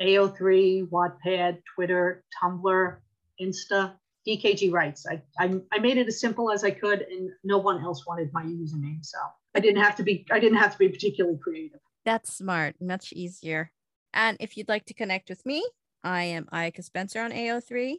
AO3, 0.01 0.89
Wattpad, 0.89 1.59
Twitter, 1.75 2.25
Tumblr, 2.43 2.97
Insta, 3.41 3.95
DKG 4.27 4.73
Writes. 4.73 5.07
I, 5.07 5.23
I, 5.39 5.61
I 5.73 5.79
made 5.79 5.99
it 5.99 6.09
as 6.09 6.21
simple 6.21 6.51
as 6.51 6.65
I 6.65 6.71
could 6.71 7.03
and 7.03 7.31
no 7.45 7.59
one 7.59 7.83
else 7.83 8.07
wanted 8.07 8.31
my 8.33 8.43
username. 8.45 9.05
So 9.05 9.19
I 9.55 9.61
didn't 9.61 9.83
have 9.83 9.97
to 9.97 10.03
be 10.03 10.27
I 10.31 10.39
didn't 10.39 10.59
have 10.59 10.73
to 10.73 10.79
be 10.79 10.89
particularly 10.89 11.39
creative. 11.43 11.81
That's 12.05 12.37
smart, 12.37 12.77
much 12.81 13.13
easier. 13.13 13.73
And 14.13 14.37
if 14.41 14.57
you'd 14.57 14.69
like 14.69 14.87
to 14.87 14.95
connect 14.95 15.29
with 15.29 15.45
me, 15.45 15.67
I 16.03 16.25
am 16.25 16.47
Ayaka 16.53 16.83
Spencer 16.83 17.21
on 17.21 17.33
AO3, 17.33 17.97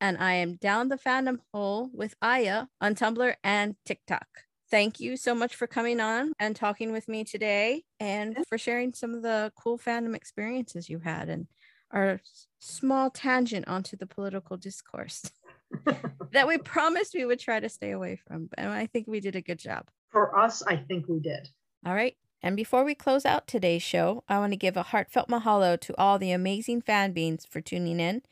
and 0.00 0.18
I 0.18 0.34
am 0.34 0.56
down 0.56 0.88
the 0.88 0.98
fandom 0.98 1.38
hole 1.52 1.90
with 1.92 2.14
Aya 2.22 2.66
on 2.80 2.94
Tumblr 2.94 3.34
and 3.42 3.76
TikTok. 3.84 4.26
Thank 4.72 5.00
you 5.00 5.18
so 5.18 5.34
much 5.34 5.54
for 5.54 5.66
coming 5.66 6.00
on 6.00 6.32
and 6.40 6.56
talking 6.56 6.92
with 6.92 7.06
me 7.06 7.24
today 7.24 7.84
and 8.00 8.38
for 8.48 8.56
sharing 8.56 8.94
some 8.94 9.12
of 9.12 9.20
the 9.20 9.52
cool 9.54 9.78
fandom 9.78 10.16
experiences 10.16 10.88
you 10.88 10.98
had 10.98 11.28
and 11.28 11.46
our 11.90 12.22
small 12.58 13.10
tangent 13.10 13.68
onto 13.68 13.98
the 13.98 14.06
political 14.06 14.56
discourse 14.56 15.30
that 16.32 16.48
we 16.48 16.56
promised 16.56 17.12
we 17.12 17.26
would 17.26 17.38
try 17.38 17.60
to 17.60 17.68
stay 17.68 17.90
away 17.90 18.16
from. 18.16 18.48
And 18.56 18.70
I 18.70 18.86
think 18.86 19.06
we 19.06 19.20
did 19.20 19.36
a 19.36 19.42
good 19.42 19.58
job. 19.58 19.88
For 20.10 20.34
us, 20.38 20.62
I 20.62 20.76
think 20.76 21.06
we 21.06 21.20
did. 21.20 21.50
All 21.84 21.94
right. 21.94 22.16
And 22.42 22.56
before 22.56 22.82
we 22.82 22.94
close 22.94 23.26
out 23.26 23.46
today's 23.46 23.82
show, 23.82 24.24
I 24.26 24.38
want 24.38 24.54
to 24.54 24.58
give 24.58 24.78
a 24.78 24.84
heartfelt 24.84 25.28
mahalo 25.28 25.78
to 25.80 25.94
all 25.98 26.18
the 26.18 26.32
amazing 26.32 26.80
fan 26.80 27.12
beans 27.12 27.44
for 27.44 27.60
tuning 27.60 28.00
in. 28.00 28.22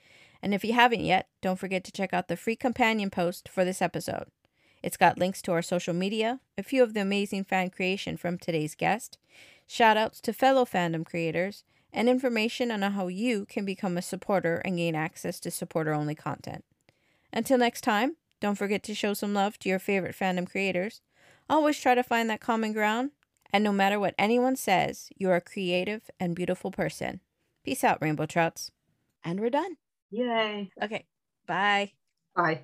And 0.40 0.54
if 0.54 0.64
you 0.64 0.72
haven't 0.72 1.04
yet, 1.04 1.28
don't 1.42 1.58
forget 1.58 1.84
to 1.84 1.92
check 1.92 2.14
out 2.14 2.28
the 2.28 2.36
free 2.38 2.56
companion 2.56 3.10
post 3.10 3.46
for 3.46 3.62
this 3.62 3.82
episode. 3.82 4.28
It's 4.82 4.96
got 4.96 5.18
links 5.18 5.42
to 5.42 5.52
our 5.52 5.62
social 5.62 5.94
media, 5.94 6.40
a 6.56 6.62
few 6.62 6.82
of 6.82 6.94
the 6.94 7.00
amazing 7.00 7.44
fan 7.44 7.70
creation 7.70 8.16
from 8.16 8.38
today's 8.38 8.74
guest, 8.74 9.18
shout 9.66 9.96
outs 9.96 10.20
to 10.22 10.32
fellow 10.32 10.64
fandom 10.64 11.04
creators, 11.04 11.64
and 11.92 12.08
information 12.08 12.70
on 12.70 12.82
how 12.82 13.08
you 13.08 13.46
can 13.46 13.64
become 13.64 13.98
a 13.98 14.02
supporter 14.02 14.62
and 14.64 14.76
gain 14.76 14.94
access 14.94 15.40
to 15.40 15.50
supporter 15.50 15.92
only 15.92 16.14
content. 16.14 16.64
Until 17.32 17.58
next 17.58 17.82
time, 17.82 18.16
don't 18.40 18.58
forget 18.58 18.82
to 18.84 18.94
show 18.94 19.12
some 19.14 19.34
love 19.34 19.58
to 19.58 19.68
your 19.68 19.78
favorite 19.78 20.16
fandom 20.16 20.48
creators. 20.48 21.00
Always 21.48 21.78
try 21.78 21.94
to 21.94 22.02
find 22.02 22.30
that 22.30 22.40
common 22.40 22.72
ground 22.72 23.10
and 23.52 23.64
no 23.64 23.72
matter 23.72 23.98
what 23.98 24.14
anyone 24.18 24.56
says, 24.56 25.08
you're 25.16 25.36
a 25.36 25.40
creative 25.40 26.10
and 26.20 26.36
beautiful 26.36 26.70
person. 26.70 27.20
Peace 27.64 27.84
out, 27.84 27.98
Rainbow 28.00 28.26
Trouts. 28.26 28.70
And 29.24 29.40
we're 29.40 29.50
done. 29.50 29.76
Yay. 30.10 30.70
Okay. 30.82 31.06
Bye. 31.46 31.92
Bye. 32.34 32.62